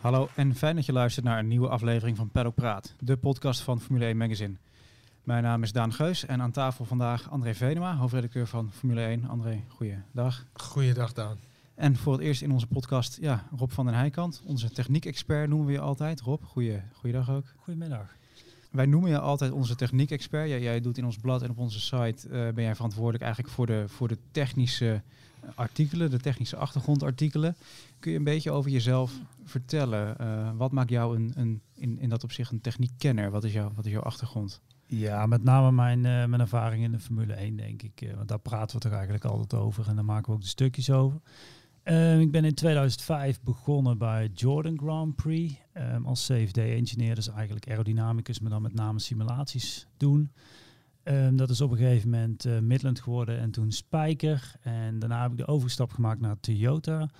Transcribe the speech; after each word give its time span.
Hallo 0.00 0.28
en 0.34 0.54
fijn 0.54 0.76
dat 0.76 0.86
je 0.86 0.92
luistert 0.92 1.24
naar 1.24 1.38
een 1.38 1.48
nieuwe 1.48 1.68
aflevering 1.68 2.16
van 2.16 2.30
Paddock 2.30 2.54
Praat, 2.54 2.94
de 2.98 3.16
podcast 3.16 3.60
van 3.60 3.80
Formule 3.80 4.04
1 4.04 4.16
Magazine. 4.16 4.54
Mijn 5.22 5.42
naam 5.42 5.62
is 5.62 5.72
Daan 5.72 5.92
Geus 5.92 6.26
en 6.26 6.42
aan 6.42 6.50
tafel 6.50 6.84
vandaag 6.84 7.30
André 7.30 7.54
Venema, 7.54 7.96
hoofdredacteur 7.96 8.46
van 8.46 8.72
Formule 8.72 9.04
1. 9.04 9.28
André, 9.28 9.64
goeiedag. 9.68 10.44
Goeiedag 10.52 11.12
Daan. 11.12 11.38
En 11.74 11.96
voor 11.96 12.12
het 12.12 12.22
eerst 12.22 12.42
in 12.42 12.52
onze 12.52 12.66
podcast, 12.66 13.18
ja, 13.20 13.44
Rob 13.56 13.70
van 13.70 13.86
den 13.86 13.94
Heijkant, 13.94 14.42
onze 14.46 14.70
techniek-expert 14.70 15.48
noemen 15.48 15.66
we 15.66 15.72
je 15.72 15.80
altijd. 15.80 16.20
Rob, 16.20 16.42
goeie, 16.42 16.80
goeiedag 16.92 17.30
ook. 17.30 17.44
Goedemiddag. 17.56 18.16
Wij 18.70 18.86
noemen 18.86 19.10
je 19.10 19.18
altijd 19.18 19.52
onze 19.52 19.74
techniek-expert. 19.74 20.48
Jij, 20.48 20.60
jij 20.60 20.80
doet 20.80 20.98
in 20.98 21.04
ons 21.04 21.16
blad 21.16 21.42
en 21.42 21.50
op 21.50 21.58
onze 21.58 21.80
site, 21.80 22.28
eh, 22.28 22.52
ben 22.54 22.64
jij 22.64 22.74
verantwoordelijk 22.74 23.22
eigenlijk 23.22 23.54
voor 23.54 23.66
de, 23.66 23.84
voor 23.86 24.08
de 24.08 24.18
technische 24.30 25.02
artikelen, 25.54 26.10
de 26.10 26.20
technische 26.20 26.56
achtergrondartikelen. 26.56 27.56
Kun 27.98 28.12
je 28.12 28.18
een 28.18 28.24
beetje 28.24 28.50
over 28.50 28.70
jezelf 28.70 29.12
vertellen? 29.44 30.18
Eh, 30.18 30.50
wat 30.56 30.72
maakt 30.72 30.90
jou 30.90 31.16
een, 31.16 31.32
een, 31.36 31.60
in, 31.74 31.98
in 31.98 32.08
dat 32.08 32.24
opzicht 32.24 32.52
een 32.52 32.60
techniekkenner? 32.60 33.30
Wat 33.30 33.44
is, 33.44 33.52
jouw 33.52 33.72
wat 33.74 33.86
is 33.86 33.92
jouw 33.92 34.02
achtergrond? 34.02 34.60
Ja, 34.86 35.26
met 35.26 35.44
name 35.44 35.72
mijn, 35.72 35.98
uh, 35.98 36.04
mijn 36.04 36.40
ervaring 36.40 36.84
in 36.84 36.92
de 36.92 36.98
Formule 36.98 37.32
1, 37.32 37.56
denk 37.56 37.82
ik. 37.82 38.00
Uh, 38.00 38.14
want 38.14 38.28
daar 38.28 38.38
praten 38.38 38.76
we 38.76 38.82
toch 38.82 38.92
eigenlijk 38.92 39.24
altijd 39.24 39.60
over 39.62 39.88
en 39.88 39.94
daar 39.94 40.04
maken 40.04 40.26
we 40.26 40.32
ook 40.32 40.40
de 40.42 40.46
stukjes 40.46 40.90
over. 40.90 41.20
Uh, 41.84 42.20
ik 42.20 42.30
ben 42.30 42.44
in 42.44 42.54
2005 42.54 43.40
begonnen 43.40 43.98
bij 43.98 44.30
Jordan 44.34 44.78
Grand 44.78 45.16
Prix 45.16 45.54
um, 45.74 46.06
als 46.06 46.26
CFD-engineer. 46.26 47.14
Dus 47.14 47.28
eigenlijk 47.28 47.68
aerodynamicus, 47.68 48.40
maar 48.40 48.50
dan 48.50 48.62
met 48.62 48.74
name 48.74 48.98
simulaties 48.98 49.86
doen. 49.96 50.30
Um, 51.04 51.36
dat 51.36 51.50
is 51.50 51.60
op 51.60 51.70
een 51.70 51.76
gegeven 51.76 52.10
moment 52.10 52.46
uh, 52.46 52.58
Midland 52.58 53.00
geworden 53.00 53.38
en 53.38 53.50
toen 53.50 53.72
Spijker. 53.72 54.52
En 54.62 54.98
daarna 54.98 55.22
heb 55.22 55.30
ik 55.30 55.36
de 55.36 55.46
overstap 55.46 55.92
gemaakt 55.92 56.20
naar 56.20 56.40
Toyota. 56.40 57.10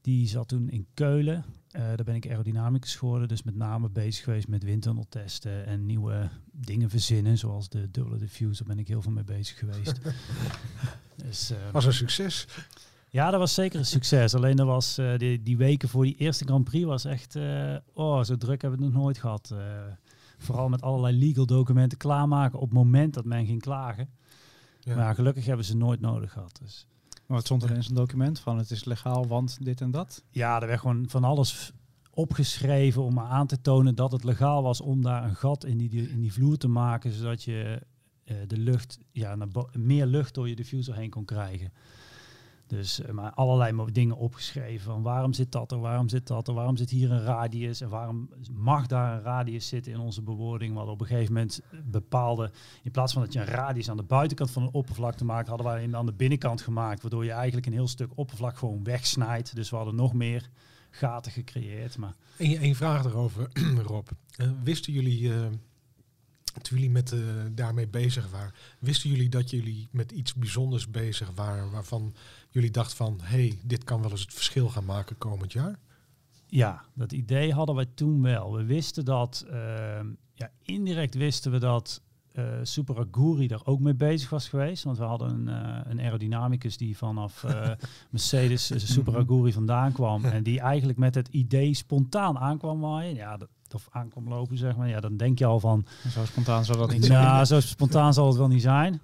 Die 0.00 0.28
zat 0.28 0.48
toen 0.48 0.68
in 0.70 0.86
Keulen. 0.94 1.44
Uh, 1.76 1.80
daar 1.82 2.04
ben 2.04 2.14
ik 2.14 2.28
aerodynamicus 2.28 2.96
geworden, 2.96 3.28
dus 3.28 3.42
met 3.42 3.54
name 3.54 3.88
bezig 3.88 4.24
geweest 4.24 4.48
met 4.48 4.64
windtunneltesten 4.64 5.66
en 5.66 5.86
nieuwe 5.86 6.28
dingen 6.52 6.90
verzinnen, 6.90 7.38
zoals 7.38 7.68
de 7.68 7.90
dubbele 7.90 8.18
diffuser, 8.18 8.66
ben 8.66 8.78
ik 8.78 8.88
heel 8.88 9.02
veel 9.02 9.12
mee 9.12 9.24
bezig 9.24 9.58
geweest. 9.58 10.00
dus, 11.24 11.50
uh, 11.50 11.56
was 11.72 11.84
een 11.84 11.92
succes. 11.92 12.46
Ja, 13.10 13.30
dat 13.30 13.40
was 13.40 13.54
zeker 13.54 13.78
een 13.78 13.86
succes. 13.86 14.34
Alleen 14.34 14.56
dat 14.56 14.66
was 14.66 14.98
uh, 14.98 15.18
die, 15.18 15.42
die, 15.42 15.56
weken 15.56 15.88
voor 15.88 16.04
die 16.04 16.16
eerste 16.16 16.44
Grand 16.44 16.64
Prix 16.64 16.86
was 16.86 17.04
echt, 17.04 17.36
oh, 17.92 18.22
zo 18.22 18.36
druk 18.36 18.62
hebben 18.62 18.78
we 18.78 18.84
het 18.84 18.94
nog 18.94 19.02
nooit 19.02 19.18
gehad. 19.18 19.54
Vooral 20.42 20.68
met 20.68 20.82
allerlei 20.82 21.18
legal 21.18 21.46
documenten 21.46 21.98
klaarmaken 21.98 22.58
op 22.58 22.64
het 22.64 22.78
moment 22.78 23.14
dat 23.14 23.24
men 23.24 23.46
ging 23.46 23.60
klagen. 23.60 24.08
Ja. 24.80 24.96
Maar 24.96 25.14
gelukkig 25.14 25.46
hebben 25.46 25.64
ze 25.64 25.76
nooit 25.76 26.00
nodig 26.00 26.32
gehad. 26.32 26.58
Dus. 26.62 26.86
Maar 27.08 27.36
wat 27.36 27.46
stond 27.46 27.62
er 27.62 27.70
in 27.70 27.82
zo'n 27.82 27.94
document 27.94 28.40
van 28.40 28.58
het 28.58 28.70
is 28.70 28.84
legaal, 28.84 29.26
want 29.26 29.58
dit 29.64 29.80
en 29.80 29.90
dat? 29.90 30.24
Ja, 30.30 30.60
er 30.60 30.66
werd 30.66 30.80
gewoon 30.80 31.04
van 31.08 31.24
alles 31.24 31.72
opgeschreven 32.10 33.02
om 33.02 33.18
aan 33.18 33.46
te 33.46 33.60
tonen 33.60 33.94
dat 33.94 34.12
het 34.12 34.24
legaal 34.24 34.62
was 34.62 34.80
om 34.80 35.02
daar 35.02 35.24
een 35.24 35.36
gat 35.36 35.64
in 35.64 35.78
die, 35.78 36.10
in 36.10 36.20
die 36.20 36.32
vloer 36.32 36.56
te 36.56 36.68
maken, 36.68 37.12
zodat 37.12 37.42
je 37.42 37.82
uh, 38.24 38.36
de 38.46 38.58
lucht, 38.58 38.98
ja, 39.12 39.36
meer 39.72 40.06
lucht 40.06 40.34
door 40.34 40.48
je 40.48 40.56
diffuser 40.56 40.94
heen 40.94 41.10
kon 41.10 41.24
krijgen. 41.24 41.72
Dus 42.70 43.00
uh, 43.00 43.10
maar 43.10 43.32
allerlei 43.32 43.92
dingen 43.92 44.16
opgeschreven 44.16 44.84
van 44.84 45.02
waarom 45.02 45.32
zit 45.32 45.52
dat 45.52 45.72
er, 45.72 45.80
waarom 45.80 46.08
zit 46.08 46.26
dat 46.26 46.48
er, 46.48 46.54
waarom 46.54 46.76
zit 46.76 46.90
hier 46.90 47.10
een 47.10 47.22
radius 47.22 47.80
en 47.80 47.88
waarom 47.88 48.28
mag 48.52 48.86
daar 48.86 49.16
een 49.16 49.22
radius 49.22 49.68
zitten 49.68 49.92
in 49.92 49.98
onze 49.98 50.22
bewoording. 50.22 50.74
Wat 50.74 50.88
op 50.88 51.00
een 51.00 51.06
gegeven 51.06 51.32
moment 51.32 51.60
bepaalde, 51.84 52.50
in 52.82 52.90
plaats 52.90 53.12
van 53.12 53.22
dat 53.22 53.32
je 53.32 53.38
een 53.38 53.46
radius 53.46 53.90
aan 53.90 53.96
de 53.96 54.02
buitenkant 54.02 54.50
van 54.50 54.62
een 54.62 54.72
oppervlakte 54.72 55.24
maakt, 55.24 55.48
hadden 55.48 55.66
wij 55.66 55.82
hem 55.82 55.96
aan 55.96 56.06
de 56.06 56.12
binnenkant 56.12 56.60
gemaakt, 56.60 57.02
waardoor 57.02 57.24
je 57.24 57.30
eigenlijk 57.30 57.66
een 57.66 57.72
heel 57.72 57.88
stuk 57.88 58.10
oppervlak 58.14 58.58
gewoon 58.58 58.84
wegsnijdt. 58.84 59.54
Dus 59.54 59.70
we 59.70 59.76
hadden 59.76 59.94
nog 59.94 60.12
meer 60.12 60.50
gaten 60.90 61.32
gecreëerd. 61.32 61.96
Maar... 61.96 62.14
Eén 62.36 62.74
vraag 62.74 63.04
erover, 63.04 63.48
Rob. 63.86 64.08
Uh, 64.36 64.50
wisten 64.62 64.92
jullie, 64.92 65.20
uh, 65.20 65.46
toen 66.62 66.78
jullie 66.78 66.90
met, 66.90 67.14
daarmee 67.52 67.88
bezig 67.88 68.30
waren, 68.30 68.52
wisten 68.78 69.10
jullie 69.10 69.28
dat 69.28 69.50
jullie 69.50 69.88
met 69.90 70.12
iets 70.12 70.34
bijzonders 70.34 70.90
bezig 70.90 71.30
waren 71.34 71.70
waarvan 71.70 72.14
jullie 72.50 72.70
dachten 72.70 72.96
van, 72.96 73.18
hé, 73.22 73.46
hey, 73.46 73.58
dit 73.64 73.84
kan 73.84 74.02
wel 74.02 74.10
eens 74.10 74.20
het 74.20 74.34
verschil 74.34 74.68
gaan 74.68 74.84
maken 74.84 75.18
komend 75.18 75.52
jaar? 75.52 75.78
Ja, 76.46 76.84
dat 76.94 77.12
idee 77.12 77.52
hadden 77.52 77.74
wij 77.74 77.86
toen 77.94 78.22
wel. 78.22 78.52
We 78.52 78.64
wisten 78.64 79.04
dat, 79.04 79.46
ja, 80.34 80.50
indirect 80.62 81.14
wisten 81.14 81.50
we 81.50 81.58
dat 81.58 82.02
uh, 82.32 82.44
Super 82.62 82.98
Aguri 82.98 83.46
daar 83.46 83.60
ook 83.64 83.80
mee 83.80 83.94
bezig 83.94 84.30
was 84.30 84.48
geweest. 84.48 84.84
Want 84.84 84.98
we 84.98 85.04
hadden 85.04 85.30
een, 85.30 85.48
uh, 85.48 85.80
een 85.84 86.00
aerodynamicus 86.00 86.76
die 86.76 86.96
vanaf 86.96 87.42
uh, 87.42 87.70
Mercedes 88.10 88.92
Super 88.92 89.16
Aguri 89.16 89.52
vandaan 89.52 89.92
kwam. 89.92 90.24
En 90.24 90.42
die 90.42 90.60
eigenlijk 90.72 90.98
met 90.98 91.14
het 91.14 91.28
idee 91.28 91.74
spontaan 91.74 92.38
aankwam 92.38 92.80
waaien. 92.80 93.14
Ja, 93.14 93.36
dat, 93.36 93.48
of 93.74 93.88
aankwam 93.90 94.28
lopen, 94.28 94.58
zeg 94.58 94.76
maar. 94.76 94.88
Ja, 94.88 95.00
dan 95.00 95.16
denk 95.16 95.38
je 95.38 95.44
al 95.44 95.60
van... 95.60 95.86
Zo 96.08 96.24
spontaan 96.24 96.64
zal 96.64 96.76
dat 96.76 96.92
niet 96.92 97.04
zijn. 97.14 97.22
Ja, 97.22 97.44
zo 97.44 97.60
spontaan 97.60 98.14
zal 98.14 98.26
het 98.26 98.36
wel 98.36 98.48
niet 98.48 98.62
zijn. 98.62 99.00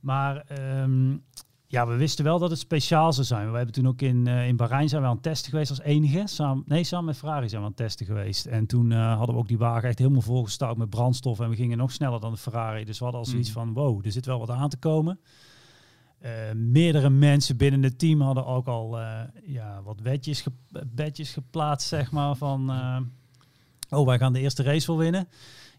Maar 0.00 0.46
um, 0.82 1.22
ja, 1.70 1.86
we 1.86 1.96
wisten 1.96 2.24
wel 2.24 2.38
dat 2.38 2.50
het 2.50 2.58
speciaal 2.58 3.12
zou 3.12 3.26
zijn. 3.26 3.50
We 3.50 3.56
hebben 3.56 3.74
toen 3.74 3.88
ook 3.88 4.02
in, 4.02 4.26
uh, 4.26 4.46
in 4.46 4.56
Bahrein 4.56 4.88
zijn 4.88 5.02
we 5.02 5.08
aan 5.08 5.14
het 5.14 5.22
testen 5.22 5.50
geweest 5.50 5.70
als 5.70 5.80
enige. 5.80 6.22
Samen, 6.24 6.62
nee, 6.66 6.84
samen 6.84 7.04
met 7.04 7.16
Ferrari 7.16 7.48
zijn 7.48 7.60
we 7.60 7.66
aan 7.66 7.72
het 7.76 7.82
testen 7.86 8.06
geweest. 8.06 8.46
En 8.46 8.66
toen 8.66 8.90
uh, 8.90 9.16
hadden 9.16 9.34
we 9.34 9.40
ook 9.40 9.48
die 9.48 9.58
wagen 9.58 9.88
echt 9.88 9.98
helemaal 9.98 10.20
volgestouwd 10.20 10.76
met 10.76 10.90
brandstof. 10.90 11.40
En 11.40 11.48
we 11.48 11.56
gingen 11.56 11.78
nog 11.78 11.92
sneller 11.92 12.20
dan 12.20 12.32
de 12.32 12.38
Ferrari. 12.38 12.84
Dus 12.84 12.98
we 12.98 13.04
hadden 13.04 13.22
al 13.22 13.28
zoiets 13.28 13.48
mm. 13.48 13.54
van, 13.54 13.72
wow, 13.72 14.06
er 14.06 14.12
zit 14.12 14.26
wel 14.26 14.38
wat 14.38 14.50
aan 14.50 14.68
te 14.68 14.76
komen. 14.76 15.20
Uh, 16.22 16.30
meerdere 16.54 17.10
mensen 17.10 17.56
binnen 17.56 17.82
het 17.82 17.98
team 17.98 18.20
hadden 18.20 18.46
ook 18.46 18.66
al 18.66 18.98
ja, 19.44 19.82
wat 19.82 20.00
ge 20.02 20.52
bedjes 20.86 21.32
geplaatst, 21.32 21.88
zeg 21.88 22.10
maar. 22.10 22.36
Van, 22.36 22.70
oh, 23.90 24.06
wij 24.06 24.18
gaan 24.18 24.32
de 24.32 24.40
eerste 24.40 24.62
race 24.62 24.86
wel 24.86 24.98
winnen. 24.98 25.28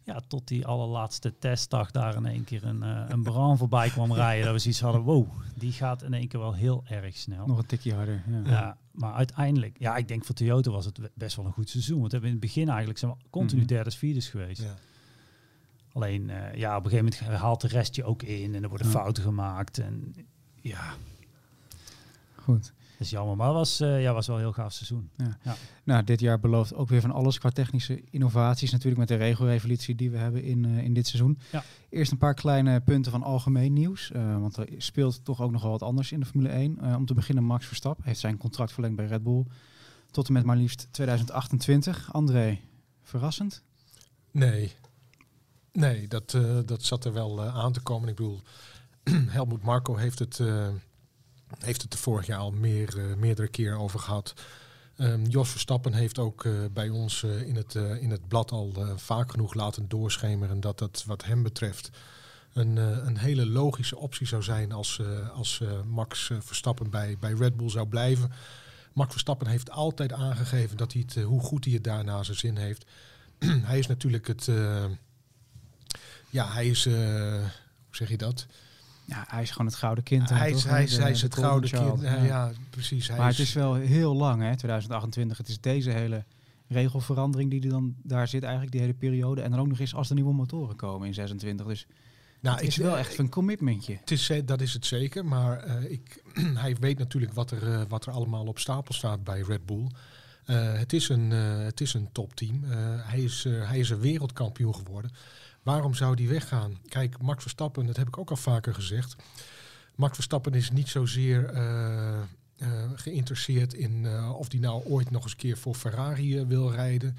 Ja, 0.03 0.21
tot 0.27 0.47
die 0.47 0.65
allerlaatste 0.65 1.37
testdag 1.39 1.91
daar 1.91 2.15
in 2.15 2.25
één 2.25 2.43
keer 2.43 2.63
een, 2.63 2.83
uh, 2.83 3.05
een 3.07 3.23
brand 3.23 3.57
voorbij 3.57 3.89
kwam 3.89 4.13
rijden. 4.23 4.43
Dat 4.45 4.53
we 4.53 4.59
zoiets 4.59 4.81
hadden, 4.81 5.01
wow, 5.01 5.27
die 5.55 5.71
gaat 5.71 6.03
in 6.03 6.13
één 6.13 6.27
keer 6.27 6.39
wel 6.39 6.53
heel 6.53 6.83
erg 6.87 7.17
snel. 7.17 7.47
Nog 7.47 7.57
een 7.57 7.65
tikje 7.65 7.93
harder. 7.93 8.23
Ja. 8.27 8.41
ja. 8.51 8.77
maar 8.91 9.13
uiteindelijk, 9.13 9.75
ja, 9.79 9.95
ik 9.95 10.07
denk 10.07 10.25
voor 10.25 10.35
Toyota 10.35 10.71
was 10.71 10.85
het 10.85 10.99
best 11.13 11.35
wel 11.35 11.45
een 11.45 11.51
goed 11.51 11.69
seizoen. 11.69 11.99
Want 11.99 12.11
we 12.11 12.17
hebben 12.17 12.35
in 12.35 12.39
het 12.41 12.45
begin 12.45 12.67
eigenlijk 12.69 12.99
zijn 12.99 13.11
we 13.11 13.17
continu 13.29 13.61
mm 13.61 13.67
-hmm. 13.67 13.75
derde, 13.75 13.91
vierde 13.91 14.21
geweest. 14.21 14.61
Ja. 14.61 14.75
Alleen, 15.93 16.29
uh, 16.29 16.53
ja, 16.53 16.77
op 16.77 16.83
een 16.83 16.89
gegeven 16.89 17.13
moment 17.19 17.41
haalt 17.41 17.61
de 17.61 17.67
rest 17.67 17.95
je 17.95 18.03
ook 18.03 18.23
in 18.23 18.55
en 18.55 18.63
er 18.63 18.69
worden 18.69 18.87
ja. 18.87 18.93
fouten 18.93 19.23
gemaakt. 19.23 19.79
En 19.79 20.15
ja. 20.61 20.93
Goed. 22.35 22.73
Dat 23.01 23.09
is 23.09 23.15
jammer, 23.15 23.35
maar 23.35 23.47
het 23.47 23.55
was, 23.55 23.81
uh, 23.81 24.01
ja, 24.01 24.13
was 24.13 24.27
wel 24.27 24.35
een 24.35 24.41
heel 24.41 24.51
gaaf 24.51 24.73
seizoen. 24.73 25.09
Ja. 25.17 25.37
Ja. 25.43 25.55
Nou, 25.83 26.03
dit 26.03 26.19
jaar 26.19 26.39
belooft 26.39 26.73
ook 26.73 26.89
weer 26.89 27.01
van 27.01 27.11
alles 27.11 27.39
qua 27.39 27.49
technische 27.49 28.03
innovaties. 28.09 28.71
Natuurlijk 28.71 28.99
met 28.99 29.07
de 29.07 29.15
regelrevolutie 29.15 29.95
die 29.95 30.11
we 30.11 30.17
hebben 30.17 30.43
in, 30.43 30.63
uh, 30.63 30.83
in 30.83 30.93
dit 30.93 31.07
seizoen. 31.07 31.39
Ja. 31.51 31.63
Eerst 31.89 32.11
een 32.11 32.17
paar 32.17 32.33
kleine 32.33 32.81
punten 32.81 33.11
van 33.11 33.23
algemeen 33.23 33.73
nieuws. 33.73 34.11
Uh, 34.15 34.39
want 34.39 34.57
er 34.57 34.67
speelt 34.77 35.25
toch 35.25 35.41
ook 35.41 35.51
nog 35.51 35.61
wel 35.61 35.71
wat 35.71 35.81
anders 35.81 36.11
in 36.11 36.19
de 36.19 36.25
Formule 36.25 36.49
1. 36.49 36.95
om 36.95 37.05
te 37.05 37.13
beginnen, 37.13 37.43
Max 37.43 37.65
Verstappen 37.65 38.05
heeft 38.05 38.19
zijn 38.19 38.37
contract 38.37 38.71
verlengd 38.71 38.95
bij 38.95 39.05
Red 39.05 39.23
Bull. 39.23 39.45
Tot 40.11 40.27
en 40.27 40.33
met 40.33 40.45
maar 40.45 40.57
liefst 40.57 40.87
2028. 40.91 42.13
André, 42.13 42.59
verrassend? 43.01 43.63
Nee. 44.31 44.71
Nee, 45.71 46.07
dat, 46.07 46.37
dat 46.65 46.83
zat 46.83 47.05
er 47.05 47.13
wel 47.13 47.43
aan 47.43 47.73
te 47.73 47.81
komen. 47.81 48.09
Ik 48.09 48.15
bedoel, 48.15 48.41
Helmut 49.35 49.63
Marco 49.63 49.95
heeft 49.95 50.19
het 50.19 50.39
heeft 51.59 51.81
het 51.81 51.93
er 51.93 51.99
vorig 51.99 52.25
jaar 52.25 52.39
al 52.39 52.51
meer, 52.51 52.97
uh, 52.97 53.15
meerdere 53.15 53.47
keer 53.47 53.77
over 53.77 53.99
gehad. 53.99 54.33
Um, 54.97 55.25
Jos 55.25 55.49
Verstappen 55.49 55.93
heeft 55.93 56.19
ook 56.19 56.43
uh, 56.43 56.65
bij 56.71 56.89
ons 56.89 57.21
uh, 57.21 57.41
in, 57.41 57.55
het, 57.55 57.75
in 57.75 58.11
het 58.11 58.27
blad 58.27 58.51
al 58.51 58.73
vaak 58.95 59.31
genoeg 59.31 59.53
laten 59.53 59.87
doorschemeren 59.87 60.59
dat 60.59 60.79
dat 60.79 61.03
wat 61.07 61.23
hem 61.23 61.43
betreft 61.43 61.89
een, 62.53 62.75
een 63.07 63.17
hele 63.17 63.45
logische 63.45 63.97
optie 63.97 64.27
zou 64.27 64.43
zijn 64.43 64.71
als, 64.71 65.01
als 65.33 65.61
Max 65.87 66.31
Verstappen 66.39 66.89
bij, 66.89 67.17
bij 67.19 67.33
Red 67.33 67.57
Bull 67.57 67.69
zou 67.69 67.87
blijven. 67.87 68.31
Max 68.93 69.11
Verstappen 69.11 69.47
heeft 69.47 69.71
altijd 69.71 70.13
aangegeven 70.13 70.77
dat 70.77 70.93
hij 70.93 71.03
het, 71.07 71.23
hoe 71.23 71.41
goed 71.41 71.65
hij 71.65 71.73
het 71.73 71.83
daarna 71.83 72.23
zijn 72.23 72.37
zin 72.37 72.57
heeft. 72.57 72.85
hij 73.69 73.79
is 73.79 73.87
natuurlijk 73.87 74.27
het, 74.27 74.49
ja, 76.29 76.51
hij 76.51 76.67
is, 76.67 76.83
hoe 76.85 77.51
zeg 77.91 78.09
je 78.09 78.17
dat? 78.17 78.47
Ja, 79.05 79.25
hij 79.27 79.41
is 79.41 79.51
gewoon 79.51 79.67
het 79.67 79.75
gouden 79.75 80.03
kind. 80.03 80.29
Hij 80.29 80.51
is, 80.51 80.63
hij, 80.63 80.83
is, 80.83 80.97
hij 80.97 81.11
is 81.11 81.21
het 81.21 81.35
gouden 81.35 81.69
kind. 81.69 82.01
Ja, 82.01 82.23
ja, 82.23 82.51
precies. 82.69 83.07
Hij 83.07 83.17
maar 83.17 83.29
is... 83.29 83.37
het 83.37 83.47
is 83.47 83.53
wel 83.53 83.73
heel 83.73 84.15
lang, 84.15 84.41
hè, 84.41 84.55
2028. 84.55 85.37
Het 85.37 85.47
is 85.47 85.59
deze 85.59 85.89
hele 85.89 86.23
regelverandering 86.67 87.49
die 87.49 87.61
er 87.63 87.69
dan 87.69 87.95
daar 88.03 88.27
zit, 88.27 88.41
eigenlijk 88.41 88.71
die 88.71 88.81
hele 88.81 88.93
periode. 88.93 89.41
En 89.41 89.51
dan 89.51 89.59
ook 89.59 89.67
nog 89.67 89.79
eens 89.79 89.95
als 89.95 90.09
er 90.09 90.15
nieuwe 90.15 90.33
motoren 90.33 90.75
komen 90.75 91.07
in 91.07 91.13
26. 91.13 91.65
Dus 91.65 91.87
nou, 92.39 92.57
het 92.57 92.67
is 92.67 92.77
ik, 92.77 92.83
wel 92.83 92.97
echt 92.97 93.17
een 93.17 93.29
commitmentje. 93.29 93.97
Het 93.99 94.11
is, 94.11 94.31
dat 94.45 94.61
is 94.61 94.73
het 94.73 94.85
zeker, 94.85 95.25
maar 95.25 95.67
uh, 95.67 95.91
ik, 95.91 96.23
hij 96.63 96.75
weet 96.79 96.97
natuurlijk 96.97 97.33
wat 97.33 97.51
er, 97.51 97.67
uh, 97.67 97.81
wat 97.87 98.05
er 98.05 98.13
allemaal 98.13 98.45
op 98.45 98.59
stapel 98.59 98.93
staat 98.93 99.23
bij 99.23 99.41
Red 99.41 99.65
Bull. 99.65 99.87
Uh, 100.45 100.73
het, 100.73 100.93
is 100.93 101.09
een, 101.09 101.31
het 101.31 101.81
is 101.81 101.93
een 101.93 102.09
topteam. 102.11 102.63
hij, 103.03 103.19
is, 103.19 103.43
hij 103.43 103.79
is 103.79 103.89
een 103.89 103.99
wereldkampioen 103.99 104.75
geworden. 104.75 105.11
Waarom 105.63 105.93
zou 105.93 106.15
die 106.15 106.29
weggaan? 106.29 106.77
Kijk, 106.87 107.21
Max 107.21 107.41
Verstappen, 107.41 107.85
dat 107.85 107.97
heb 107.97 108.07
ik 108.07 108.17
ook 108.17 108.29
al 108.29 108.35
vaker 108.35 108.73
gezegd. 108.73 109.15
Max 109.95 110.13
Verstappen 110.13 110.53
is 110.53 110.71
niet 110.71 110.87
zozeer 110.87 111.53
uh, 111.53 112.19
geïnteresseerd 112.95 113.73
in 113.73 114.07
of 114.33 114.51
hij 114.51 114.59
nou 114.59 114.83
ooit 114.85 115.11
nog 115.11 115.23
eens 115.23 115.31
een 115.31 115.37
keer 115.37 115.57
voor 115.57 115.75
Ferrari 115.75 116.45
wil 116.45 116.71
rijden. 116.71 117.17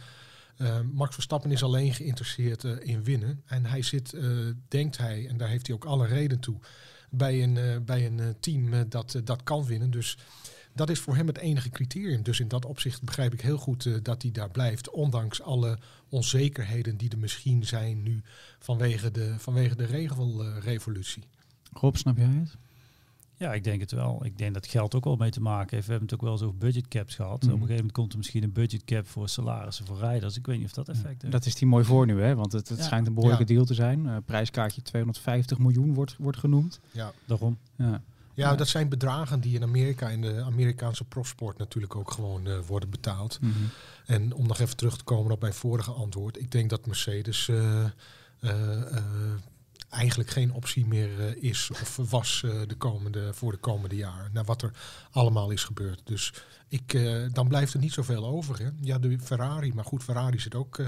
Max 0.92 1.14
Verstappen 1.14 1.50
is 1.50 1.62
alleen 1.62 1.94
geïnteresseerd 1.94 2.64
in 2.64 3.04
winnen. 3.04 3.42
En 3.46 3.66
hij 3.66 3.82
zit, 3.82 4.16
denkt 4.68 4.96
hij, 4.96 5.28
en 5.28 5.36
daar 5.36 5.48
heeft 5.48 5.66
hij 5.66 5.76
ook 5.76 5.84
alle 5.84 6.06
reden 6.06 6.40
toe, 6.40 6.56
bij 7.10 7.42
een, 7.42 7.84
bij 7.84 8.06
een 8.06 8.36
team 8.40 8.88
dat, 8.88 9.20
dat 9.24 9.42
kan 9.42 9.64
winnen. 9.64 9.90
Dus 9.90 10.18
dat 10.72 10.90
is 10.90 10.98
voor 11.00 11.16
hem 11.16 11.26
het 11.26 11.38
enige 11.38 11.70
criterium. 11.70 12.22
Dus 12.22 12.40
in 12.40 12.48
dat 12.48 12.64
opzicht 12.64 13.02
begrijp 13.02 13.32
ik 13.32 13.40
heel 13.40 13.58
goed 13.58 13.84
uh, 13.84 13.96
dat 14.02 14.22
hij 14.22 14.30
daar 14.30 14.50
blijft. 14.50 14.90
Ondanks 14.90 15.42
alle 15.42 15.78
onzekerheden 16.08 16.96
die 16.96 17.10
er 17.10 17.18
misschien 17.18 17.66
zijn 17.66 18.02
nu 18.02 18.22
vanwege 18.58 19.10
de, 19.10 19.34
vanwege 19.38 19.76
de 19.76 19.84
regelrevolutie. 19.84 21.24
Rob, 21.72 21.96
snap 21.96 22.16
jij 22.16 22.26
het? 22.26 22.56
Ja, 23.36 23.52
ik 23.52 23.64
denk 23.64 23.80
het 23.80 23.92
wel. 23.92 24.24
Ik 24.24 24.38
denk 24.38 24.54
dat 24.54 24.66
geld 24.66 24.94
ook 24.94 25.04
wel 25.04 25.16
mee 25.16 25.30
te 25.30 25.40
maken 25.40 25.74
heeft. 25.74 25.86
We 25.86 25.92
hebben 25.92 26.10
het 26.10 26.14
ook 26.14 26.24
wel 26.24 26.32
eens 26.32 26.42
over 26.42 26.56
budgetcaps 26.56 27.14
gehad. 27.14 27.34
Op 27.34 27.42
een 27.42 27.48
mhm. 27.48 27.54
gegeven 27.54 27.76
moment 27.76 27.92
komt 27.92 28.12
er 28.12 28.18
misschien 28.18 28.42
een 28.42 28.52
budgetcap 28.52 29.06
voor 29.06 29.28
salarissen 29.28 29.86
voor 29.86 29.98
rijders. 29.98 30.36
Ik 30.36 30.46
weet 30.46 30.56
niet 30.56 30.66
of 30.66 30.72
dat 30.72 30.88
effect 30.88 31.22
heeft. 31.22 31.32
Dat 31.32 31.46
is 31.46 31.54
die 31.54 31.68
mooi 31.68 31.84
voor 31.84 32.06
nu, 32.06 32.20
hè? 32.20 32.34
Want 32.34 32.52
het, 32.52 32.68
het 32.68 32.82
schijnt 32.82 33.06
een 33.06 33.14
behoorlijke 33.14 33.44
deal 33.44 33.64
te 33.64 33.74
zijn. 33.74 34.04
Uh, 34.04 34.16
prijskaartje 34.24 34.82
250 34.82 35.58
miljoen 35.58 35.94
wordt, 35.94 36.16
wordt 36.18 36.38
genoemd. 36.38 36.80
Ja, 36.90 37.12
daarom. 37.24 37.58
Ja. 37.76 38.02
Ja, 38.34 38.54
dat 38.56 38.68
zijn 38.68 38.88
bedragen 38.88 39.40
die 39.40 39.54
in 39.54 39.62
Amerika, 39.62 40.08
in 40.08 40.20
de 40.20 40.42
Amerikaanse 40.42 41.04
profsport 41.04 41.58
natuurlijk 41.58 41.96
ook 41.96 42.10
gewoon 42.10 42.48
uh, 42.48 42.58
worden 42.66 42.90
betaald. 42.90 43.38
Mhm. 43.40 43.52
En 44.06 44.32
om 44.32 44.46
nog 44.46 44.58
even 44.58 44.76
terug 44.76 44.96
te 44.96 45.04
komen 45.04 45.32
op 45.32 45.40
mijn 45.40 45.54
vorige 45.54 45.90
antwoord. 45.90 46.38
Ik 46.38 46.50
denk 46.50 46.70
dat 46.70 46.86
Mercedes 46.86 47.48
uh, 47.48 47.84
eigenlijk 49.88 50.30
geen 50.30 50.52
optie 50.52 50.86
meer 50.86 51.42
is 51.42 51.70
of 51.70 51.96
was 52.10 52.40
de 52.66 52.74
komende, 52.78 53.34
voor 53.34 53.52
de 53.52 53.58
komende 53.58 53.96
jaar. 53.96 54.30
Naar 54.32 54.44
wat 54.44 54.62
er 54.62 54.70
allemaal 55.10 55.50
is 55.50 55.64
gebeurd. 55.64 56.00
Dus 56.04 56.32
ik, 56.68 56.98
dan 57.32 57.48
blijft 57.48 57.74
er 57.74 57.80
niet 57.80 57.92
zoveel 57.92 58.26
over. 58.26 58.58
Hè. 58.58 58.68
Ja, 58.80 58.98
de 58.98 59.18
Ferrari, 59.20 59.74
maar 59.74 59.84
goed, 59.84 60.02
Ferrari 60.02 60.38
zit 60.38 60.54
ook... 60.54 60.82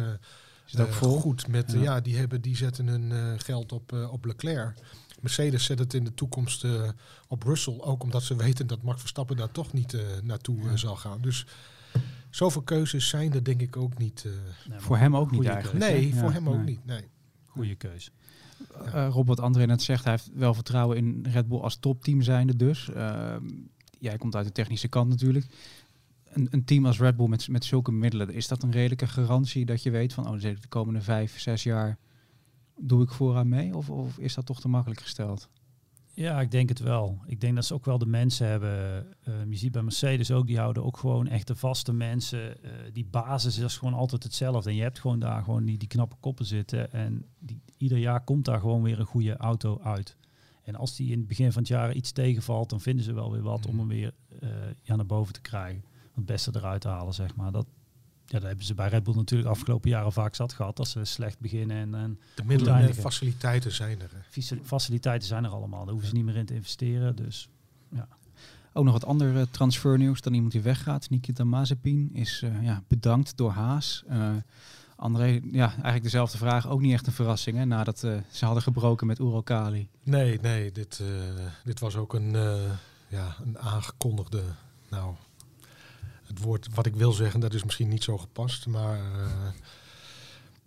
Zit 0.65 0.81
ook 0.81 0.93
vol. 0.93 1.21
goed 1.21 1.49
met, 1.49 1.73
ja. 1.73 1.81
ja. 1.81 2.01
die, 2.01 2.17
hebben, 2.17 2.41
die 2.41 2.57
zetten 2.57 2.87
hun 2.87 3.41
geld 3.41 3.73
op, 3.73 3.93
op 3.93 4.25
Leclerc. 4.25 4.79
Mercedes 5.25 5.65
zet 5.65 5.79
het 5.79 5.95
in 5.95 6.05
de 6.05 6.15
toekomst 6.15 6.65
uh, 6.65 6.89
op 7.29 7.43
Russell. 7.43 7.81
Ook 7.81 8.03
omdat 8.03 8.23
ze 8.23 8.37
weten 8.37 8.67
dat 8.67 8.83
Max 8.83 9.01
Verstappen 9.01 9.37
daar 9.37 9.51
toch 9.51 9.73
niet 9.73 9.93
uh, 9.93 10.01
naartoe 10.23 10.61
uh, 10.61 10.75
zal 10.75 10.97
gaan. 10.97 11.21
Dus 11.21 11.47
zoveel 12.31 12.63
keuzes 12.63 13.09
zijn 13.09 13.33
er 13.33 13.45
denk 13.45 13.61
ik 13.61 13.77
ook 13.77 13.99
niet. 13.99 14.27
Nee, 14.69 14.79
voor 14.81 14.97
hem 14.97 15.17
ook 15.17 15.31
niet 15.31 15.47
eigenlijk. 15.47 15.85
Nee, 15.91 16.15
voor 16.15 16.33
hem 16.33 16.49
ook 16.49 16.65
niet. 16.65 16.87
Nee. 16.87 17.05
Goede 17.47 17.75
keus. 17.75 18.11
Ja. 18.85 19.07
Rob, 19.07 19.27
wat 19.27 19.41
André 19.41 19.67
net 19.67 19.83
zegt, 19.83 20.05
hij 20.05 20.13
heeft 20.13 20.31
wel 20.35 20.55
vertrouwen 20.55 20.97
in 20.97 21.27
Red 21.33 21.49
Bull 21.49 21.59
als 21.61 21.77
topteam 21.77 22.23
zijnde 22.23 22.57
dus. 22.57 22.91
Ehm, 22.91 23.45
jij 23.99 24.17
komt 24.17 24.37
uit 24.37 24.47
de 24.47 24.53
technische 24.53 24.89
kant 24.89 25.09
natuurlijk. 25.09 25.47
Een, 26.25 26.49
een, 26.51 26.65
team 26.65 26.87
als 26.87 26.99
Red 26.99 27.17
Bull 27.17 27.29
met, 27.29 27.49
met 27.49 27.65
zulke 27.65 27.93
middelen, 27.93 28.31
is 28.31 28.49
dat 28.49 28.63
een 28.63 28.73
redelijke 28.73 29.07
garantie 29.07 29.65
dat 29.65 29.83
je 29.83 29.91
weet 29.91 30.13
van 30.13 30.29
oh, 30.29 30.41
de 30.41 30.57
komende 30.69 31.01
vijf, 31.01 31.41
zes 31.41 31.63
jaar 31.63 31.99
doe 32.77 33.03
ik 33.03 33.11
vooraan 33.11 33.49
mee? 33.49 33.77
Of, 33.77 33.91
of 33.91 34.19
is 34.19 34.35
dat 34.35 34.47
toch 34.47 34.61
te 34.61 34.69
makkelijk 34.69 35.01
gesteld? 35.01 35.49
Ja, 36.15 36.41
ik 36.41 36.51
denk 36.51 36.69
het 36.69 36.79
wel. 36.79 37.19
Ik 37.27 37.41
denk 37.41 37.55
dat 37.55 37.65
ze 37.65 37.75
ook 37.75 37.85
wel 37.85 37.99
de 37.99 38.07
mensen 38.07 38.47
hebben. 38.47 39.07
Je 39.49 39.57
ziet 39.57 39.73
bij 39.73 39.83
Mercedes 39.83 40.31
ook, 40.31 40.47
die 40.47 40.59
houden 40.59 40.85
ook 40.85 40.97
gewoon 40.97 41.27
echt 41.27 41.47
de 41.47 41.57
vaste 41.57 41.93
mensen. 41.93 42.57
Uh, 42.65 42.71
die 42.93 43.05
basis 43.05 43.59
is 43.59 43.77
gewoon 43.77 43.95
altijd 43.95 44.23
hetzelfde. 44.23 44.71
En 44.71 44.77
je 44.77 44.83
hebt 44.83 44.99
gewoon 44.99 45.19
daar 45.19 45.43
gewoon 45.43 45.65
die, 45.65 45.79
die 45.79 45.89
knappe 45.89 46.17
koppen 46.21 46.45
zitten. 46.45 46.93
En 46.93 47.25
die, 47.39 47.61
ieder 47.77 47.99
jaar 47.99 48.25
komt 48.25 48.45
daar 48.45 48.61
gewoon 48.61 48.83
weer 48.83 48.99
een 48.99 49.07
goede 49.07 49.37
auto 49.37 49.81
uit. 49.83 50.17
En 50.63 50.75
als 50.75 50.97
die 50.97 51.11
in 51.11 51.19
het 51.19 51.27
begin 51.27 51.53
van 51.53 51.63
het 51.63 51.71
jaar 51.71 51.93
iets 51.93 52.13
tegenvalt, 52.13 52.71
dan 52.71 52.81
vinden 52.81 53.05
ze 53.05 53.13
wel 53.13 53.33
weer 53.33 53.43
wat 53.43 53.67
om 53.67 53.79
hem 53.79 53.89
weer 53.89 54.15
uh, 54.43 54.51
ja, 54.83 54.97
naar 54.97 55.07
boven 55.07 55.33
te 55.33 55.41
krijgen. 55.41 55.85
Het 56.15 56.27
beste 56.27 56.51
eruit 56.55 56.81
te 56.81 56.89
halen, 56.89 57.15
zeg 57.15 57.37
maar. 57.37 57.53
Dat, 57.53 57.67
ja, 58.27 58.39
dat 58.39 58.43
hebben 58.43 58.65
ze 58.65 58.75
bij 58.75 58.89
Red 58.89 59.03
Bull 59.03 59.15
natuurlijk 59.15 59.51
afgelopen 59.51 59.91
jaren 59.91 60.13
vaak 60.13 60.35
zat 60.35 60.53
gehad. 60.53 60.77
Dat 60.77 60.89
ze 60.89 61.05
slecht 61.05 61.41
beginnen 61.41 61.77
en, 61.77 61.95
en 61.95 62.19
De 62.35 62.45
middelen 62.45 62.77
en 62.77 62.95
faciliteiten 62.95 63.73
zijn 63.73 63.99
er. 64.01 64.11
Faciliteiten 64.63 65.29
zijn 65.29 65.45
er 65.45 65.51
allemaal. 65.51 65.85
Daar 65.85 65.93
hoeven 65.93 66.09
ze 66.09 66.15
niet 66.15 66.25
meer 66.25 66.37
in 66.37 66.47
te 66.47 66.55
investeren. 66.55 67.17
Dus 67.17 67.49
ja. 67.89 68.09
Ook 68.73 68.85
nog 68.85 68.93
wat 68.93 69.05
andere 69.05 69.51
transfernieuws 69.51 70.21
dan 70.21 70.35
iemand 70.35 70.53
die 70.53 70.61
weggaat. 70.61 71.11
Nikita 71.11 71.45
Mazepin 71.45 72.11
is 72.13 72.43
uh, 72.45 72.63
ja, 72.63 72.83
bedankt 72.89 73.37
door 73.37 73.51
Haas. 73.51 74.05
Uh, 74.11 74.31
André, 74.97 75.41
ja, 75.53 75.71
eigenlijk 75.71 76.03
dezelfde 76.03 76.39
vraag. 76.39 76.69
Ook 76.69 76.81
niet 76.81 76.93
echt 76.93 77.07
een 77.07 77.13
verrassing, 77.13 77.57
hè, 77.57 77.65
nadat 77.65 78.03
uh, 78.03 78.17
ze 78.31 78.45
hadden 78.45 78.63
gebroken 78.63 79.07
met 79.07 79.19
Uralkali. 79.19 79.89
Nee, 80.03 80.41
nee, 80.41 80.73
dit, 80.73 81.03
dit 81.65 81.81
was 81.81 81.97
ook 81.97 82.15
een, 82.15 82.31
ja, 83.09 83.37
een 83.45 83.59
aangekondigde, 83.59 84.43
nou, 84.89 85.15
het 86.35 86.45
woord 86.45 86.69
wat 86.75 86.87
ik 86.87 86.97
wil 86.97 87.13
zeggen, 87.13 87.41
dat 87.41 87.55
is 87.55 87.65
misschien 87.65 87.89
niet 87.89 88.05
zo 88.05 88.19
gepast. 88.19 88.67
Maar 88.67 88.99
uh, 88.99 89.49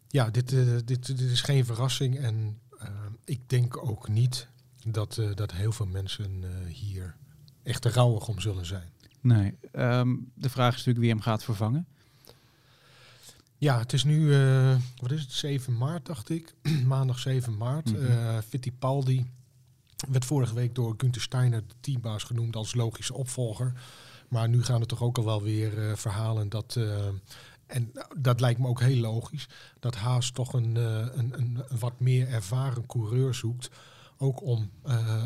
ja, 0.08 0.30
dit, 0.30 0.52
uh, 0.52 0.78
dit, 0.86 1.06
dit 1.06 1.20
is 1.20 1.42
geen 1.42 1.66
verrassing. 1.66 2.18
En 2.18 2.60
uh, 2.82 2.90
ik 3.26 3.50
denk 3.50 3.78
ook 3.78 4.08
niet 4.08 4.48
dat, 4.86 5.22
dat 5.36 5.52
heel 5.52 5.72
veel 5.72 5.86
mensen 5.86 6.44
hier 6.68 7.16
echt 7.64 7.86
rouwig 7.86 8.28
om 8.28 8.40
zullen 8.40 8.66
zijn. 8.66 8.90
Nee, 9.22 9.58
um, 9.74 10.32
de 10.34 10.50
vraag 10.50 10.70
is 10.70 10.78
natuurlijk 10.78 11.00
wie 11.00 11.10
hem 11.10 11.22
gaat 11.22 11.44
vervangen. 11.44 11.88
Ja, 13.58 13.80
het 13.80 13.94
is 13.94 14.04
nu, 14.04 14.36
wat 15.02 15.12
is 15.12 15.22
het, 15.22 15.32
7 15.32 15.78
maart 15.78 16.06
dacht 16.06 16.30
ik. 16.30 16.54
Maandag 16.86 17.20
7 17.20 17.58
maart. 17.58 17.92
Mm 17.92 18.06
-hmm. 18.06 18.42
Fittipaldi 18.42 19.26
werd 20.10 20.26
vorige 20.26 20.54
week 20.54 20.76
door 20.76 20.94
Günther 20.98 21.22
Steiner, 21.22 21.64
de 21.68 21.74
teambaas, 21.80 22.24
genoemd 22.24 22.56
als 22.56 22.76
logische 22.76 23.14
opvolger. 23.14 23.74
Maar 24.28 24.50
nu 24.50 24.64
gaan 24.64 24.82
er 24.82 24.88
toch 24.88 25.02
ook 25.02 25.18
al 25.18 25.26
wel 25.26 25.42
weer 25.42 25.78
uh, 25.78 25.96
verhalen 25.96 26.50
dat. 26.50 26.76
Uh, 26.78 27.06
en 27.66 27.92
dat 28.18 28.40
lijkt 28.40 28.60
me 28.60 28.68
ook 28.68 28.82
heel 28.82 29.00
logisch. 29.00 29.48
Dat 29.80 29.96
Haas 29.96 30.32
toch 30.32 30.54
een, 30.54 30.76
uh, 30.76 31.06
een, 31.14 31.34
een, 31.38 31.64
wat 31.80 32.00
meer 32.00 32.28
ervaren 32.28 32.86
coureur 32.86 33.34
zoekt. 33.34 33.70
Ook 34.20 34.42
om 34.42 34.72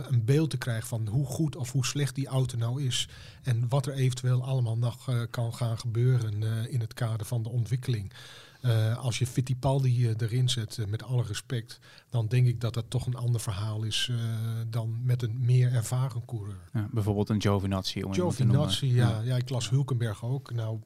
een 0.10 0.26
beeld 0.26 0.50
te 0.50 0.58
krijgen 0.58 0.88
van 0.88 1.08
hoe 1.08 1.26
goed 1.26 1.56
of 1.56 1.72
hoe 1.72 1.86
slecht 1.86 2.16
die 2.16 2.28
auto 2.28 2.58
nou 2.58 2.84
is. 2.84 3.10
En 3.44 3.66
wat 3.70 3.86
er 3.86 3.94
eventueel 3.94 4.44
allemaal 4.44 4.78
nog 4.78 5.28
kan 5.30 5.54
gaan 5.54 5.78
gebeuren 5.78 6.44
in 6.70 6.80
het 6.80 6.94
kader 6.94 7.26
van 7.26 7.44
de 7.44 7.50
ontwikkeling. 7.50 8.14
Uh, 8.62 8.98
als 8.98 9.20
je 9.20 9.28
Fittipaldi 9.28 10.08
uh, 10.08 10.14
erin 10.18 10.50
zet, 10.50 10.78
uh, 10.78 10.86
met 10.86 11.04
alle 11.04 11.24
respect, 11.24 11.80
dan 12.10 12.28
denk 12.28 12.48
ik 12.48 12.62
dat 12.62 12.74
dat 12.74 12.86
toch 12.88 13.06
een 13.06 13.16
ander 13.16 13.42
verhaal 13.42 13.84
is 13.84 14.12
dan 14.70 15.00
met 15.04 15.22
een 15.22 15.38
meer 15.40 15.74
ervaren 15.74 16.26
coureur. 16.26 16.70
Ja, 16.74 16.88
bijvoorbeeld 16.92 17.30
een 17.30 17.42
Giovinazzi. 17.42 18.04
Om 18.04 18.14
Giovinazzi, 18.14 18.94
ja, 18.94 19.10
ja. 19.10 19.22
ja. 19.22 19.36
Ik 19.36 19.50
las 19.50 19.70
Hulkenberg 19.70 20.24
ook. 20.24 20.52
Nou, 20.52 20.80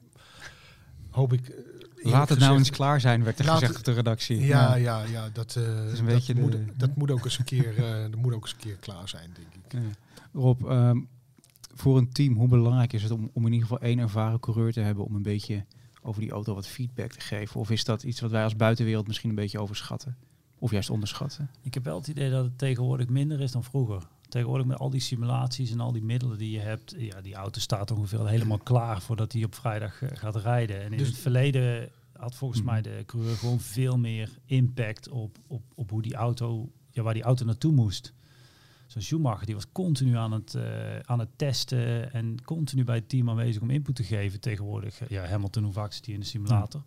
hoop 1.10 1.32
ik... 1.32 1.64
Laat 1.96 2.28
het 2.28 2.38
nou 2.38 2.58
eens 2.58 2.70
klaar 2.70 3.00
zijn, 3.00 3.24
werd 3.24 3.38
er 3.38 3.44
gezegd 3.44 3.76
op 3.76 3.84
de 3.84 3.92
redactie. 3.92 4.40
Ja, 4.40 4.74
ja, 4.74 5.04
ja, 5.04 5.28
dat, 5.32 5.56
is 5.92 5.98
een 5.98 6.04
beetje 6.04 6.34
dat, 6.34 6.42
moet, 6.42 6.56
dat 6.76 6.96
moet 6.96 7.10
ook 7.10 7.24
eens 7.24 7.38
een 7.38 7.44
keer, 7.44 7.74
dat 8.10 8.20
moet 8.20 8.32
ook 8.32 8.42
eens 8.42 8.52
een 8.52 8.58
keer 8.58 8.76
klaar 8.76 9.08
zijn, 9.08 9.30
denk 9.34 9.82
ik. 9.84 9.96
Rob, 10.32 10.70
um, 10.70 11.08
voor 11.74 11.98
een 11.98 12.12
team, 12.12 12.34
hoe 12.34 12.48
belangrijk 12.48 12.92
is 12.92 13.02
het 13.02 13.12
om, 13.12 13.30
om 13.32 13.46
in 13.46 13.52
ieder 13.52 13.68
geval 13.68 13.86
één 13.86 13.98
ervaren 13.98 14.40
coureur 14.40 14.72
te 14.72 14.80
hebben 14.80 15.04
om 15.04 15.14
een 15.14 15.22
beetje 15.22 15.64
over 16.06 16.20
die 16.20 16.30
auto 16.30 16.54
wat 16.54 16.66
feedback 16.66 17.12
te 17.12 17.20
geven? 17.20 17.60
Of 17.60 17.70
is 17.70 17.84
dat 17.84 18.02
iets 18.02 18.20
wat 18.20 18.30
wij 18.30 18.42
als 18.42 18.56
buitenwereld 18.56 19.06
misschien 19.06 19.28
een 19.28 19.36
beetje 19.36 19.58
overschatten? 19.58 20.16
Of 20.58 20.70
juist 20.70 20.90
onderschatten? 20.90 21.50
Ik 21.62 21.74
heb 21.74 21.84
wel 21.84 21.96
het 21.96 22.08
idee 22.08 22.30
dat 22.30 22.44
het 22.44 22.58
tegenwoordig 22.58 23.08
minder 23.08 23.40
is 23.40 23.52
dan 23.52 23.64
vroeger. 23.64 24.08
Tegenwoordig 24.28 24.66
met 24.66 24.78
al 24.78 24.90
die 24.90 25.00
simulaties 25.00 25.70
en 25.70 25.80
al 25.80 25.92
die 25.92 26.02
middelen 26.02 26.38
die 26.38 26.50
je 26.50 26.58
hebt, 26.58 26.94
ja, 26.98 27.20
die 27.20 27.34
auto 27.34 27.60
staat 27.60 27.90
ongeveer 27.90 28.28
helemaal 28.28 28.58
klaar 28.72 29.00
voordat 29.00 29.32
hij 29.32 29.44
op 29.44 29.54
vrijdag 29.54 30.02
eh, 30.02 30.08
gaat 30.12 30.36
rijden. 30.36 30.82
En 30.82 30.92
in 30.92 30.98
dus 30.98 31.08
het 31.08 31.18
verleden 31.18 31.88
had 32.12 32.34
volgens 32.34 32.60
mhm. 32.60 32.70
mij 32.70 32.82
de 32.82 33.02
coureur 33.06 33.36
gewoon 33.36 33.60
veel 33.60 33.98
meer 33.98 34.38
impact 34.44 35.08
op, 35.08 35.38
op, 35.46 35.62
op 35.74 35.90
hoe 35.90 36.02
die 36.02 36.14
auto, 36.14 36.72
ja, 36.90 37.02
waar 37.02 37.14
die 37.14 37.22
auto 37.22 37.44
naartoe 37.44 37.72
moest. 37.72 38.12
Zo'n 38.86 39.02
Schumacher 39.02 39.46
die 39.46 39.54
was 39.54 39.72
continu 39.72 40.16
aan 40.16 40.32
het, 40.32 40.54
uh, 40.56 40.64
aan 40.98 41.18
het 41.18 41.28
testen 41.36 42.12
en 42.12 42.44
continu 42.44 42.84
bij 42.84 42.96
het 42.96 43.08
team 43.08 43.30
aanwezig 43.30 43.62
om 43.62 43.70
input 43.70 43.94
te 43.94 44.04
geven. 44.04 44.40
Tegenwoordig, 44.40 45.00
ja, 45.08 45.24
Hamilton, 45.24 45.64
hoe 45.64 45.72
vaak 45.72 45.92
zit 45.92 46.04
hij 46.04 46.14
in 46.14 46.20
de 46.20 46.26
simulator? 46.26 46.82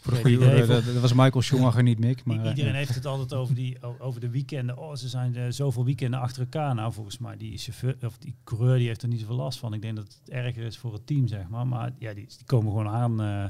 Voor 0.00 0.12
de 0.12 0.20
goede 0.20 0.66
dat, 0.66 1.00
was 1.00 1.12
Michael 1.12 1.42
Schumacher 1.42 1.82
niet 1.82 1.98
Mick. 1.98 2.24
Maar, 2.24 2.48
iedereen 2.48 2.74
heeft 2.74 2.94
het 2.94 3.06
altijd 3.06 3.34
over, 3.34 3.54
die, 3.54 3.76
over 3.98 4.20
de 4.20 4.30
weekenden. 4.30 4.78
Oh, 4.78 4.94
ze 4.94 5.08
zijn 5.08 5.36
uh, 5.36 5.44
zoveel 5.48 5.84
weekenden 5.84 6.20
achter 6.20 6.42
elkaar. 6.42 6.74
Nou, 6.74 6.92
volgens 6.92 7.18
mij, 7.18 7.36
die 7.36 7.58
chauffeur 7.58 7.96
of 8.04 8.18
die 8.18 8.34
coureur 8.44 8.78
die 8.78 8.86
heeft 8.86 9.02
er 9.02 9.08
niet 9.08 9.20
zoveel 9.20 9.36
last 9.36 9.58
van. 9.58 9.74
Ik 9.74 9.82
denk 9.82 9.96
dat 9.96 10.04
het 10.04 10.30
erger 10.30 10.62
is 10.62 10.78
voor 10.78 10.92
het 10.92 11.06
team, 11.06 11.28
zeg 11.28 11.48
maar. 11.48 11.66
Maar 11.66 11.92
ja, 11.98 12.14
die, 12.14 12.26
die 12.26 12.46
komen 12.46 12.72
gewoon 12.72 12.88
aan. 12.88 13.22
Uh. 13.22 13.44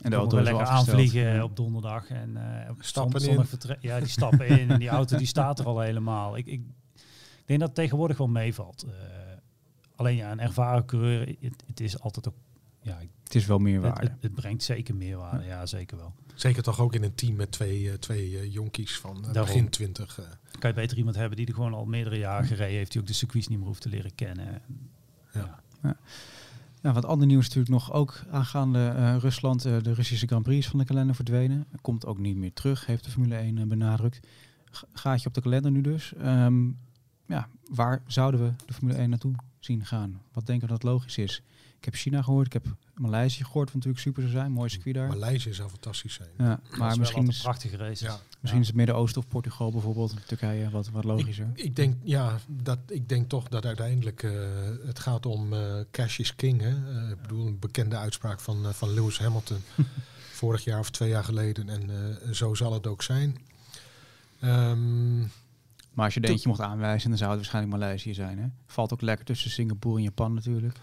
En 0.00 0.10
de 0.10 0.16
auto 0.16 0.40
lekker 0.40 0.66
aanvliegen 0.66 1.42
op 1.42 1.56
donderdag 1.56 2.08
en 2.08 2.30
uh, 2.30 2.70
stappen 2.78 3.28
in. 3.28 3.44
Ja, 3.80 3.98
die 3.98 4.08
stappen 4.08 4.46
in 4.46 4.70
en 4.70 4.78
die 4.78 4.88
auto 4.88 5.16
die 5.16 5.26
staat 5.26 5.58
er 5.58 5.66
al 5.66 5.80
helemaal. 5.80 6.36
Ik, 6.36 6.46
ik, 6.46 6.60
denk 7.48 7.60
dat 7.60 7.68
het 7.68 7.78
tegenwoordig 7.78 8.16
wel 8.18 8.28
meevalt. 8.28 8.84
Uh, 8.86 8.92
alleen 9.96 10.16
ja, 10.16 10.32
een 10.32 10.40
ervaren 10.40 10.84
coureur, 10.84 11.36
het, 11.40 11.64
het, 11.66 11.80
is 11.80 12.00
altijd 12.00 12.28
ook... 12.28 12.34
Ja, 12.82 12.98
het 13.24 13.34
is 13.34 13.46
wel 13.46 13.58
meerwaarde. 13.58 14.00
Het, 14.00 14.12
het, 14.20 14.34
brengt 14.34 14.62
zeker 14.62 14.94
meerwaarde, 14.94 15.44
ja. 15.44 15.48
ja. 15.48 15.66
zeker 15.66 15.96
wel. 15.96 16.14
Zeker 16.34 16.62
toch 16.62 16.80
ook 16.80 16.94
in 16.94 17.02
een 17.02 17.14
team 17.14 17.36
met 17.36 17.52
twee, 17.52 17.82
uh, 17.82 17.92
twee 17.92 18.30
uh, 18.30 18.52
jonkies 18.52 18.98
van 18.98 19.24
uh, 19.26 19.32
begin 19.32 19.68
twintig. 19.68 20.20
Kan 20.58 20.70
je 20.70 20.76
beter 20.76 20.96
iemand 20.96 21.16
hebben 21.16 21.36
die 21.36 21.46
er 21.46 21.54
gewoon 21.54 21.74
al 21.74 21.84
meerdere 21.84 22.18
jaren 22.18 22.46
gereden 22.46 22.76
heeft, 22.76 22.92
die 22.92 23.00
ook 23.00 23.06
de 23.06 23.12
circuits 23.12 23.48
niet 23.48 23.58
meer 23.58 23.66
hoeft 23.66 23.82
te 23.82 23.88
leren 23.88 24.14
kennen. 24.14 24.62
Ja. 25.32 25.60
ja. 25.82 25.96
Ja, 26.82 26.92
wat 26.92 27.04
ander 27.04 27.26
nieuws 27.26 27.44
natuurlijk 27.44 27.70
nog 27.70 27.92
ook 27.92 28.22
aangaande 28.30 28.94
uh, 28.96 29.16
Rusland. 29.18 29.66
Uh, 29.66 29.82
de 29.82 29.94
Russische 29.94 30.26
Grand 30.26 30.42
Prix 30.42 30.64
is 30.64 30.70
van 30.70 30.78
de 30.78 30.84
kalender 30.84 31.14
verdwenen. 31.14 31.66
Komt 31.80 32.06
ook 32.06 32.18
niet 32.18 32.36
meer 32.36 32.52
terug, 32.52 32.86
heeft 32.86 33.04
de 33.04 33.10
Formule 33.10 33.36
1 33.36 33.56
uh, 33.56 33.64
benadrukt. 33.64 34.26
G 34.70 34.84
gaatje 34.92 35.28
op 35.28 35.34
de 35.34 35.40
kalender 35.40 35.70
nu 35.70 35.80
dus. 35.80 36.12
Um, 36.24 36.78
ja, 37.28 37.48
waar 37.70 38.02
zouden 38.06 38.44
we 38.44 38.52
de 38.66 38.72
Formule 38.72 38.98
1 38.98 39.10
naartoe 39.10 39.34
zien 39.58 39.86
gaan? 39.86 40.20
Wat 40.32 40.46
denken 40.46 40.66
we 40.66 40.72
dat 40.72 40.82
logisch 40.82 41.18
is? 41.18 41.42
Ik 41.78 41.84
heb 41.84 41.94
China 41.94 42.22
gehoord, 42.22 42.46
ik 42.46 42.52
heb 42.52 42.66
Maleisië 42.94 43.44
gehoord, 43.44 43.66
wat 43.66 43.74
natuurlijk 43.74 44.02
super 44.02 44.22
zou 44.22 44.34
zijn. 44.34 44.52
Mooi 44.52 44.68
circuit 44.68 44.94
daar. 44.94 45.08
Maleisië 45.08 45.54
zou 45.54 45.68
fantastisch 45.68 46.14
zijn. 46.14 46.28
Ja, 46.38 46.60
maar 46.78 46.98
misschien 46.98 47.28
is 47.28 47.36
een 47.36 47.42
prachtige 47.42 47.76
race. 47.76 48.04
Ja. 48.04 48.20
Misschien 48.40 48.60
is 48.60 48.66
het 48.66 48.76
Midden-Oosten 48.76 49.22
of 49.22 49.28
Portugal 49.28 49.70
bijvoorbeeld, 49.70 50.26
Turkije, 50.26 50.70
wat, 50.70 50.90
wat 50.90 51.04
logischer. 51.04 51.50
Ik, 51.54 51.64
ik, 51.64 51.76
denk, 51.76 51.96
ja, 52.02 52.38
dat, 52.46 52.78
ik 52.86 53.08
denk 53.08 53.28
toch 53.28 53.48
dat 53.48 53.66
uiteindelijk 53.66 54.22
uh, 54.22 54.32
het 54.86 54.98
gaat 54.98 55.26
om 55.26 55.52
uh, 55.52 55.80
cash 55.90 56.18
is 56.18 56.34
king. 56.34 56.60
Hè? 56.60 56.70
Uh, 56.70 57.10
ik 57.10 57.22
bedoel, 57.22 57.46
een 57.46 57.58
bekende 57.58 57.96
uitspraak 57.96 58.40
van, 58.40 58.74
van 58.74 58.94
Lewis 58.94 59.18
Hamilton 59.18 59.58
vorig 60.40 60.64
jaar 60.64 60.78
of 60.78 60.90
twee 60.90 61.08
jaar 61.08 61.24
geleden. 61.24 61.68
En 61.68 62.34
zo 62.34 62.54
zal 62.54 62.72
het 62.72 62.86
ook 62.86 63.02
zijn. 63.02 63.38
Um, 64.44 65.30
maar 65.98 66.06
als 66.06 66.16
je 66.16 66.20
er 66.20 66.30
eentje 66.30 66.48
mocht 66.48 66.60
aanwijzen, 66.60 67.08
dan 67.08 67.18
zou 67.18 67.30
het 67.30 67.38
waarschijnlijk 67.38 67.76
Maleisië 67.76 68.14
zijn. 68.14 68.38
Hè? 68.38 68.46
Valt 68.66 68.92
ook 68.92 69.00
lekker 69.00 69.24
tussen 69.24 69.50
Singapore 69.50 69.96
en 69.96 70.02
Japan 70.02 70.34
natuurlijk. 70.34 70.78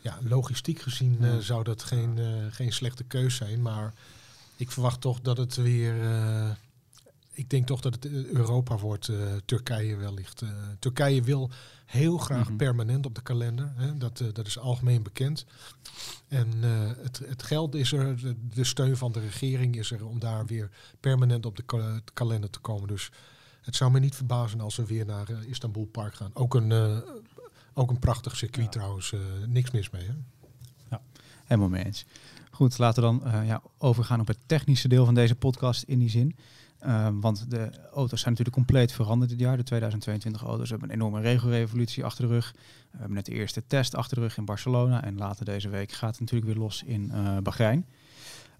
Ja, 0.00 0.18
logistiek 0.22 0.80
gezien 0.80 1.16
ja. 1.20 1.32
uh, 1.32 1.38
zou 1.38 1.64
dat 1.64 1.82
geen, 1.82 2.16
uh, 2.16 2.26
geen 2.50 2.72
slechte 2.72 3.04
keus 3.04 3.36
zijn. 3.36 3.62
Maar 3.62 3.94
ik 4.56 4.70
verwacht 4.70 5.00
toch 5.00 5.20
dat 5.20 5.36
het 5.36 5.56
weer... 5.56 6.02
Uh, 6.02 6.50
ik 7.32 7.50
denk 7.50 7.66
toch 7.66 7.80
dat 7.80 7.94
het 7.94 8.06
Europa 8.32 8.78
wordt, 8.78 9.10
Turkije 9.44 9.96
wellicht. 9.96 10.42
Turkije 10.78 11.22
wil 11.22 11.50
heel 11.86 12.18
graag 12.18 12.42
mm 12.42 12.46
-hmm. 12.46 12.56
permanent 12.56 13.06
op 13.06 13.14
de 13.14 13.22
kalender. 13.22 13.72
Hè? 13.76 13.96
Dat, 13.96 14.22
dat 14.32 14.46
is 14.46 14.58
algemeen 14.58 15.02
bekend. 15.02 15.44
En 16.28 16.62
het, 17.02 17.20
het 17.26 17.42
geld 17.42 17.74
is 17.74 17.92
er, 17.92 18.20
de, 18.20 18.34
de, 18.54 18.64
steun 18.64 18.96
van 18.96 19.12
de 19.12 19.20
regering 19.20 19.76
is 19.76 19.90
er 19.90 20.06
om 20.06 20.18
daar 20.18 20.46
weer 20.46 20.70
permanent 21.00 21.46
op 21.46 21.56
de 21.56 21.62
ka 21.62 22.00
kalender 22.14 22.50
te 22.50 22.58
komen. 22.58 22.88
Dus 22.88 23.10
het 23.68 23.76
zou 23.76 23.90
me 23.90 23.98
niet 23.98 24.14
verbazen 24.14 24.60
als 24.60 24.76
we 24.76 24.86
weer 24.86 25.06
naar 25.06 25.30
uh, 25.30 25.48
Istanbul 25.48 25.84
Park 25.84 26.14
gaan. 26.14 26.30
Ook 26.34 26.54
een, 26.54 26.70
uh, 26.70 26.98
ook 27.74 27.90
een 27.90 27.98
prachtig 27.98 28.36
circuit 28.36 28.64
ja. 28.64 28.70
trouwens. 28.70 29.12
Uh, 29.12 29.20
niks 29.46 29.70
mis 29.70 29.90
mee. 29.90 30.06
Hè? 30.06 30.12
Ja, 30.90 31.00
helemaal 31.44 31.68
mee 31.68 31.84
eens. 31.84 32.04
Goed, 32.50 32.78
laten 32.78 33.02
we 33.02 33.20
dan 33.20 33.46
ja, 33.46 33.62
overgaan 33.78 34.20
op 34.20 34.26
het 34.26 34.38
technische 34.46 34.88
deel 34.88 35.04
van 35.04 35.14
deze 35.14 35.34
podcast 35.34 35.82
in 35.82 35.98
die 35.98 36.08
zin. 36.08 36.36
want 37.20 37.50
de 37.50 37.70
auto's 37.92 38.20
zijn 38.20 38.34
natuurlijk 38.34 38.56
compleet 38.56 38.92
veranderd 38.92 39.30
dit 39.30 39.40
jaar. 39.40 39.56
De 39.56 39.62
2022 39.62 40.42
auto's 40.42 40.70
hebben 40.70 40.88
een 40.88 40.94
enorme 40.94 41.20
regelrevolutie 41.20 42.04
achter 42.04 42.26
de 42.26 42.32
rug. 42.32 42.52
We 42.90 42.98
hebben 42.98 43.16
net 43.16 43.26
de 43.26 43.32
eerste 43.32 43.62
test 43.66 43.94
achter 43.94 44.16
de 44.16 44.22
rug 44.22 44.36
in 44.36 44.44
Barcelona. 44.44 45.04
En 45.04 45.16
later 45.16 45.44
deze 45.44 45.68
week 45.68 45.92
gaat 45.92 46.10
het 46.10 46.20
natuurlijk 46.20 46.52
weer 46.52 46.62
los 46.62 46.82
in 46.82 47.12
Bahrein. 47.42 47.86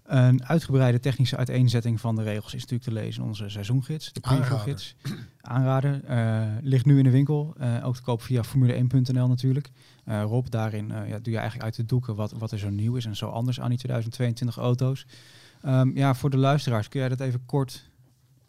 Een 0.09 0.45
uitgebreide 0.45 0.99
technische 0.99 1.37
uiteenzetting 1.37 1.99
van 1.99 2.15
de 2.15 2.23
regels 2.23 2.53
is 2.53 2.61
natuurlijk 2.61 2.89
te 2.89 2.93
lezen 2.93 3.21
in 3.21 3.27
onze 3.27 3.49
seizoengids, 3.49 4.13
de 4.13 4.19
previewgids. 4.19 4.95
Aanrader. 5.41 6.01
Uh, 6.09 6.57
ligt 6.61 6.85
nu 6.85 6.97
in 6.97 7.03
de 7.03 7.09
winkel, 7.09 7.55
uh, 7.61 7.85
ook 7.85 7.95
te 7.95 8.01
koop 8.01 8.21
via 8.21 8.43
formule1.nl 8.45 9.27
natuurlijk. 9.27 9.69
Uh, 10.05 10.23
Rob, 10.23 10.45
daarin 10.49 10.87
ja, 10.87 11.19
doe 11.19 11.33
je 11.33 11.37
eigenlijk 11.37 11.63
uit 11.63 11.75
de 11.75 11.85
doeken 11.85 12.15
wat, 12.15 12.31
wat 12.31 12.51
er 12.51 12.59
zo 12.59 12.69
nieuw 12.69 12.95
is 12.95 13.05
en 13.05 13.15
zo 13.15 13.29
anders 13.29 13.59
aan 13.59 13.69
die 13.69 13.77
2022 13.77 14.57
auto's. 14.57 15.05
Um, 15.65 15.95
ja, 15.95 16.13
voor 16.13 16.29
de 16.29 16.37
luisteraars, 16.37 16.87
kun 16.87 16.99
jij 16.99 17.09
dat 17.09 17.19
even 17.19 17.45
kort 17.45 17.89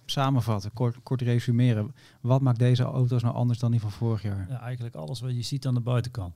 samenvatten, 0.05 0.73
kort, 0.73 0.97
kort 1.03 1.23
resumeren? 1.23 1.95
Wat 2.21 2.41
maakt 2.41 2.59
deze 2.59 2.83
auto's 2.83 3.23
nou 3.23 3.35
anders 3.35 3.59
dan 3.59 3.71
die 3.71 3.81
van 3.81 3.91
vorig 3.91 4.23
jaar? 4.23 4.47
Ja, 4.49 4.61
eigenlijk 4.61 4.95
alles 4.95 5.21
wat 5.21 5.35
je 5.35 5.43
ziet 5.43 5.67
aan 5.67 5.75
de 5.75 5.81
buitenkant 5.81 6.35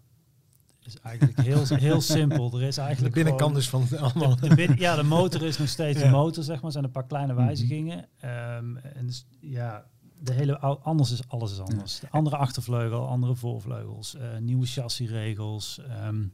is 0.86 1.00
eigenlijk 1.00 1.40
heel, 1.40 1.64
heel 1.66 2.00
simpel. 2.00 2.52
Er 2.60 2.62
is 2.62 2.76
eigenlijk 2.76 3.14
de 3.14 3.22
binnenkant 3.22 3.56
is 3.56 3.68
van 3.68 3.86
allemaal. 3.98 4.36
De, 4.36 4.48
de 4.48 4.54
bin, 4.54 4.74
ja, 4.76 4.96
de 4.96 5.02
motor 5.02 5.42
is 5.42 5.58
nog 5.58 5.68
steeds 5.68 5.98
ja. 5.98 6.04
de 6.04 6.10
motor, 6.10 6.44
zeg 6.44 6.56
maar. 6.56 6.64
Er 6.64 6.72
zijn 6.72 6.84
een 6.84 6.90
paar 6.90 7.06
kleine 7.06 7.34
wijzigingen. 7.34 7.98
Um, 7.98 8.76
en 8.76 9.06
dus, 9.06 9.26
ja, 9.40 9.84
de 10.18 10.32
hele 10.32 10.58
anders 10.58 11.10
is 11.10 11.28
alles 11.28 11.52
is 11.52 11.60
anders. 11.60 12.00
De 12.00 12.10
andere 12.10 12.36
achtervleugel, 12.36 13.08
andere 13.08 13.34
voorvleugels, 13.34 14.14
uh, 14.14 14.38
nieuwe 14.38 14.66
chassisregels. 14.66 15.80
Um, 16.06 16.32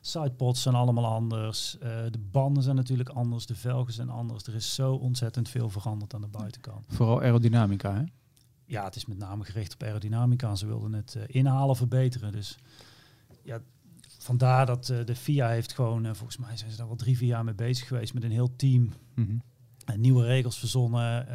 sidepods 0.00 0.62
zijn 0.62 0.74
allemaal 0.74 1.06
anders. 1.06 1.76
Uh, 1.76 1.88
de 2.10 2.18
banden 2.30 2.62
zijn 2.62 2.76
natuurlijk 2.76 3.08
anders. 3.08 3.46
De 3.46 3.54
velgen 3.54 3.92
zijn 3.92 4.10
anders. 4.10 4.44
Er 4.44 4.54
is 4.54 4.74
zo 4.74 4.94
ontzettend 4.94 5.48
veel 5.48 5.70
veranderd 5.70 6.14
aan 6.14 6.20
de 6.20 6.26
buitenkant. 6.26 6.84
Vooral 6.88 7.20
aerodynamica, 7.20 7.94
hè? 7.94 8.02
Ja, 8.66 8.84
het 8.84 8.96
is 8.96 9.06
met 9.06 9.18
name 9.18 9.44
gericht 9.44 9.74
op 9.74 9.82
aerodynamica. 9.82 10.54
Ze 10.54 10.66
wilden 10.66 10.92
het 10.92 11.14
uh, 11.16 11.22
inhalen, 11.26 11.76
verbeteren. 11.76 12.32
Dus 12.32 12.58
ja, 13.42 13.60
vandaar 14.22 14.66
dat 14.66 14.88
uh, 14.88 15.04
de 15.04 15.16
FIA 15.16 15.48
heeft 15.48 15.72
gewoon, 15.72 16.04
uh, 16.06 16.14
volgens 16.14 16.36
mij 16.36 16.56
zijn 16.56 16.70
ze 16.70 16.76
daar 16.76 16.86
wel 16.86 16.96
drie, 16.96 17.16
vier 17.16 17.28
jaar 17.28 17.44
mee 17.44 17.54
bezig 17.54 17.86
geweest 17.86 18.14
met 18.14 18.22
een 18.22 18.30
heel 18.30 18.56
team. 18.56 18.82
Mm 19.14 19.26
-hmm. 19.26 19.42
uh, 19.90 19.96
nieuwe 19.96 20.24
regels 20.24 20.58
verzonnen, 20.58 21.26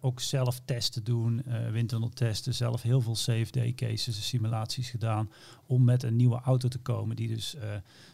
ook 0.00 0.20
zelf 0.20 0.60
testen 0.64 1.04
doen, 1.04 1.42
windtunneltesten, 1.72 2.54
zelf 2.54 2.82
heel 2.82 3.00
veel 3.00 3.12
CFD 3.12 3.74
cases, 3.74 4.28
simulaties 4.28 4.90
gedaan, 4.90 5.30
om 5.66 5.84
met 5.84 6.02
een 6.02 6.16
nieuwe 6.16 6.40
auto 6.40 6.68
te 6.68 6.78
komen 6.78 7.16
die 7.16 7.28
dus 7.28 7.56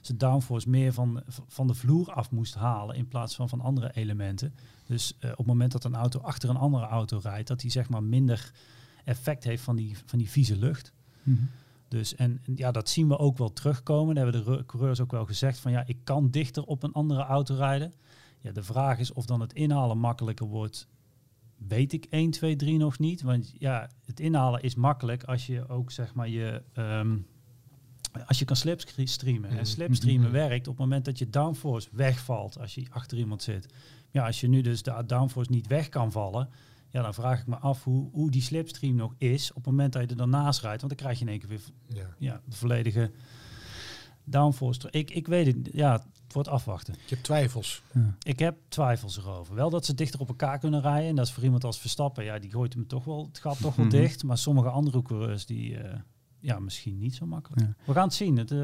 zijn 0.01 0.19
downforce 0.19 0.71
meer 0.71 0.93
van, 0.93 1.23
van 1.49 1.67
de 1.67 1.75
vloer 1.75 2.13
af 2.13 2.31
moest 2.31 2.55
halen 2.55 2.97
in 2.97 3.09
plaats 3.09 3.35
van 3.35 3.49
van 3.49 3.61
andere 3.61 3.91
elementen. 3.95 4.55
Dus 4.87 5.17
op 5.21 5.37
het 5.37 5.47
moment 5.47 5.73
dat 5.73 5.85
een 5.85 5.95
auto 5.95 6.21
achter 6.21 6.51
een 6.51 6.57
andere 6.57 6.87
auto 6.87 7.19
rijdt, 7.23 7.49
dat 7.49 7.63
hij 7.63 7.71
zeg 7.71 7.89
maar 7.89 8.03
minder 8.03 8.53
effect 9.05 9.45
heeft 9.45 9.63
van 9.63 9.77
die, 9.77 9.97
van 10.05 10.19
die 10.19 10.31
vieze 10.31 10.57
lucht. 10.57 10.93
Mm 11.23 11.37
-hmm. 11.37 11.49
Dus 11.95 12.15
en 12.15 12.41
ja, 12.55 12.71
dat 12.71 12.89
zien 12.89 13.09
we 13.09 13.19
ook 13.19 13.39
wel 13.39 13.53
terugkomen. 13.53 14.15
Daar 14.15 14.25
hebben 14.25 14.57
de 14.57 14.67
coureurs 14.67 15.01
ook 15.01 15.11
wel 15.11 15.25
gezegd 15.25 15.59
van 15.59 15.73
ja, 15.73 15.85
ik 15.87 15.99
kan 16.05 16.31
dichter 16.31 16.65
op 16.65 16.83
een 16.83 16.93
andere 16.93 17.23
auto 17.23 17.55
rijden. 17.55 17.93
Ja, 18.41 18.53
de 18.53 18.63
vraag 18.63 18.99
is 18.99 19.13
of 19.13 19.27
dan 19.27 19.41
het 19.41 19.53
inhalen 19.53 19.99
makkelijker 19.99 20.47
wordt. 20.47 20.89
Weet 21.57 21.93
ik 21.93 22.07
1, 22.11 22.31
2, 22.31 22.57
3 22.57 22.79
nog 22.79 22.99
niet. 22.99 23.23
Want 23.23 23.55
ja, 23.59 23.91
het 24.05 24.21
inhalen 24.21 24.63
is 24.63 24.75
makkelijk 24.75 25.25
als 25.25 25.47
je 25.47 25.69
ook 25.69 25.91
zeg 25.91 26.15
maar 26.15 26.29
je. 26.29 26.63
Um, 26.75 27.27
als 28.27 28.39
je 28.39 28.45
kan 28.45 28.57
slipstreamen. 28.57 29.51
En 29.51 29.67
slipstreamen 29.67 30.33
werkt 30.33 30.67
op 30.69 30.77
het 30.77 30.83
moment 30.85 31.05
dat 31.05 31.19
je 31.19 31.31
downforce 31.31 31.89
wegvalt 31.93 32.59
als 32.59 32.75
je 32.75 32.87
achter 32.91 33.19
iemand 33.19 33.43
zit. 33.43 33.75
Ja, 34.11 34.27
als 34.27 34.41
je 34.41 34.49
nu 34.49 34.61
dus 34.61 34.83
de 34.83 35.03
downforce 35.07 35.51
niet 35.51 35.67
weg 35.67 35.89
kan 35.89 36.13
vallen, 36.13 36.49
ja, 36.95 37.03
dan 37.03 37.15
vraag 37.15 37.41
ik 37.41 37.47
me 37.47 37.57
af 37.57 37.85
hoe, 37.85 38.09
hoe 38.13 38.31
die 38.31 38.43
slipstream 38.43 38.95
nog 38.95 39.15
is 39.19 39.51
op 39.51 39.57
het 39.57 39.67
moment 39.67 39.93
dat 39.93 40.03
je 40.03 40.09
er 40.09 40.17
dan 40.17 40.31
naast 40.31 40.61
rijdt. 40.61 40.81
Want 40.81 40.93
dan 40.93 41.07
krijg 41.07 41.19
je 41.19 41.25
in 41.25 41.31
één 41.31 41.41
keer 41.41 41.49
weer 41.49 41.61
ja. 41.87 42.15
ja 42.19 42.41
de 42.45 42.57
volledige 42.57 43.11
downforce. 44.25 44.91
Ik, 44.91 45.11
ik 45.11 45.27
weet 45.27 45.47
het, 45.47 45.69
ja, 45.73 45.93
het 45.93 46.33
wordt 46.33 46.49
afwachten. 46.49 46.95
Je 46.95 47.01
hebt 47.09 47.23
twijfels. 47.23 47.83
Ja. 47.93 48.15
Ik 48.23 48.39
heb 48.39 48.57
twijfels 48.69 49.19
erover. 49.19 49.55
Wel 49.55 49.71
dat 49.71 49.85
ze 49.85 49.95
dichter 49.95 50.21
op 50.21 50.29
elkaar 50.29 50.59
kunnen 50.59 50.81
rijden. 50.81 51.09
En 51.09 51.17
dat 51.17 51.27
is 51.27 51.33
voor 51.33 51.43
iemand 51.43 51.65
als 51.65 51.81
Verstappen, 51.81 52.25
ja, 52.25 52.39
die 52.39 52.51
gooit 52.51 52.75
hem 52.75 52.87
toch 52.87 53.05
wel, 53.05 53.27
het 53.27 53.39
gaat 53.39 53.61
toch 53.61 53.77
wel 53.77 53.89
dicht. 53.89 54.25
Maar 54.25 54.39
sommige 54.39 54.69
andere 54.69 55.03
coureurs, 55.03 55.47
die, 55.47 55.71
uh, 55.71 55.95
ja, 56.39 56.59
misschien 56.59 56.99
niet 56.99 57.15
zo 57.15 57.27
makkelijk. 57.27 57.63
Ja. 57.63 57.75
We 57.85 57.93
gaan 57.93 58.05
het 58.05 58.15
zien. 58.15 58.37
Het, 58.37 58.51
uh, 58.51 58.59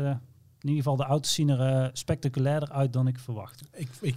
in 0.60 0.68
ieder 0.68 0.82
geval, 0.82 0.96
de 0.96 1.04
auto's 1.04 1.34
zien 1.34 1.48
er 1.48 1.82
uh, 1.84 1.88
spectaculairder 1.92 2.70
uit 2.70 2.92
dan 2.92 3.06
ik 3.06 3.18
verwachtte. 3.18 3.64
Ik, 3.72 3.88
ik, 4.00 4.16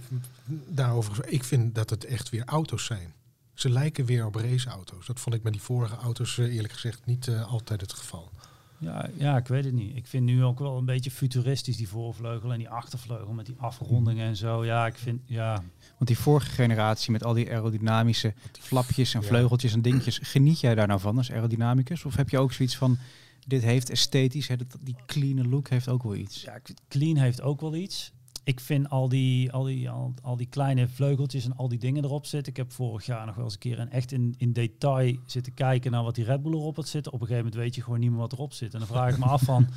daarover, 0.68 1.28
ik 1.28 1.44
vind 1.44 1.74
dat 1.74 1.90
het 1.90 2.04
echt 2.04 2.30
weer 2.30 2.44
auto's 2.44 2.84
zijn. 2.84 3.14
Ze 3.54 3.70
lijken 3.70 4.04
weer 4.04 4.26
op 4.26 4.34
raceauto's. 4.34 5.06
Dat 5.06 5.20
vond 5.20 5.34
ik 5.34 5.42
met 5.42 5.52
die 5.52 5.62
vorige 5.62 5.96
auto's 5.96 6.36
uh, 6.36 6.54
eerlijk 6.54 6.72
gezegd 6.72 7.06
niet 7.06 7.26
uh, 7.26 7.52
altijd 7.52 7.80
het 7.80 7.92
geval. 7.92 8.30
Ja, 8.78 9.08
ja, 9.16 9.36
ik 9.36 9.46
weet 9.46 9.64
het 9.64 9.74
niet. 9.74 9.96
Ik 9.96 10.06
vind 10.06 10.24
nu 10.24 10.44
ook 10.44 10.58
wel 10.58 10.76
een 10.76 10.84
beetje 10.84 11.10
futuristisch 11.10 11.76
die 11.76 11.88
voorvleugel 11.88 12.52
en 12.52 12.58
die 12.58 12.68
achtervleugel 12.68 13.32
met 13.32 13.46
die 13.46 13.54
afrondingen 13.58 14.26
en 14.26 14.36
zo. 14.36 14.64
Ja, 14.64 14.86
ik 14.86 14.94
vind, 14.94 15.20
ja. 15.24 15.62
Want 15.96 16.06
die 16.06 16.18
vorige 16.18 16.50
generatie 16.50 17.12
met 17.12 17.24
al 17.24 17.32
die 17.32 17.50
aerodynamische 17.50 18.34
flapjes 18.60 19.14
en 19.14 19.24
vleugeltjes 19.24 19.72
en 19.72 19.82
dingetjes, 19.82 20.18
geniet 20.22 20.60
jij 20.60 20.74
daar 20.74 20.86
nou 20.86 21.00
van 21.00 21.16
als 21.16 21.32
aerodynamicus? 21.32 22.04
Of 22.04 22.16
heb 22.16 22.28
je 22.28 22.38
ook 22.38 22.52
zoiets 22.52 22.76
van, 22.76 22.98
dit 23.46 23.62
heeft 23.62 23.90
esthetisch, 23.90 24.48
hè, 24.48 24.56
die 24.80 24.96
clean 25.06 25.48
look 25.48 25.68
heeft 25.68 25.88
ook 25.88 26.02
wel 26.02 26.14
iets? 26.14 26.42
Ja, 26.42 26.60
clean 26.88 27.16
heeft 27.16 27.40
ook 27.40 27.60
wel 27.60 27.74
iets 27.74 28.12
ik 28.44 28.60
vind 28.60 28.90
al 28.90 29.08
die, 29.08 29.52
al, 29.52 29.62
die, 29.62 29.90
al, 29.90 30.14
al, 30.22 30.36
die 30.36 30.46
kleine 30.46 30.88
vleugeltjes 30.88 31.44
en 31.44 31.56
al 31.56 31.68
die 31.68 31.78
dingen 31.78 32.04
erop 32.04 32.26
zitten. 32.26 32.52
Ik 32.52 32.56
heb 32.56 32.72
vorig 32.72 33.06
jaar 33.06 33.26
nog 33.26 33.34
wel 33.34 33.44
eens 33.44 33.54
een 33.54 33.60
keer 33.60 33.78
en 33.78 33.90
echt 33.90 34.12
in, 34.12 34.34
in 34.38 34.52
detail 34.52 35.16
zitten 35.26 35.54
kijken 35.54 35.90
naar 35.90 36.02
wat 36.02 36.14
die 36.14 36.24
Red 36.24 36.42
Bull 36.42 36.52
erop 36.52 36.76
had 36.76 36.88
zitten. 36.88 37.12
Op 37.12 37.20
een 37.20 37.26
gegeven 37.26 37.46
moment 37.46 37.62
weet 37.64 37.74
je 37.74 37.82
gewoon 37.82 38.00
niet 38.00 38.10
meer 38.10 38.18
wat 38.18 38.32
erop 38.32 38.52
zit. 38.52 38.72
En 38.72 38.78
dan 38.78 38.88
vraag 38.88 39.12
ik 39.12 39.18
me 39.18 39.24
af 39.24 39.42
van... 39.42 39.66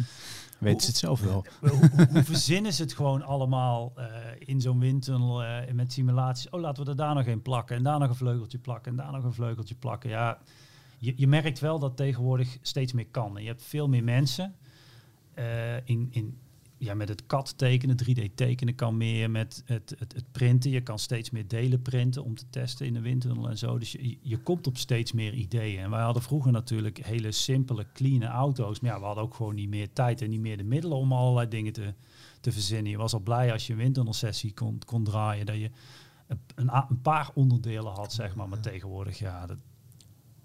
Weet 0.58 0.82
ze 0.82 0.88
het 0.88 0.98
zelf 0.98 1.22
wel? 1.22 1.46
Hoe, 1.60 1.70
hoe, 1.70 2.08
hoe 2.12 2.24
verzinnen 2.24 2.74
ze 2.74 2.82
het 2.82 2.94
gewoon 2.94 3.24
allemaal 3.24 3.94
uh, 3.98 4.06
in 4.38 4.62
zo'n 4.62 4.80
windtunnel 4.80 5.44
uh, 5.44 5.58
met 5.74 5.94
simulaties? 5.94 6.50
Oh, 6.50 6.62
laten 6.62 6.84
we 6.84 6.90
er 6.90 6.96
daar 6.96 7.16
nog 7.16 7.26
een 7.26 7.42
plakken 7.42 7.76
en 7.76 7.84
daar 7.84 8.00
nog 8.00 8.10
een 8.10 8.16
vleugeltje 8.16 8.58
plakken 8.58 8.92
en 8.92 8.98
daar 8.98 9.12
nog 9.12 9.24
een 9.24 9.34
vleugeltje 9.34 9.76
plakken. 9.76 10.10
Ja, 10.10 10.38
je, 10.98 11.14
je 11.16 11.28
merkt 11.28 11.60
wel 11.60 11.80
dat 11.80 11.98
tegenwoordig 11.98 12.58
steeds 12.62 12.94
meer 12.94 13.08
kan. 13.08 13.38
En 13.38 13.42
je 13.42 13.50
hebt 13.50 13.64
veel 13.64 13.88
meer 13.88 14.04
mensen 14.04 14.56
uh, 15.36 15.76
in, 15.76 16.08
in 16.12 16.38
ja, 16.78 16.94
met 16.94 17.10
het 17.10 17.26
CAD 17.26 17.58
tekenen, 17.58 17.98
3D 18.04 18.34
tekenen 18.36 18.76
kan 18.76 18.98
meer, 18.98 19.32
met 19.32 19.64
het, 19.66 19.96
het, 19.98 20.14
het 20.14 20.32
printen. 20.32 20.72
Je 20.72 20.82
kan 20.82 21.00
steeds 21.00 21.30
meer 21.30 21.48
delen 21.48 21.82
printen 21.82 22.24
om 22.24 22.36
te 22.36 22.50
testen 22.50 22.86
in 22.86 22.94
de 22.94 23.02
windtunnel 23.02 23.50
en 23.50 23.58
zo. 23.58 23.78
Dus 23.78 23.92
je, 23.92 24.18
je 24.22 24.38
komt 24.38 24.68
op 24.68 24.78
steeds 24.78 25.12
meer 25.12 25.34
ideeën. 25.34 25.80
En 25.80 25.90
wij 25.90 26.02
hadden 26.02 26.24
vroeger 26.24 26.52
natuurlijk 26.52 27.06
hele 27.06 27.32
simpele, 27.32 27.86
clean 27.94 28.24
auto's. 28.24 28.80
Maar 28.80 28.92
ja, 28.92 29.00
we 29.00 29.06
hadden 29.06 29.24
ook 29.24 29.34
gewoon 29.34 29.56
niet 29.56 29.70
meer 29.70 29.94
tijd 29.94 30.22
en 30.22 30.30
niet 30.30 30.40
meer 30.40 30.58
de 30.58 30.64
middelen 30.64 30.98
om 30.98 31.14
allerlei 31.14 31.48
dingen 31.48 31.74
te, 31.74 31.94
te 32.42 32.52
verzinnen. 32.52 32.92
Je 32.92 32.98
was 32.98 33.14
al 33.14 33.20
blij 33.20 33.52
als 33.52 33.68
je 33.68 33.74
een 33.74 33.80
windtunnelsessie 33.80 34.54
kon, 34.54 34.82
kon 34.86 35.04
draaien, 35.04 35.46
dat 35.46 35.58
je 35.58 35.72
een, 36.56 36.70
een, 36.90 37.02
paar 37.02 37.30
onderdelen 37.34 37.92
had, 37.92 38.14
zeg 38.14 38.36
maar. 38.36 38.50
Maar 38.50 38.60
tegenwoordig, 38.60 39.20
ja, 39.20 39.46
dat, 39.46 39.58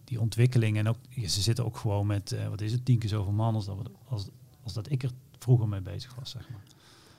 die 0.05 0.21
ontwikkeling 0.21 0.77
en 0.77 0.89
ook, 0.89 0.99
ze 1.27 1.43
zitten 1.43 1.65
ook 1.65 1.77
gewoon 1.77 2.07
met, 2.07 2.33
uh, 2.33 2.49
wat 2.49 2.61
is 2.61 2.73
het, 2.73 2.85
tien 2.85 2.99
keer 2.99 3.09
zoveel 3.09 3.33
man 3.33 3.55
als 3.55 3.65
dat, 3.65 3.91
als, 4.09 4.29
als 4.63 4.73
dat 4.73 4.91
ik 4.91 5.03
er 5.03 5.11
vroeger 5.43 5.69
mee 5.69 5.81
bezig 5.81 6.15
was, 6.15 6.31
zeg 6.31 6.49
maar. 6.51 6.63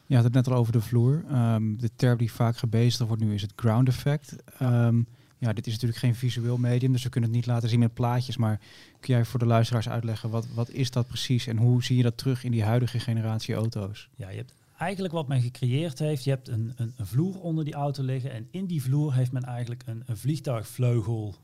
Je 0.05 0.15
had 0.15 0.23
het 0.23 0.33
net 0.33 0.47
al 0.47 0.53
over 0.53 0.73
de 0.73 0.81
vloer. 0.81 1.23
Um, 1.31 1.77
de 1.77 1.89
term 1.95 2.17
die 2.17 2.31
vaak 2.31 2.57
gebezigd 2.57 3.07
wordt 3.07 3.23
nu 3.23 3.33
is 3.33 3.41
het 3.41 3.53
ground 3.55 3.87
effect. 3.87 4.35
Um, 4.61 5.07
ja, 5.37 5.53
dit 5.53 5.67
is 5.67 5.73
natuurlijk 5.73 5.99
geen 5.99 6.15
visueel 6.15 6.57
medium, 6.57 6.91
dus 6.91 7.03
we 7.03 7.09
kunnen 7.09 7.29
het 7.29 7.39
niet 7.39 7.47
laten 7.47 7.69
zien 7.69 7.79
met 7.79 7.93
plaatjes. 7.93 8.37
Maar 8.37 8.59
kun 8.99 9.13
jij 9.13 9.25
voor 9.25 9.39
de 9.39 9.45
luisteraars 9.45 9.89
uitleggen, 9.89 10.29
wat, 10.29 10.47
wat 10.53 10.69
is 10.69 10.91
dat 10.91 11.07
precies 11.07 11.47
en 11.47 11.57
hoe 11.57 11.83
zie 11.83 11.97
je 11.97 12.03
dat 12.03 12.17
terug 12.17 12.43
in 12.43 12.51
die 12.51 12.63
huidige 12.63 12.99
generatie 12.99 13.55
auto's? 13.55 14.09
Ja, 14.15 14.29
je 14.29 14.37
hebt 14.37 14.53
eigenlijk 14.77 15.13
wat 15.13 15.27
men 15.27 15.41
gecreëerd 15.41 15.99
heeft, 15.99 16.23
je 16.23 16.29
hebt 16.29 16.47
een, 16.47 16.73
een, 16.75 16.93
een 16.97 17.05
vloer 17.05 17.39
onder 17.39 17.63
die 17.63 17.73
auto 17.73 18.03
liggen 18.03 18.31
en 18.31 18.47
in 18.51 18.65
die 18.65 18.81
vloer 18.81 19.13
heeft 19.13 19.31
men 19.31 19.43
eigenlijk 19.43 19.83
een, 19.85 20.03
een 20.05 20.17
vliegtuigvleugel 20.17 21.35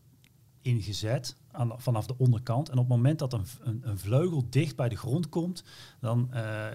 ingezet 0.62 1.36
aan, 1.52 1.82
vanaf 1.82 2.06
de 2.06 2.18
onderkant. 2.18 2.70
En 2.70 2.78
op 2.78 2.90
het 2.90 2.96
moment 2.98 3.20
dat 3.20 3.34
een, 3.34 3.46
een, 3.60 3.82
een 3.84 4.00
vleugel 4.00 4.46
dicht 4.50 4.76
bij 4.76 4.90
de 4.90 4.98
grond 4.98 5.30
komt, 5.30 5.64
dan 6.00 6.30
uh, 6.34 6.68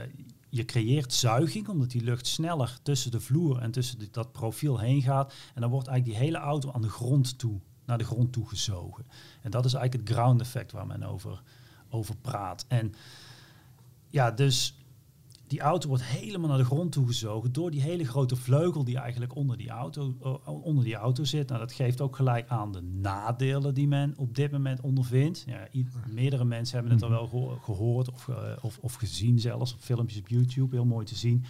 je 0.49 0.64
creëert 0.64 1.12
zuiging, 1.12 1.69
omdat 1.69 1.91
die 1.91 2.03
lucht 2.03 2.26
sneller 2.26 2.79
tussen 2.83 3.11
de 3.11 3.21
vloer 3.21 3.59
en 3.59 3.71
tussen 3.71 3.99
dat 4.11 4.33
profiel 4.33 4.79
heen 4.79 5.03
gaat. 5.03 5.35
En 5.55 5.61
dan 5.61 5.71
wordt 5.71 5.88
eigenlijk 5.88 6.19
die 6.19 6.29
hele 6.29 6.45
auto 6.45 6.73
aan 6.73 6.83
de 6.83 6.88
grond 6.88 7.38
toe, 7.38 7.61
naar 7.85 7.99
de 7.99 8.05
grond 8.05 8.33
toe 8.33 8.49
gezogen. 8.49 9.07
En 9.43 9.50
dat 9.50 9.64
is 9.64 9.75
eigenlijk 9.75 10.09
het 10.09 10.19
ground 10.19 10.41
effect 10.41 10.73
waar 10.73 10.87
men 10.87 11.03
over, 11.03 11.43
over 11.88 12.17
praat. 12.17 12.64
En 12.69 12.95
ja, 14.11 14.31
dus 14.31 14.84
die 15.46 15.60
auto 15.60 15.88
wordt 15.88 16.04
helemaal 16.04 16.48
naar 16.48 16.58
de 16.58 16.64
grond 16.64 16.92
toegezogen 16.92 17.52
door 17.52 17.70
die 17.70 17.80
hele 17.80 18.04
grote 18.04 18.36
vleugel 18.36 18.84
die 18.84 18.98
eigenlijk 18.98 19.34
onder 19.34 19.56
die 19.56 19.68
auto, 19.68 20.16
uh, 20.22 20.64
onder 20.64 20.84
die 20.84 20.94
auto 20.94 21.24
zit. 21.24 21.48
Nou, 21.48 21.60
dat 21.60 21.72
geeft 21.72 22.00
ook 22.00 22.16
gelijk 22.16 22.48
aan 22.48 22.72
de 22.72 22.82
nadelen 22.82 23.74
die 23.74 23.88
men 23.88 24.14
op 24.16 24.34
dit 24.34 24.50
moment 24.50 24.80
ondervindt. 24.80 25.44
Ja, 25.46 25.68
meerdere 26.08 26.44
mensen 26.44 26.78
hebben 26.78 26.94
het 26.94 27.02
al 27.02 27.10
wel 27.10 27.58
gehoord 27.62 28.12
of, 28.12 28.28
uh, 28.28 28.36
of, 28.60 28.78
of, 28.80 28.94
gezien 28.94 29.38
zelfs 29.38 29.74
op 29.74 29.80
filmpjes 29.80 30.18
op 30.18 30.28
YouTube. 30.28 30.74
Heel 30.74 30.84
mooi 30.84 31.06
te 31.06 31.16
zien. 31.16 31.44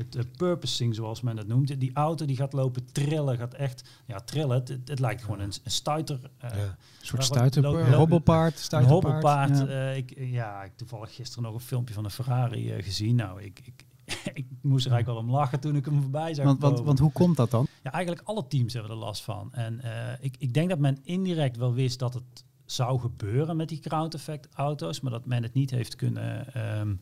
Het 0.00 0.16
uh, 0.16 0.22
purposing, 0.36 0.94
zoals 0.94 1.20
men 1.20 1.36
het 1.36 1.46
noemt. 1.46 1.80
Die 1.80 1.90
auto 1.94 2.24
die 2.26 2.36
gaat 2.36 2.52
lopen 2.52 2.92
trillen, 2.92 3.36
gaat 3.36 3.54
echt 3.54 3.88
ja, 4.06 4.18
trillen. 4.18 4.56
Het, 4.56 4.68
het, 4.84 4.98
lijkt 4.98 5.22
gewoon 5.22 5.40
een, 5.40 5.52
een 5.64 5.70
stuiter. 5.70 6.20
Ja. 6.40 6.52
Een 6.52 6.76
soort 7.00 7.24
stuiter, 7.24 7.94
hobbelpaard. 7.94 8.72
Een 8.72 8.84
hobbelpaard. 8.84 9.58
Ja. 9.58 9.90
ik, 9.90 10.12
ja, 10.16 10.62
ik 10.62 10.72
toevallig 10.76 11.14
gisteren 11.14 11.44
nog 11.44 11.54
een 11.54 11.60
filmpje 11.60 11.94
van 11.94 12.04
een 12.04 12.10
Ferrari 12.10 12.82
gezien. 12.82 13.16
Nou, 13.16 13.42
ik, 13.42 13.60
ik, 13.64 13.84
ik 14.40 14.46
moest 14.60 14.86
er 14.86 14.92
eigenlijk 14.92 15.06
wel 15.06 15.30
om 15.30 15.38
lachen 15.40 15.60
toen 15.60 15.76
ik 15.76 15.84
hem 15.84 16.00
voorbij 16.00 16.34
zag. 16.34 16.44
Want, 16.44 16.60
want, 16.60 16.80
want, 16.80 16.98
hoe 16.98 17.12
komt 17.12 17.36
dat 17.36 17.50
dan? 17.50 17.66
Ja, 17.82 17.92
eigenlijk 17.92 18.26
alle 18.26 18.46
teams 18.46 18.72
hebben 18.72 18.90
er 18.90 18.96
last 18.96 19.22
van. 19.22 19.52
En 19.52 19.80
uh, 19.84 19.90
ik, 20.20 20.36
ik 20.38 20.54
denk 20.54 20.68
dat 20.68 20.78
men 20.78 20.98
indirect 21.02 21.56
wel 21.56 21.72
wist 21.72 21.98
dat 21.98 22.14
het 22.14 22.44
zou 22.64 23.00
gebeuren 23.00 23.56
met 23.56 23.68
die 23.68 23.80
crowd 23.80 24.14
effect 24.14 24.48
auto's, 24.54 25.00
maar 25.00 25.12
dat 25.12 25.26
men 25.26 25.42
het 25.42 25.54
niet 25.54 25.70
heeft 25.70 25.96
kunnen. 25.96 26.46
Um, 26.78 27.00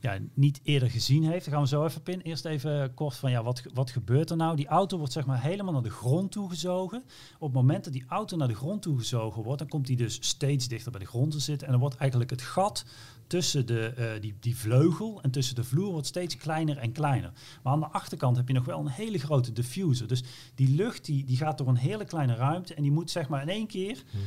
ja, 0.00 0.18
niet 0.34 0.60
eerder 0.62 0.90
gezien 0.90 1.24
heeft. 1.24 1.44
Dan 1.44 1.54
gaan 1.54 1.62
we 1.62 1.68
zo 1.68 1.84
even 1.84 2.02
pin. 2.02 2.20
Eerst 2.20 2.44
even 2.44 2.94
kort 2.94 3.16
van 3.16 3.30
ja, 3.30 3.42
wat, 3.42 3.62
wat 3.74 3.90
gebeurt 3.90 4.30
er 4.30 4.36
nou? 4.36 4.56
Die 4.56 4.66
auto 4.66 4.98
wordt 4.98 5.12
zeg 5.12 5.26
maar 5.26 5.42
helemaal 5.42 5.72
naar 5.72 5.82
de 5.82 5.90
grond 5.90 6.32
toegezogen. 6.32 7.02
Op 7.38 7.48
het 7.48 7.52
moment 7.52 7.84
dat 7.84 7.92
die 7.92 8.04
auto 8.08 8.36
naar 8.36 8.48
de 8.48 8.54
grond 8.54 8.82
toegezogen 8.82 9.42
wordt, 9.42 9.58
dan 9.58 9.68
komt 9.68 9.86
die 9.86 9.96
dus 9.96 10.18
steeds 10.20 10.68
dichter 10.68 10.90
bij 10.90 11.00
de 11.00 11.06
grond 11.06 11.30
te 11.30 11.40
zitten. 11.40 11.66
En 11.66 11.72
dan 11.72 11.80
wordt 11.80 11.96
eigenlijk 11.96 12.30
het 12.30 12.42
gat 12.42 12.84
tussen 13.26 13.66
de, 13.66 13.94
uh, 13.98 14.20
die, 14.20 14.34
die 14.40 14.56
vleugel 14.56 15.22
en 15.22 15.30
tussen 15.30 15.54
de 15.54 15.64
vloer 15.64 15.90
wordt 15.90 16.06
steeds 16.06 16.36
kleiner 16.36 16.78
en 16.78 16.92
kleiner. 16.92 17.32
Maar 17.62 17.72
aan 17.72 17.80
de 17.80 17.86
achterkant 17.86 18.36
heb 18.36 18.48
je 18.48 18.54
nog 18.54 18.64
wel 18.64 18.80
een 18.80 18.88
hele 18.88 19.18
grote 19.18 19.52
diffuser. 19.52 20.08
Dus 20.08 20.22
die 20.54 20.74
lucht 20.74 21.04
die, 21.04 21.24
die 21.24 21.36
gaat 21.36 21.58
door 21.58 21.68
een 21.68 21.76
hele 21.76 22.04
kleine 22.04 22.34
ruimte 22.34 22.74
en 22.74 22.82
die 22.82 22.92
moet 22.92 23.10
zeg 23.10 23.28
maar 23.28 23.42
in 23.42 23.48
één 23.48 23.66
keer 23.66 24.02
hmm. 24.10 24.20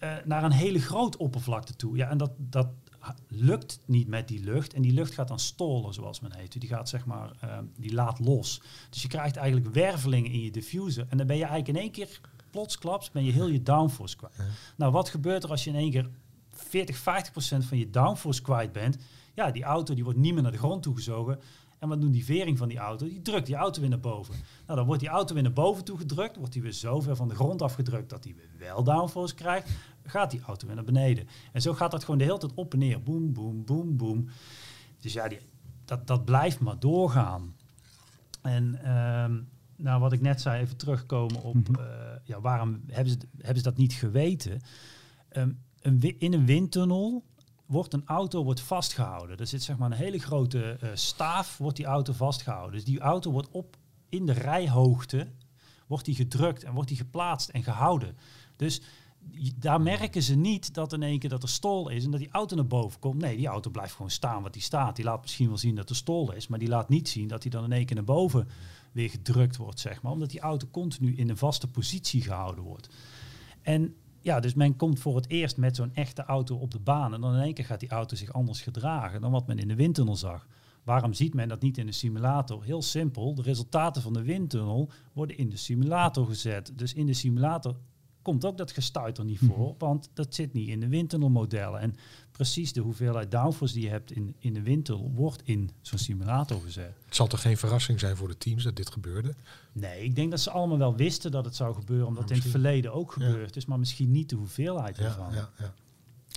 uh, 0.00 0.16
naar 0.24 0.44
een 0.44 0.52
hele 0.52 0.80
grote 0.80 1.18
oppervlakte 1.18 1.76
toe. 1.76 1.96
Ja, 1.96 2.08
en 2.08 2.18
dat, 2.18 2.30
dat 2.36 2.68
lukt 3.28 3.80
niet 3.84 4.08
met 4.08 4.28
die 4.28 4.40
lucht 4.40 4.74
en 4.74 4.82
die 4.82 4.92
lucht 4.92 5.14
gaat 5.14 5.28
dan 5.28 5.38
stolen, 5.38 5.94
zoals 5.94 6.20
men 6.20 6.36
heet. 6.36 6.60
Die 6.60 6.68
gaat 6.68 6.88
zeg 6.88 7.06
maar, 7.06 7.30
uh, 7.44 7.58
die 7.76 7.94
laat 7.94 8.18
los. 8.18 8.62
Dus 8.90 9.02
je 9.02 9.08
krijgt 9.08 9.36
eigenlijk 9.36 9.74
wervelingen 9.74 10.30
in 10.30 10.40
je 10.40 10.50
diffuser 10.50 11.06
en 11.08 11.16
dan 11.16 11.26
ben 11.26 11.36
je 11.36 11.44
eigenlijk 11.44 11.76
in 11.76 11.82
één 11.82 11.92
keer 11.92 12.20
plotsklaps 12.50 13.10
ben 13.10 13.24
je 13.24 13.32
heel 13.32 13.48
je 13.48 13.62
downforce 13.62 14.16
kwijt. 14.16 14.34
Nou, 14.76 14.92
wat 14.92 15.08
gebeurt 15.08 15.44
er 15.44 15.50
als 15.50 15.64
je 15.64 15.70
in 15.70 15.76
één 15.76 15.90
keer 15.90 16.10
40, 16.50 16.96
50 16.96 17.32
procent 17.32 17.64
van 17.64 17.78
je 17.78 17.90
downforce 17.90 18.42
kwijt 18.42 18.72
bent, 18.72 18.98
ja, 19.34 19.50
die 19.50 19.62
auto 19.62 19.94
die 19.94 20.04
wordt 20.04 20.18
niet 20.18 20.34
meer 20.34 20.42
naar 20.42 20.52
de 20.52 20.58
grond 20.58 20.82
toegezogen. 20.82 21.40
En 21.78 21.88
wat 21.88 22.00
doen 22.00 22.10
die 22.10 22.24
vering 22.24 22.58
van 22.58 22.68
die 22.68 22.78
auto? 22.78 23.06
Die 23.06 23.22
drukt 23.22 23.46
die 23.46 23.54
auto 23.54 23.80
weer 23.80 23.90
naar 23.90 24.00
boven. 24.00 24.34
Nou, 24.66 24.78
dan 24.78 24.86
wordt 24.86 25.00
die 25.00 25.10
auto 25.10 25.34
weer 25.34 25.42
naar 25.42 25.52
boven 25.52 25.84
toe 25.84 25.98
gedrukt. 25.98 26.36
Wordt 26.36 26.52
die 26.52 26.62
weer 26.62 26.72
zo 26.72 27.00
ver 27.00 27.16
van 27.16 27.28
de 27.28 27.34
grond 27.34 27.62
afgedrukt 27.62 28.10
dat 28.10 28.24
hij 28.24 28.34
weer 28.34 28.50
wel 28.58 28.84
downforce 28.84 29.34
krijgt. 29.34 29.70
Gaat 30.08 30.30
die 30.30 30.40
auto 30.40 30.66
weer 30.66 30.76
naar 30.76 30.84
beneden. 30.84 31.28
En 31.52 31.62
zo 31.62 31.74
gaat 31.74 31.90
dat 31.90 32.04
gewoon 32.04 32.18
de 32.18 32.24
hele 32.24 32.38
tijd 32.38 32.54
op 32.54 32.72
en 32.72 32.78
neer. 32.78 33.02
Boom, 33.02 33.32
boom, 33.32 33.64
boom, 33.64 33.96
boom. 33.96 34.28
Dus 35.00 35.12
ja, 35.12 35.28
die, 35.28 35.38
dat, 35.84 36.06
dat 36.06 36.24
blijft 36.24 36.60
maar 36.60 36.78
doorgaan. 36.78 37.56
En 38.42 38.92
um, 38.98 39.48
nou, 39.76 40.00
wat 40.00 40.12
ik 40.12 40.20
net 40.20 40.40
zei, 40.40 40.62
even 40.62 40.76
terugkomen 40.76 41.42
op... 41.42 41.56
Uh, 41.78 41.84
ja, 42.24 42.40
waarom 42.40 42.80
hebben 42.86 43.12
ze, 43.12 43.18
hebben 43.36 43.56
ze 43.56 43.62
dat 43.62 43.76
niet 43.76 43.92
geweten? 43.92 44.60
Um, 45.32 45.62
een, 45.80 46.18
in 46.18 46.32
een 46.32 46.46
windtunnel 46.46 47.24
wordt 47.66 47.92
een 47.92 48.06
auto 48.06 48.44
wordt 48.44 48.60
vastgehouden. 48.60 49.38
Er 49.38 49.46
zit 49.46 49.62
zeg 49.62 49.78
maar 49.78 49.90
een 49.90 49.96
hele 49.96 50.18
grote 50.18 50.78
uh, 50.82 50.90
staaf, 50.94 51.58
wordt 51.58 51.76
die 51.76 51.86
auto 51.86 52.12
vastgehouden. 52.12 52.72
Dus 52.72 52.84
die 52.84 53.00
auto 53.00 53.30
wordt 53.30 53.50
op 53.50 53.76
in 54.08 54.26
de 54.26 54.32
rijhoogte, 54.32 55.32
wordt 55.86 56.04
die 56.04 56.14
gedrukt 56.14 56.64
en 56.64 56.72
wordt 56.72 56.88
die 56.88 56.96
geplaatst 56.96 57.48
en 57.48 57.62
gehouden. 57.62 58.16
Dus 58.56 58.82
daar 59.56 59.80
merken 59.80 60.22
ze 60.22 60.36
niet 60.36 60.74
dat 60.74 60.92
in 60.92 61.02
één 61.02 61.18
keer 61.18 61.30
dat 61.30 61.42
er 61.42 61.48
stol 61.48 61.88
is 61.88 62.04
en 62.04 62.10
dat 62.10 62.20
die 62.20 62.30
auto 62.30 62.56
naar 62.56 62.66
boven 62.66 63.00
komt. 63.00 63.20
Nee, 63.20 63.36
die 63.36 63.46
auto 63.46 63.70
blijft 63.70 63.92
gewoon 63.92 64.10
staan 64.10 64.42
wat 64.42 64.52
die 64.52 64.62
staat. 64.62 64.96
Die 64.96 65.04
laat 65.04 65.20
misschien 65.20 65.48
wel 65.48 65.58
zien 65.58 65.74
dat 65.74 65.90
er 65.90 65.96
stol 65.96 66.32
is, 66.32 66.48
maar 66.48 66.58
die 66.58 66.68
laat 66.68 66.88
niet 66.88 67.08
zien 67.08 67.28
dat 67.28 67.42
hij 67.42 67.50
dan 67.50 67.64
in 67.64 67.72
één 67.72 67.86
keer 67.86 67.96
naar 67.96 68.04
boven 68.04 68.48
weer 68.92 69.10
gedrukt 69.10 69.56
wordt, 69.56 69.80
zeg 69.80 70.02
maar. 70.02 70.12
Omdat 70.12 70.30
die 70.30 70.40
auto 70.40 70.66
continu 70.70 71.16
in 71.16 71.28
een 71.28 71.36
vaste 71.36 71.68
positie 71.68 72.22
gehouden 72.22 72.64
wordt. 72.64 72.88
En 73.62 73.94
ja, 74.20 74.40
dus 74.40 74.54
men 74.54 74.76
komt 74.76 75.00
voor 75.00 75.16
het 75.16 75.28
eerst 75.28 75.56
met 75.56 75.76
zo'n 75.76 75.94
echte 75.94 76.22
auto 76.22 76.56
op 76.56 76.70
de 76.70 76.78
baan. 76.78 77.14
En 77.14 77.20
dan 77.20 77.34
in 77.34 77.42
één 77.42 77.54
keer 77.54 77.64
gaat 77.64 77.80
die 77.80 77.88
auto 77.88 78.16
zich 78.16 78.32
anders 78.32 78.60
gedragen 78.60 79.20
dan 79.20 79.30
wat 79.30 79.46
men 79.46 79.58
in 79.58 79.68
de 79.68 79.74
windtunnel 79.74 80.16
zag. 80.16 80.46
Waarom 80.84 81.12
ziet 81.12 81.34
men 81.34 81.48
dat 81.48 81.62
niet 81.62 81.78
in 81.78 81.86
de 81.86 81.92
simulator? 81.92 82.64
Heel 82.64 82.82
simpel, 82.82 83.34
de 83.34 83.42
resultaten 83.42 84.02
van 84.02 84.12
de 84.12 84.22
windtunnel 84.22 84.90
worden 85.12 85.38
in 85.38 85.50
de 85.50 85.56
simulator 85.56 86.26
gezet. 86.26 86.72
Dus 86.74 86.94
in 86.94 87.06
de 87.06 87.12
simulator 87.12 87.76
komt 88.28 88.44
ook 88.44 88.58
dat 88.58 88.72
gestuiter 88.72 89.24
niet 89.24 89.38
voor, 89.38 89.68
mhm. 89.68 89.78
want 89.78 90.10
dat 90.14 90.34
zit 90.34 90.52
niet 90.52 90.68
in 90.68 90.80
de 90.80 90.88
windtunnelmodellen. 90.88 91.80
En 91.80 91.94
precies 92.32 92.72
de 92.72 92.80
hoeveelheid 92.80 93.30
downforce 93.30 93.74
die 93.74 93.82
je 93.82 93.88
hebt 93.88 94.10
in, 94.10 94.34
in 94.38 94.52
de 94.52 94.62
windtunnel 94.62 95.10
wordt 95.14 95.42
in 95.44 95.70
zo'n 95.80 95.98
simulator 95.98 96.60
gezet. 96.60 96.94
Het 97.04 97.14
zal 97.16 97.26
toch 97.26 97.40
geen 97.40 97.56
verrassing 97.56 98.00
zijn 98.00 98.16
voor 98.16 98.28
de 98.28 98.38
teams 98.38 98.64
dat 98.64 98.76
dit 98.76 98.90
gebeurde? 98.90 99.34
Nee, 99.72 100.04
ik 100.04 100.14
denk 100.14 100.30
dat 100.30 100.40
ze 100.40 100.50
allemaal 100.50 100.78
wel 100.78 100.96
wisten 100.96 101.30
dat 101.30 101.44
het 101.44 101.56
zou 101.56 101.74
gebeuren, 101.74 102.06
omdat 102.06 102.22
het 102.22 102.32
in 102.32 102.38
het 102.38 102.50
verleden 102.50 102.92
ook 102.92 103.12
gebeurd 103.12 103.56
is, 103.56 103.66
maar 103.66 103.78
misschien 103.78 104.10
niet 104.10 104.30
de 104.30 104.36
hoeveelheid 104.36 104.98
ervan. 104.98 105.32
Ja, 105.32 105.50
ja. 105.58 105.74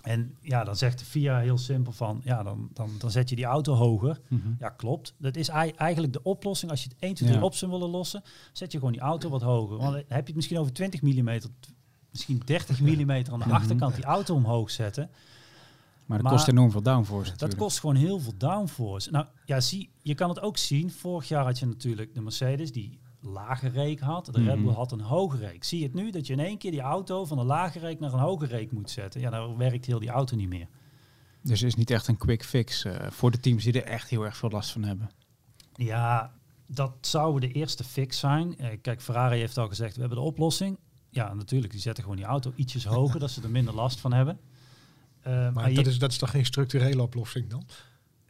En 0.02 0.38
ja, 0.42 0.64
dan 0.64 0.76
zegt 0.76 1.00
de 1.00 1.06
FIA 1.06 1.40
heel 1.40 1.58
simpel 1.58 1.92
van, 1.92 2.22
ja, 2.24 2.44
dan, 2.44 2.70
dan, 2.74 2.90
dan 2.98 3.12
zet 3.12 3.30
je 3.30 3.36
die 3.36 3.46
auto 3.46 3.74
hoger. 3.74 4.20
Mhm. 4.28 4.50
Ja, 4.60 4.70
klopt. 4.70 5.14
Dat 5.18 5.36
is 5.36 5.48
eigenlijk 5.48 6.14
de 6.14 6.24
oplossing. 6.24 6.72
Als 6.72 6.84
je 6.84 6.90
het 6.90 6.98
1, 7.00 7.14
2, 7.14 7.30
3 7.30 7.44
op 7.44 7.56
zou 7.56 7.72
willen 7.72 7.90
lossen, 7.90 8.24
zet 8.54 8.72
je 8.72 8.78
gewoon 8.78 8.94
die 8.94 9.02
auto 9.02 9.30
wat 9.30 9.42
hoger. 9.42 9.78
Want 9.78 9.92
dan 9.92 10.04
heb 10.08 10.22
je 10.22 10.26
het 10.26 10.36
misschien 10.36 10.58
over 10.58 10.74
20 10.74 11.02
mm, 11.02 11.40
misschien 12.12 12.41
30 12.45 12.82
mm 12.82 13.12
aan 13.12 13.39
de 13.39 13.45
achterkant 13.45 13.95
die 13.95 14.04
auto 14.04 14.36
omhoog 14.36 14.71
zetten. 14.71 15.10
Maar 16.06 16.21
dat 16.21 16.32
kost 16.32 16.47
enorm 16.47 16.71
veel 16.71 16.82
downforce 16.82 17.38
Dat 17.38 17.56
kost 17.56 17.80
gewoon 17.80 17.95
heel 17.95 18.19
veel 18.19 18.34
downforce. 18.38 19.12
Nou 19.12 19.26
ja, 19.45 19.60
zie, 19.60 19.89
je 20.02 20.15
kan 20.15 20.30
het 20.30 20.41
ook 20.41 20.58
zien. 20.58 20.91
Vorig 20.91 21.28
jaar 21.28 21.45
had 21.45 21.60
je 21.60 21.65
natuurlijk 21.65 22.13
de 22.13 22.21
Mercedes 22.21 22.71
die 22.71 23.00
lage 23.21 23.67
reek 23.67 24.00
had. 24.00 24.26
De 24.26 24.43
Red 24.43 24.63
Bull 24.63 24.74
had 24.74 24.91
een 24.91 25.02
hoge 25.02 25.38
reek. 25.38 25.63
Zie 25.63 25.80
je 25.80 25.86
het 25.86 25.93
nu 25.93 26.12
dat 26.12 26.28
je 26.28 26.34
in 26.34 26.39
één 26.39 26.58
keer 26.58 26.71
die 26.71 26.82
auto 26.82 27.26
van 27.26 27.39
een 27.39 27.45
lage 27.45 27.80
reek 27.80 28.00
naar 28.00 28.13
een 28.13 28.19
hoge 28.19 28.45
reek 28.45 28.71
moet 28.71 28.89
zetten? 28.89 29.21
Ja, 29.21 29.30
dan 29.30 29.58
werkt 29.58 29.86
heel 29.86 30.00
die 30.00 30.10
auto 30.10 30.36
niet 30.36 30.50
meer. 30.50 30.67
Dus 31.41 31.62
is 31.62 31.76
niet 31.76 31.89
echt 31.91 32.08
een 32.08 32.17
quick 32.17 32.43
fix 32.43 32.86
uh, 32.86 32.95
voor 33.10 33.32
de 33.32 33.39
teams 33.39 33.63
die 33.63 33.82
er 33.82 33.89
echt 33.89 34.10
heel 34.10 34.26
erg 34.26 34.38
veel 34.38 34.50
last 34.50 34.71
van 34.71 34.84
hebben. 34.84 35.10
Ja, 35.74 36.34
dat 36.65 36.93
zou 37.02 37.39
de 37.39 37.52
eerste 37.52 37.84
fix 37.84 38.19
zijn. 38.19 38.56
Uh, 38.58 38.67
kijk, 38.82 39.02
Ferrari 39.02 39.39
heeft 39.39 39.58
al 39.58 39.67
gezegd, 39.67 39.93
we 39.93 40.00
hebben 40.00 40.17
de 40.17 40.24
oplossing. 40.24 40.78
Ja, 41.12 41.34
natuurlijk, 41.34 41.71
die 41.71 41.82
zetten 41.82 42.04
gewoon 42.04 42.17
die 42.17 42.28
auto 42.28 42.54
ietsjes 42.56 42.86
hoger, 42.86 43.19
dat 43.26 43.32
ze 43.32 43.41
er 43.41 43.50
minder 43.50 43.74
last 43.74 44.00
van 44.00 44.13
hebben. 44.13 44.39
Uh, 45.19 45.26
maar, 45.34 45.54
maar 45.54 45.74
dat, 45.74 45.86
is, 45.88 46.00
dat 46.00 46.12
is 46.12 46.17
toch 46.17 46.30
geen 46.30 46.45
structurele 46.45 47.02
oplossing 47.02 47.50
dan? 47.50 47.63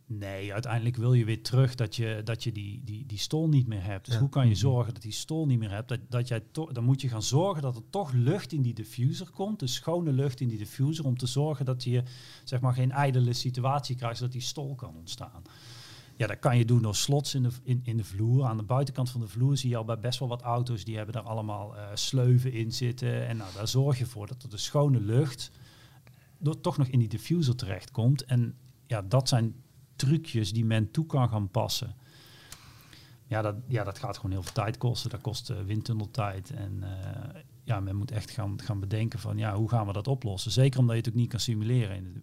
Nee, 0.05 0.53
uiteindelijk 0.53 0.95
wil 0.95 1.13
je 1.13 1.25
weer 1.25 1.43
terug 1.43 1.75
dat 1.75 1.95
je, 1.95 2.21
dat 2.23 2.43
je 2.43 2.51
die, 2.51 2.81
die, 2.83 3.05
die 3.05 3.17
stol 3.17 3.47
niet 3.49 3.67
meer 3.67 3.83
hebt. 3.83 4.05
Dus 4.05 4.13
Ja. 4.13 4.19
hoe 4.19 4.29
kan 4.29 4.43
je 4.43 4.49
Mhm. 4.51 4.59
zorgen 4.59 4.93
dat 4.93 5.01
die 5.01 5.11
stol 5.11 5.45
niet 5.45 5.59
meer 5.59 5.69
hebt? 5.71 5.87
Dat, 5.89 5.99
dat 6.09 6.27
jij 6.27 6.39
toch, 6.51 6.71
dan 6.71 6.83
moet 6.83 7.01
je 7.01 7.09
gaan 7.09 7.23
zorgen 7.23 7.61
dat 7.61 7.75
er 7.75 7.89
toch 7.89 8.11
lucht 8.13 8.51
in 8.51 8.61
die 8.61 8.73
diffuser 8.73 9.29
komt. 9.29 9.59
Dus 9.59 9.73
schone 9.73 10.11
lucht 10.11 10.39
in 10.41 10.47
die 10.47 10.57
diffuser. 10.57 11.05
Om 11.05 11.17
te 11.17 11.25
zorgen 11.27 11.65
dat 11.65 11.83
je 11.83 12.03
zeg 12.43 12.59
maar, 12.59 12.73
geen 12.73 12.91
ijdele 12.91 13.33
situatie 13.33 13.95
krijgt 13.95 14.17
zodat 14.17 14.31
die 14.31 14.41
stol 14.41 14.75
kan 14.75 14.95
ontstaan. 14.95 15.41
Ja, 16.21 16.27
dat 16.27 16.39
kan 16.39 16.57
je 16.57 16.65
doen 16.65 16.81
door 16.81 16.95
slots 16.95 17.35
in 17.35 17.43
de, 17.43 17.49
in, 17.63 17.81
in 17.83 17.97
de 17.97 18.03
vloer. 18.03 18.45
Aan 18.45 18.57
de 18.57 18.63
buitenkant 18.63 19.09
van 19.09 19.21
de 19.21 19.27
vloer 19.27 19.57
zie 19.57 19.69
je 19.69 19.77
al 19.77 19.85
bij 19.85 19.99
best 19.99 20.19
wel 20.19 20.27
wat 20.27 20.41
auto's. 20.41 20.83
Die 20.83 20.95
hebben 20.95 21.13
daar 21.13 21.23
allemaal 21.23 21.77
eh, 21.77 21.85
sleuven 21.93 22.53
in 22.53 22.71
zitten. 22.71 23.27
En 23.27 23.37
nou, 23.37 23.53
daar 23.53 23.67
zorg 23.67 23.97
je 23.97 24.05
voor 24.05 24.27
dat 24.27 24.43
er 24.43 24.49
de 24.49 24.57
schone 24.57 24.99
lucht 24.99 25.51
door, 26.37 26.61
toch 26.61 26.77
nog 26.77 26.87
in 26.87 26.99
die 26.99 27.07
diffuser 27.07 27.55
terechtkomt. 27.55 28.25
En 28.25 28.55
ja, 28.87 29.01
dat 29.01 29.29
zijn 29.29 29.55
trucjes 29.95 30.53
die 30.53 30.65
men 30.65 30.91
toe 30.91 31.05
kan 31.05 31.29
gaan 31.29 31.49
passen. 31.49 31.95
Ja, 33.27 33.41
dat, 33.41 33.55
ja, 33.67 33.83
dat 33.83 33.99
gaat 33.99 34.15
gewoon 34.15 34.31
heel 34.31 34.43
veel 34.43 34.53
tijd 34.53 34.77
kosten. 34.77 35.09
Dat 35.09 35.21
kost 35.21 35.49
uh, 35.49 35.61
windtunneltijd. 35.61 36.49
En 36.49 36.79
uh, 36.83 37.41
ja, 37.63 37.79
men 37.79 37.95
moet 37.95 38.11
echt 38.11 38.31
gaan, 38.31 38.61
gaan 38.61 38.79
bedenken 38.79 39.19
van 39.19 39.37
ja, 39.37 39.55
hoe 39.55 39.69
gaan 39.69 39.87
we 39.87 39.93
dat 39.93 40.07
oplossen? 40.07 40.51
Zeker 40.51 40.79
omdat 40.79 40.95
je 40.95 41.01
het 41.01 41.09
ook 41.09 41.19
niet 41.19 41.29
kan 41.29 41.39
simuleren. 41.39 41.95
In 41.95 42.03
de, 42.03 42.21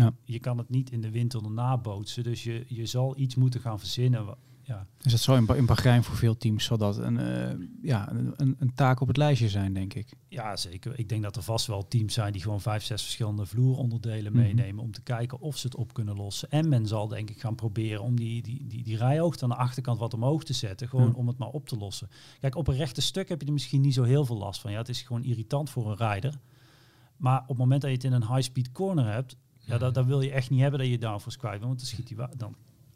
Ja. 0.00 0.12
Je 0.24 0.38
kan 0.38 0.58
het 0.58 0.68
niet 0.68 0.90
in 0.90 1.00
de 1.00 1.10
windtunnel 1.10 1.50
nabootsen. 1.50 2.22
Dus 2.22 2.44
je, 2.44 2.64
je 2.68 2.86
zal 2.86 3.16
iets 3.18 3.34
moeten 3.34 3.60
gaan 3.60 3.78
verzinnen. 3.78 4.34
Ja, 4.66 4.86
Dus 4.98 5.12
dat 5.12 5.20
zal 5.20 5.36
in, 5.36 5.46
in 5.56 5.66
Bahrein 5.66 6.04
voor 6.04 6.16
veel 6.16 6.36
teams 6.36 6.64
zal 6.64 6.78
dat 6.78 6.96
een, 6.98 7.18
eh, 7.18 7.66
ja, 7.82 8.10
een, 8.12 8.34
een, 8.58 8.74
taak 8.74 9.00
op 9.00 9.08
het 9.08 9.16
lijstje 9.16 9.48
zijn, 9.48 9.72
denk 9.74 9.94
ik. 9.94 10.12
ja, 10.28 10.56
zeker. 10.56 10.98
Ik 10.98 11.08
denk 11.08 11.22
dat 11.22 11.36
er 11.36 11.42
vast 11.42 11.66
wel 11.66 11.88
teams 11.88 12.14
zijn 12.14 12.32
die 12.32 12.42
gewoon 12.42 12.60
vijf, 12.60 12.82
zes 12.84 13.02
verschillende 13.02 13.46
vloeronderdelen 13.46 14.32
Mhm. 14.32 14.42
meenemen 14.42 14.82
om 14.84 14.92
te 14.92 15.02
kijken 15.02 15.40
of 15.40 15.56
ze 15.58 15.66
het 15.66 15.76
op 15.76 15.92
kunnen 15.92 16.16
lossen. 16.16 16.50
En 16.50 16.68
men 16.68 16.86
zal 16.86 17.08
denk 17.08 17.30
ik 17.30 17.40
gaan 17.40 17.54
proberen 17.54 18.02
om 18.02 18.16
die, 18.16 18.42
die, 18.42 18.66
die, 18.66 18.82
die 18.82 18.96
rijhoogte 18.96 19.44
aan 19.44 19.50
de 19.50 19.56
achterkant 19.56 19.98
wat 19.98 20.14
omhoog 20.14 20.44
te 20.44 20.52
zetten. 20.52 20.88
Gewoon 20.88 21.14
om 21.14 21.26
het 21.28 21.38
maar 21.38 21.48
op 21.50 21.68
te 21.68 21.76
lossen. 21.76 22.08
Kijk, 22.40 22.54
op 22.56 22.68
een 22.68 22.76
rechte 22.76 23.00
stuk 23.00 23.28
heb 23.28 23.40
je 23.40 23.46
er 23.46 23.52
misschien 23.52 23.80
niet 23.80 23.94
zo 23.94 24.02
heel 24.02 24.24
veel 24.24 24.36
last 24.38 24.60
van. 24.60 24.70
Ja, 24.70 24.78
het 24.78 24.88
is 24.88 25.02
gewoon 25.02 25.24
irritant 25.24 25.70
voor 25.70 25.90
een 25.90 25.96
rijder. 25.96 26.38
Maar 27.16 27.40
op 27.42 27.48
het 27.48 27.58
moment 27.58 27.80
dat 27.80 27.90
je 27.90 27.96
het 27.96 28.04
in 28.06 28.12
een 28.12 28.26
high-speed 28.34 28.72
corner 28.72 29.12
hebt, 29.12 29.36
ja, 29.64 29.78
dat, 29.78 29.94
dat 29.94 30.06
wil 30.06 30.20
je 30.20 30.30
echt 30.30 30.50
niet 30.50 30.60
hebben 30.60 30.80
dat 30.80 30.88
je 30.88 30.98
downforce 30.98 31.38
kwijt 31.38 31.54
bent. 31.60 31.66
Want 31.66 31.78
dan, 31.78 31.88
schiet 31.88 32.06
die 32.06 32.16
wa- 32.16 32.30
dan, 32.36 32.54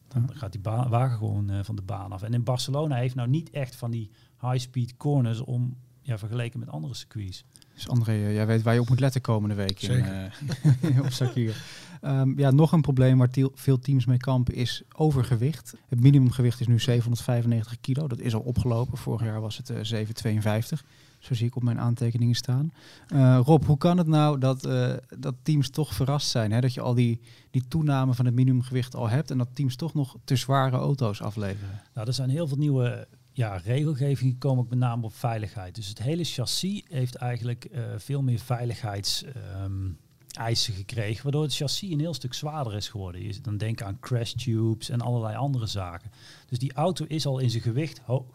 dan 0.09 0.31
gaat 0.35 0.53
die 0.53 0.61
ba- 0.61 0.89
wagen 0.89 1.19
gewoon 1.19 1.51
eh, 1.51 1.59
van 1.63 1.77
de 1.77 1.83
baan 1.83 2.13
af. 2.13 2.23
En 2.23 2.35
in 2.35 2.43
Barcelona 2.43 2.97
heeft 2.97 3.15
nou 3.15 3.29
niet 3.29 3.51
echt 3.51 3.77
van 3.77 3.91
die 3.91 4.11
high-speed 4.41 4.97
corners 4.97 5.41
om 5.41 5.77
ja, 6.03 6.19
vergeleken 6.19 6.59
met 6.59 6.69
andere 6.69 6.95
circuits. 6.95 7.45
Dus 7.75 7.89
André, 7.89 8.13
eh, 8.13 8.35
jij 8.35 8.47
weet 8.47 8.63
waar 8.63 8.75
je 8.75 8.81
op 8.81 8.89
moet 8.89 9.01
letten 9.01 9.21
komende 9.21 9.55
week 9.55 9.83
in, 9.83 10.05
eh, 10.05 11.01
op 11.05 11.11
Sakir. 11.11 11.63
Ehm, 12.01 12.39
ja, 12.39 12.51
nog 12.51 12.73
een 12.73 12.81
probleem 12.81 13.19
waar 13.19 13.31
veel 13.55 13.79
teams 13.79 14.05
mee 14.07 14.17
kampen 14.17 14.55
is 14.55 14.83
overgewicht. 14.97 15.75
Het 15.89 16.01
minimumgewicht 16.01 16.61
is 16.61 16.67
nu 16.67 16.81
795 16.81 17.81
kilo. 17.81 18.09
Dat 18.09 18.21
is 18.21 18.35
al 18.35 18.41
opgelopen. 18.41 18.99
Vorig 18.99 19.23
jaar 19.27 19.41
was 19.41 19.57
het 19.57 19.71
eh 19.71 19.77
752. 19.83 20.85
Zo 21.19 21.35
zie 21.35 21.47
ik 21.47 21.57
op 21.57 21.63
mijn 21.63 21.81
aantekeningen 21.81 22.35
staan. 22.35 22.73
Eh, 23.07 23.41
Rob, 23.45 23.65
hoe 23.65 23.79
kan 23.79 23.99
het 23.99 24.07
nou 24.07 24.39
dat, 24.39 24.67
eh, 24.67 24.93
dat 25.19 25.35
teams 25.43 25.71
toch 25.71 25.95
verrast 25.95 26.29
zijn? 26.29 26.53
Hè? 26.53 26.61
Dat 26.61 26.75
je 26.75 26.81
al 26.81 26.95
die, 26.95 27.21
die 27.51 27.69
toename 27.69 28.15
van 28.15 28.25
het 28.25 28.35
minimumgewicht 28.35 28.95
al 28.95 29.09
hebt 29.09 29.31
en 29.31 29.39
dat 29.39 29.49
teams 29.53 29.77
toch 29.77 29.95
nog 29.95 30.17
te 30.25 30.37
zware 30.37 30.77
auto's 30.77 31.23
afleveren? 31.23 31.81
Nou, 31.95 32.07
er 32.07 32.13
zijn 32.15 32.31
heel 32.31 32.49
veel 32.49 32.57
nieuwe 32.57 33.09
ja, 33.33 33.57
regelgevingen 33.57 34.33
gekomen, 34.33 34.67
met 34.69 34.79
name 34.79 35.05
op 35.05 35.15
veiligheid. 35.15 35.75
Dus 35.75 35.89
het 35.89 36.03
hele 36.03 36.25
chassis 36.25 36.83
heeft 36.89 37.15
eigenlijk 37.15 37.65
eh, 37.65 37.83
veel 37.97 38.23
meer 38.23 38.39
veiligheidseisen 38.39 39.99
eisen 40.29 40.75
gekregen, 40.75 41.23
waardoor 41.23 41.43
het 41.43 41.55
chassis 41.55 41.91
een 41.91 42.01
heel 42.01 42.15
stuk 42.15 42.35
zwaarder 42.35 42.75
is 42.75 42.89
geworden. 42.89 43.23
Je 43.23 43.41
dan 43.41 43.57
denken 43.57 43.87
aan 43.87 43.99
crash 44.01 44.33
tubes 44.33 44.89
en 44.89 45.01
allerlei 45.01 45.37
andere 45.37 45.67
zaken. 45.67 46.11
Dus 46.47 46.59
die 46.59 46.73
auto 46.73 47.05
is 47.09 47.27
al 47.27 47.39
in 47.39 47.51
zijn 47.51 47.63
gewicht 47.63 48.01
ho- 48.05 48.27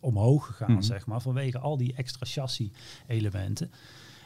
omhoog 0.00 0.46
gegaan, 0.46 0.72
Mhm. 0.72 0.82
zeg 0.82 1.06
maar, 1.06 1.20
vanwege 1.20 1.58
al 1.58 1.76
die 1.76 1.94
extra 1.94 2.26
chassis-elementen. 2.26 3.70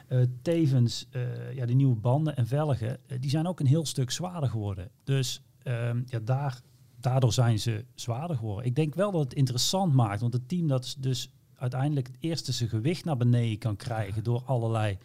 Eh, 0.08 0.18
tevens, 0.42 1.06
eh, 1.10 1.54
ja, 1.54 1.66
die 1.66 1.76
nieuwe 1.76 1.94
banden 1.96 2.36
en 2.36 2.46
velgen, 2.46 2.98
eh, 3.06 3.20
die 3.20 3.30
zijn 3.30 3.46
ook 3.46 3.60
een 3.60 3.66
heel 3.66 3.86
stuk 3.86 4.10
zwaarder 4.10 4.48
geworden. 4.50 4.90
Dus 5.04 5.42
ehm, 5.62 6.02
ja, 6.06 6.18
daar, 6.18 6.60
daardoor 7.00 7.32
zijn 7.32 7.58
ze 7.58 7.84
zwaarder 7.94 8.36
geworden. 8.36 8.64
Ik 8.66 8.74
denk 8.74 8.94
wel 8.94 9.10
dat 9.10 9.20
het 9.24 9.34
interessant 9.34 9.92
maakt, 9.94 10.20
want 10.20 10.32
het 10.32 10.48
team 10.48 10.68
dat 10.68 10.84
is 10.84 10.94
dus 10.98 11.30
uiteindelijk 11.54 12.06
het 12.06 12.16
eerste 12.20 12.52
zijn 12.52 12.68
gewicht 12.68 13.04
naar 13.04 13.16
beneden 13.16 13.58
kan 13.58 13.76
krijgen 13.76 14.24
door 14.24 14.42
allerlei 14.44 14.98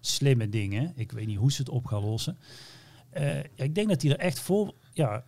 slimme 0.00 0.48
dingen. 0.48 0.92
Ik 0.96 1.12
weet 1.12 1.26
niet 1.26 1.38
hoe 1.38 1.52
ze 1.52 1.60
het 1.60 1.70
op 1.70 1.86
gaan 1.86 2.04
lossen. 2.04 2.38
Ja, 3.14 3.42
ik 3.54 3.74
denk 3.74 3.88
dat 3.88 4.00
die 4.00 4.10
er 4.14 4.18
echt 4.18 4.40
voor, 4.40 4.74
ja, 4.92 5.24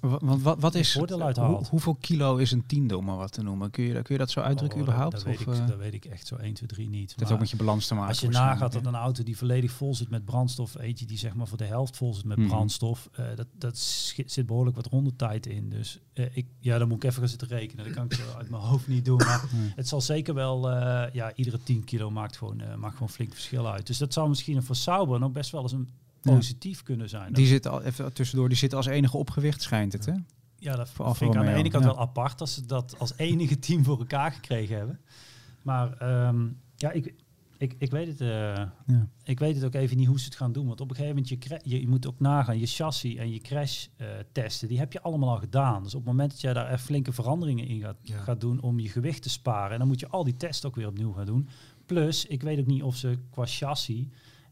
Want 0.00 0.42
wat, 0.42 0.60
wat 0.60 0.74
is, 0.74 0.92
voordeel 0.92 1.32
hoe- 1.46 1.66
hoeveel 1.70 1.94
kilo 1.94 2.36
is 2.36 2.50
een 2.52 2.66
tiende, 2.66 2.96
om 2.96 3.04
maar 3.04 3.16
wat 3.16 3.32
te 3.32 3.42
noemen? 3.42 3.70
Kun 3.70 3.84
je, 3.84 3.92
kun 3.92 4.14
je 4.14 4.18
dat 4.18 4.30
zo 4.30 4.40
uitdrukken 4.40 4.78
oh, 4.78 4.84
überhaupt? 4.84 5.12
Dat, 5.12 5.22
weet 5.22 5.34
of, 5.34 5.40
ik, 5.54 5.60
eh, 5.60 5.66
dat 5.66 5.76
weet 5.78 5.94
ik 5.94 6.04
echt 6.04 6.26
zo 6.26 6.34
1, 6.36 6.54
2, 6.54 6.68
3 6.68 6.88
niet. 6.88 7.00
dat 7.00 7.08
heeft 7.08 7.20
Maar- 7.20 7.32
ook 7.32 7.38
met 7.40 7.50
je 7.50 7.56
balans 7.56 7.86
te 7.86 7.94
maken. 7.94 8.08
Als 8.08 8.20
je 8.20 8.28
nagaat 8.28 8.72
dat 8.72 8.86
een 8.86 8.94
auto 8.94 9.22
die 9.22 9.36
volledig 9.36 9.70
vol 9.72 9.94
zit 9.94 10.10
met 10.10 10.24
brandstof, 10.24 10.78
eentje 10.78 11.06
die 11.06 11.18
zeg 11.18 11.34
maar 11.34 11.46
voor 11.46 11.58
de 11.58 11.64
helft 11.64 11.96
vol 11.96 12.14
zit 12.14 12.24
met 12.24 12.38
Mhm. 12.38 12.46
brandstof, 12.48 13.08
eh, 13.12 13.24
dat, 13.36 13.46
dat 13.58 13.78
zit 14.26 14.46
behoorlijk 14.46 14.76
wat 14.76 14.86
rondetijd 14.86 15.46
in. 15.46 15.68
Dus 15.70 15.98
eh, 16.12 16.26
ik, 16.36 16.46
ja, 16.58 16.78
dan 16.78 16.88
moet 16.88 16.96
ik 16.96 17.04
even 17.04 17.20
gaan 17.20 17.28
zitten 17.28 17.48
rekenen. 17.48 17.84
Dat 17.84 17.94
kan 17.94 18.04
ik 18.04 18.12
zo 18.14 18.22
uit 18.38 18.50
mijn 18.50 18.62
hoofd 18.62 18.88
niet 18.88 19.04
doen. 19.04 19.16
Maar 19.16 19.44
het 19.76 19.88
zal 19.88 20.00
zeker 20.00 20.34
wel, 20.34 20.70
ja, 21.12 21.32
iedere 21.34 21.62
10 21.62 21.84
kilo 21.84 22.10
maakt 22.10 22.36
gewoon, 22.36 22.62
maakt 22.78 22.92
gewoon 22.94 23.08
flink 23.10 23.32
verschil 23.32 23.68
uit. 23.68 23.86
Dus 23.86 23.98
dat 23.98 24.12
zou 24.12 24.28
misschien 24.28 24.62
voor 24.62 24.76
Sauber 24.76 25.18
nog 25.18 25.32
best 25.32 25.50
wel 25.50 25.62
eens 25.62 25.72
een 25.72 25.88
Ja. 26.22 26.34
positief 26.34 26.82
kunnen 26.82 27.08
zijn. 27.08 27.32
Die 27.32 27.46
zit 27.46 27.66
al 27.66 27.82
even 27.82 28.12
tussendoor, 28.12 28.48
die 28.48 28.58
zit 28.58 28.74
als 28.74 28.86
enige 28.86 29.16
opgewicht, 29.16 29.62
schijnt 29.62 29.92
het, 29.92 30.06
hè? 30.06 30.14
Ja, 30.58 30.76
dat 30.76 30.88
Voor 30.88 31.16
vind 31.16 31.34
ik 31.34 31.40
aan 31.40 31.46
de 31.46 31.52
ene 31.52 31.70
kant 31.70 31.84
ja. 31.84 31.90
wel 31.90 32.00
apart 32.00 32.38
dat 32.38 32.48
ze 32.48 32.66
dat 32.66 32.98
als 32.98 33.12
enige 33.16 33.58
team 33.66 33.84
voor 33.84 33.98
elkaar 33.98 34.32
gekregen 34.32 34.76
hebben. 34.76 35.00
Maar 35.62 35.92
ehm, 35.92 36.46
ja, 36.76 36.90
ik, 36.90 37.14
ik, 37.58 37.74
ik, 37.78 37.90
weet 37.90 38.06
het, 38.06 38.20
eh, 38.20 38.28
Ja. 38.28 39.08
ik 39.24 39.38
weet 39.38 39.54
het 39.54 39.64
ook 39.64 39.74
even 39.74 39.96
niet 39.96 40.06
hoe 40.06 40.18
ze 40.18 40.24
het 40.24 40.34
gaan 40.34 40.52
doen. 40.52 40.66
Want 40.66 40.80
op 40.80 40.90
een 40.90 40.96
gegeven 40.96 41.16
moment, 41.16 41.42
je, 41.44 41.60
je, 41.70 41.80
je 41.80 41.88
moet 41.88 42.06
ook 42.06 42.20
nagaan, 42.20 42.58
je 42.58 42.66
chassis 42.66 43.14
en 43.16 43.30
je 43.32 43.38
crash 43.40 43.86
eh, 43.96 44.06
testen, 44.32 44.68
die 44.68 44.78
heb 44.78 44.92
je 44.92 45.02
allemaal 45.02 45.30
al 45.30 45.38
gedaan. 45.38 45.82
Dus 45.82 45.94
op 45.94 46.00
het 46.00 46.08
moment 46.10 46.30
dat 46.30 46.40
jij 46.40 46.52
daar 46.52 46.66
echt 46.68 46.82
flinke 46.82 47.12
veranderingen 47.12 47.66
in 47.66 47.80
gaat, 47.80 47.96
Ja. 48.02 48.18
gaat 48.18 48.40
doen 48.40 48.60
om 48.60 48.78
je 48.80 48.88
gewicht 48.88 49.22
te 49.22 49.30
sparen, 49.30 49.72
en 49.72 49.78
dan 49.78 49.88
moet 49.88 50.00
je 50.00 50.08
al 50.08 50.24
die 50.24 50.36
tests 50.36 50.64
ook 50.64 50.76
weer 50.76 50.86
opnieuw 50.86 51.12
gaan 51.12 51.26
doen. 51.26 51.48
Plus, 51.86 52.26
ik 52.26 52.42
weet 52.42 52.58
ook 52.58 52.66
niet 52.66 52.82
of 52.82 52.96
ze 52.96 53.18
qua 53.30 53.46
chassis, 53.46 54.04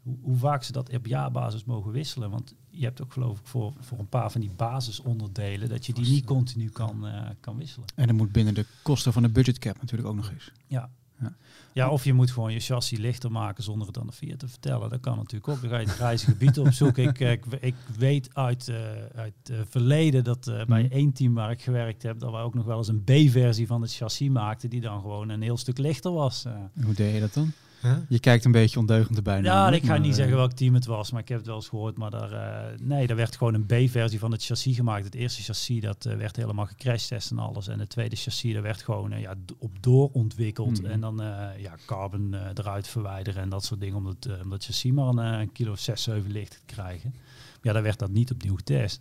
hoe, 0.09 0.17
hoe 0.23 0.37
vaak 0.37 0.63
ze 0.63 0.73
dat 0.73 0.93
op 0.97 1.07
jaarbasis 1.07 1.65
mogen 1.65 1.93
wisselen. 1.93 2.31
Want 2.31 2.55
je 2.71 2.85
hebt 2.85 3.03
ook 3.03 3.13
geloof 3.13 3.39
ik 3.39 3.47
voor, 3.47 3.73
voor 3.81 3.99
een 3.99 4.09
paar 4.09 4.31
van 4.31 4.41
die 4.41 4.51
basisonderdelen, 4.57 5.69
dat 5.69 5.87
je 5.87 5.93
die 5.93 6.09
niet 6.09 6.25
continu 6.25 6.69
kan, 6.71 7.07
eh, 7.07 7.23
kan 7.41 7.57
wisselen. 7.57 7.89
En 7.95 8.07
dan 8.07 8.17
moet 8.17 8.33
binnen 8.33 8.55
de 8.55 8.67
kosten 8.83 9.13
van 9.13 9.23
de 9.23 9.29
budgetcap 9.29 9.81
natuurlijk 9.81 10.09
ook 10.09 10.17
nog 10.17 10.31
eens. 10.31 10.53
Ja. 10.67 10.91
Ja. 11.21 11.35
Ja. 11.73 11.89
of 11.91 12.05
je 12.05 12.13
moet 12.13 12.31
gewoon 12.31 12.53
je 12.53 12.61
chassis 12.61 12.99
lichter 12.99 13.31
maken 13.33 13.63
zonder 13.65 13.87
het 13.87 13.99
aan 13.99 14.07
de 14.07 14.13
Fiat 14.13 14.39
te 14.39 14.49
vertellen. 14.49 14.91
Dat 14.91 15.01
kan 15.01 15.17
natuurlijk 15.17 15.49
ook. 15.49 15.61
Dan 15.61 15.71
ga 15.71 15.79
je 15.79 15.87
het 15.87 15.95
grijze 15.95 16.25
gebied 16.25 16.59
opzoeken. 16.59 17.03
Ik, 17.09 17.21
eh, 17.21 17.33
ik, 17.33 17.45
ik 17.61 17.75
weet 17.97 18.35
uit, 18.35 18.69
eh, 18.69 18.77
uit 19.15 19.35
het 19.53 19.69
verleden 19.69 20.25
dat 20.25 20.45
bij 20.45 20.83
Mhm. 20.83 20.93
één 20.93 21.13
team 21.13 21.35
waar 21.35 21.51
ik 21.51 21.63
gewerkt 21.63 22.03
heb, 22.03 22.19
dat 22.19 22.31
we 22.31 22.37
ook 22.37 22.55
nog 22.55 22.65
wel 22.65 22.79
eens 22.79 22.89
een 22.89 23.03
B-versie 23.05 23.67
van 23.67 23.83
het 23.83 23.95
chassis 23.95 24.29
maakten, 24.29 24.71
die 24.71 24.81
dan 24.81 25.01
gewoon 25.01 25.29
een 25.29 25.43
heel 25.43 25.57
stuk 25.57 25.79
lichter 25.79 26.13
was. 26.13 26.45
hoe 26.85 26.95
deed 26.95 27.15
je 27.15 27.21
dat 27.21 27.35
dan? 27.35 27.53
Huh? 27.83 27.97
Je 28.09 28.21
kijkt 28.21 28.45
een 28.45 28.53
beetje 28.53 28.79
ondeugend 28.79 29.17
erbij. 29.17 29.43
Ja, 29.43 29.71
ik 29.71 29.83
ga 29.83 29.89
maar, 29.89 30.01
niet 30.01 30.11
eh, 30.11 30.17
zeggen 30.17 30.37
welk 30.37 30.53
team 30.53 30.75
het 30.75 30.87
was, 30.87 31.11
maar 31.11 31.21
ik 31.21 31.29
heb 31.29 31.39
het 31.39 31.47
wel 31.47 31.57
eens 31.57 31.69
gehoord. 31.69 31.97
Maar 31.97 32.11
daar, 32.11 32.33
eh, 32.33 32.79
nee, 32.81 33.07
daar 33.07 33.17
werd 33.17 33.37
gewoon 33.37 33.55
een 33.55 33.67
B-versie 33.67 34.19
van 34.19 34.33
het 34.33 34.45
chassis 34.45 34.77
gemaakt. 34.77 35.05
Het 35.05 35.15
eerste 35.15 35.43
chassis 35.43 35.81
dat 35.81 36.05
eh, 36.07 36.17
werd 36.17 36.37
helemaal 36.37 36.67
gecrashtest 36.67 37.31
en 37.31 37.39
alles. 37.39 37.69
En 37.69 37.79
het 37.79 37.91
tweede 37.91 38.17
chassis 38.17 38.55
dat 38.55 38.63
werd 38.63 38.83
gewoon 38.83 39.13
eh, 39.13 39.21
ja, 39.21 39.35
op 39.59 39.83
doorontwikkeld. 39.83 40.83
Mhm. 40.83 40.91
En 40.91 41.01
dan 41.01 41.23
eh, 41.23 41.63
ja, 41.63 41.75
carbon 41.87 42.35
eh, 42.35 42.41
eruit 42.55 42.89
verwijderen 42.89 43.43
en 43.43 43.49
dat 43.49 43.65
soort 43.65 43.81
dingen. 43.81 43.97
Om 43.97 44.07
het, 44.07 44.27
eh, 44.27 44.41
om 44.43 44.51
dat 44.51 44.65
chassis 44.65 44.93
maar 44.93 45.07
een, 45.07 45.19
eh, 45.19 45.41
een 45.41 45.53
kilo 45.53 45.73
of 45.73 45.79
6, 45.79 46.03
7 46.03 46.31
licht 46.31 46.51
te 46.51 46.75
krijgen. 46.75 47.11
Maar 47.13 47.61
ja, 47.63 47.73
daar 47.73 47.83
werd 47.83 47.99
dat 47.99 48.11
niet 48.11 48.31
opnieuw 48.31 48.57
getest. 48.57 49.01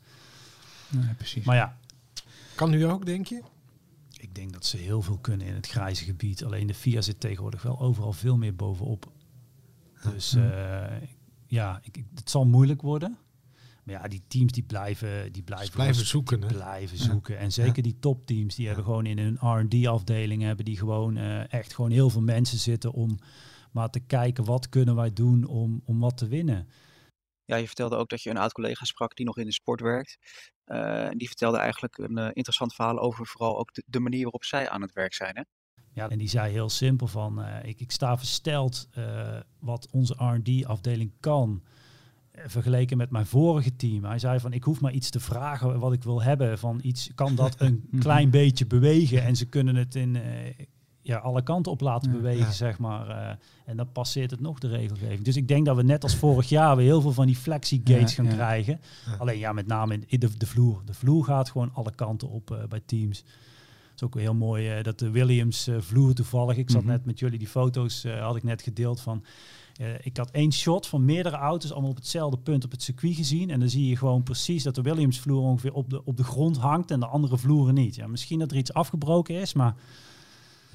Nee, 0.90 1.13
precies. 1.13 1.44
Maar 1.46 1.56
ja, 1.56 1.78
Kan 2.56 2.70
nu 2.70 2.86
ook, 2.86 3.06
denk 3.06 3.28
je? 3.28 3.42
Ik 4.17 4.36
denk 4.36 4.53
dat 4.53 4.65
ze 4.65 4.77
heel 4.77 5.01
veel 5.01 5.17
kunnen 5.17 5.47
in 5.47 5.53
het 5.53 5.67
grijze 5.67 6.03
gebied. 6.03 6.43
Alleen 6.43 6.67
de 6.67 6.73
FIA 6.73 7.01
zit 7.01 7.19
tegenwoordig 7.19 7.62
wel 7.62 7.80
overal 7.80 8.13
veel 8.13 8.38
meer 8.38 8.56
bovenop. 8.56 9.12
Dus 10.13 10.32
Ja. 10.32 10.88
eh, 10.88 11.08
ja, 11.47 11.80
ik, 11.84 12.03
het 12.15 12.30
zal 12.30 12.45
moeilijk 12.45 12.82
worden. 12.82 13.17
Maar 13.84 13.95
ja, 13.95 14.08
die 14.08 14.21
teams 14.27 14.51
die 14.51 14.63
blijven, 14.63 15.32
die 15.34 15.43
blijven, 15.43 15.73
blijven 15.73 16.06
zoeken, 16.06 16.39
blijven 16.39 16.97
Ja. 16.97 17.03
zoeken. 17.03 17.38
En 17.38 17.51
zeker 17.51 17.84
die 17.84 17.97
topteams, 17.99 18.56
die 18.56 18.65
hebben 18.67 18.86
gewoon 18.86 19.06
in 19.06 19.17
hun 19.19 19.36
R&D-afdeling 19.60 20.41
hebben 20.41 20.65
die 20.65 20.77
gewoon 20.77 21.17
eh, 21.17 21.53
echt 21.53 21.73
gewoon 21.73 21.91
heel 21.91 22.10
veel 22.10 22.21
mensen 22.21 22.58
zitten 22.58 22.91
om 22.91 23.17
maar 23.71 23.89
te 23.89 23.99
kijken 23.99 24.43
wat 24.45 24.69
kunnen 24.69 24.95
wij 24.95 25.13
doen 25.13 25.45
om, 25.45 25.82
om 25.86 25.99
wat 25.99 26.17
te 26.17 26.27
winnen. 26.27 26.67
Ja, 27.47 27.55
je 27.55 27.65
vertelde 27.65 27.95
ook 27.95 28.10
dat 28.10 28.21
je 28.21 28.29
een 28.29 28.38
oud-collega 28.38 28.86
sprak 28.86 29.15
die 29.15 29.25
nog 29.25 29.38
in 29.38 29.45
de 29.45 29.53
sport 29.53 29.81
werkt. 29.81 30.17
Eh, 30.63 31.10
die 31.10 31.27
vertelde 31.27 31.57
eigenlijk 31.57 31.97
een 31.97 32.17
eh, 32.17 32.27
interessant 32.33 32.73
verhaal 32.73 32.99
over 32.99 33.25
vooral 33.25 33.60
ook 33.60 33.73
de, 33.73 33.83
de 33.86 33.99
manier 33.99 34.21
waarop 34.21 34.43
zij 34.43 34.69
aan 34.69 34.81
het 34.81 34.93
werk 34.93 35.13
zijn. 35.13 35.36
Hè? 35.36 35.41
Ja, 35.93 36.10
en 36.10 36.17
die 36.17 36.29
zei 36.29 36.51
heel 36.51 36.69
simpel 36.69 37.07
van, 37.07 37.41
eh, 37.41 37.69
ik, 37.69 37.79
ik 37.79 37.91
sta 37.91 38.17
versteld 38.17 38.89
wat 39.60 39.88
onze 39.91 40.13
R&D-afdeling 40.13 41.12
kan. 41.19 41.63
vergeleken 42.31 42.97
met 42.97 43.10
mijn 43.10 43.25
vorige 43.25 43.75
team. 43.75 44.03
Hij 44.03 44.19
zei 44.19 44.39
van 44.39 44.53
ik 44.53 44.63
hoef 44.63 44.81
maar 44.81 44.91
iets 44.91 45.10
te 45.10 45.19
vragen 45.19 45.79
wat 45.79 45.93
ik 45.93 46.03
wil 46.03 46.21
hebben. 46.21 46.60
Van 46.60 46.79
iets 46.83 47.12
kan 47.15 47.36
dat 47.36 47.62
een 47.62 47.89
klein 47.99 48.29
beetje 48.29 48.65
bewegen 48.65 49.23
en 49.23 49.36
ze 49.36 49.45
kunnen 49.45 49.75
het 49.75 49.95
in 49.95 50.17
ja, 51.08 51.17
alle 51.17 51.41
kanten 51.43 51.72
op 51.72 51.82
laten 51.82 52.12
Ja. 52.12 52.15
bewegen, 52.17 52.46
Ja. 52.46 52.52
zeg 52.52 52.78
maar. 52.80 53.10
eh, 53.10 53.36
en 53.65 53.78
dan 53.78 53.91
passeert 53.91 54.32
het 54.32 54.39
nog 54.39 54.60
de 54.60 54.67
regelgeving. 54.67 55.22
Dus 55.22 55.36
ik 55.36 55.48
denk 55.48 55.65
dat 55.65 55.76
we 55.76 55.84
net 55.84 56.04
als 56.04 56.15
vorig 56.15 56.50
jaar 56.50 56.76
weer 56.76 56.86
heel 56.86 57.02
veel 57.02 57.12
van 57.12 57.26
die 57.26 57.36
flexi-gates 57.36 58.10
Ja, 58.10 58.15
gaan 58.15 58.26
ja. 58.26 58.32
krijgen. 58.34 58.80
Ja. 59.06 59.15
Alleen 59.17 59.38
ja, 59.38 59.52
met 59.52 59.67
name 59.67 60.00
in, 60.08 60.20
de, 60.20 60.38
de 60.38 60.46
vloer. 60.48 60.82
De 60.86 60.93
vloer 60.93 61.24
gaat 61.24 61.50
gewoon 61.50 61.70
alle 61.74 61.91
kanten 61.96 62.30
op 62.30 62.52
eh, 62.52 62.58
bij 62.70 62.82
teams. 62.86 63.17
Het 63.17 63.96
is 63.96 64.04
ook 64.04 64.20
heel 64.22 64.34
mooi 64.36 64.70
eh, 64.70 64.84
dat 64.84 65.00
de 65.00 65.10
Williams 65.10 65.70
vloer 65.80 66.13
toevallig. 66.13 66.58
Ik 66.58 66.70
zat 66.70 66.82
Mhm. 66.82 66.91
net 66.91 67.06
met 67.06 67.20
jullie 67.20 67.39
die 67.39 67.48
foto's 67.48 68.04
eh, 68.04 68.22
had 68.22 68.36
ik 68.36 68.43
net 68.43 68.62
gedeeld 68.62 69.02
van. 69.02 69.24
eh, 69.76 69.88
ik 70.02 70.17
had 70.17 70.32
één 70.32 70.52
shot 70.54 70.88
van 70.88 71.06
meerdere 71.06 71.36
auto's 71.36 71.72
allemaal 71.72 71.89
op 71.89 71.96
hetzelfde 71.96 72.38
punt 72.38 72.65
op 72.65 72.72
het 72.72 72.82
circuit 72.84 73.15
gezien. 73.15 73.50
En 73.50 73.60
dan 73.60 73.70
zie 73.70 73.88
je 73.88 73.98
gewoon 73.98 74.24
precies 74.24 74.63
dat 74.63 74.76
de 74.76 74.82
Williams 74.82 75.20
vloer 75.20 75.41
ongeveer 75.41 75.74
op 75.74 75.89
de, 75.89 76.06
op 76.06 76.17
de 76.17 76.24
grond 76.24 76.58
hangt 76.58 76.91
en 76.91 77.00
de 77.00 77.06
andere 77.08 77.38
vloeren 77.38 77.74
niet. 77.74 77.96
Ja, 77.96 78.08
misschien 78.08 78.39
dat 78.39 78.52
er 78.52 78.58
iets 78.58 78.74
afgebroken 78.74 79.36
is, 79.36 79.54
maar 79.54 79.76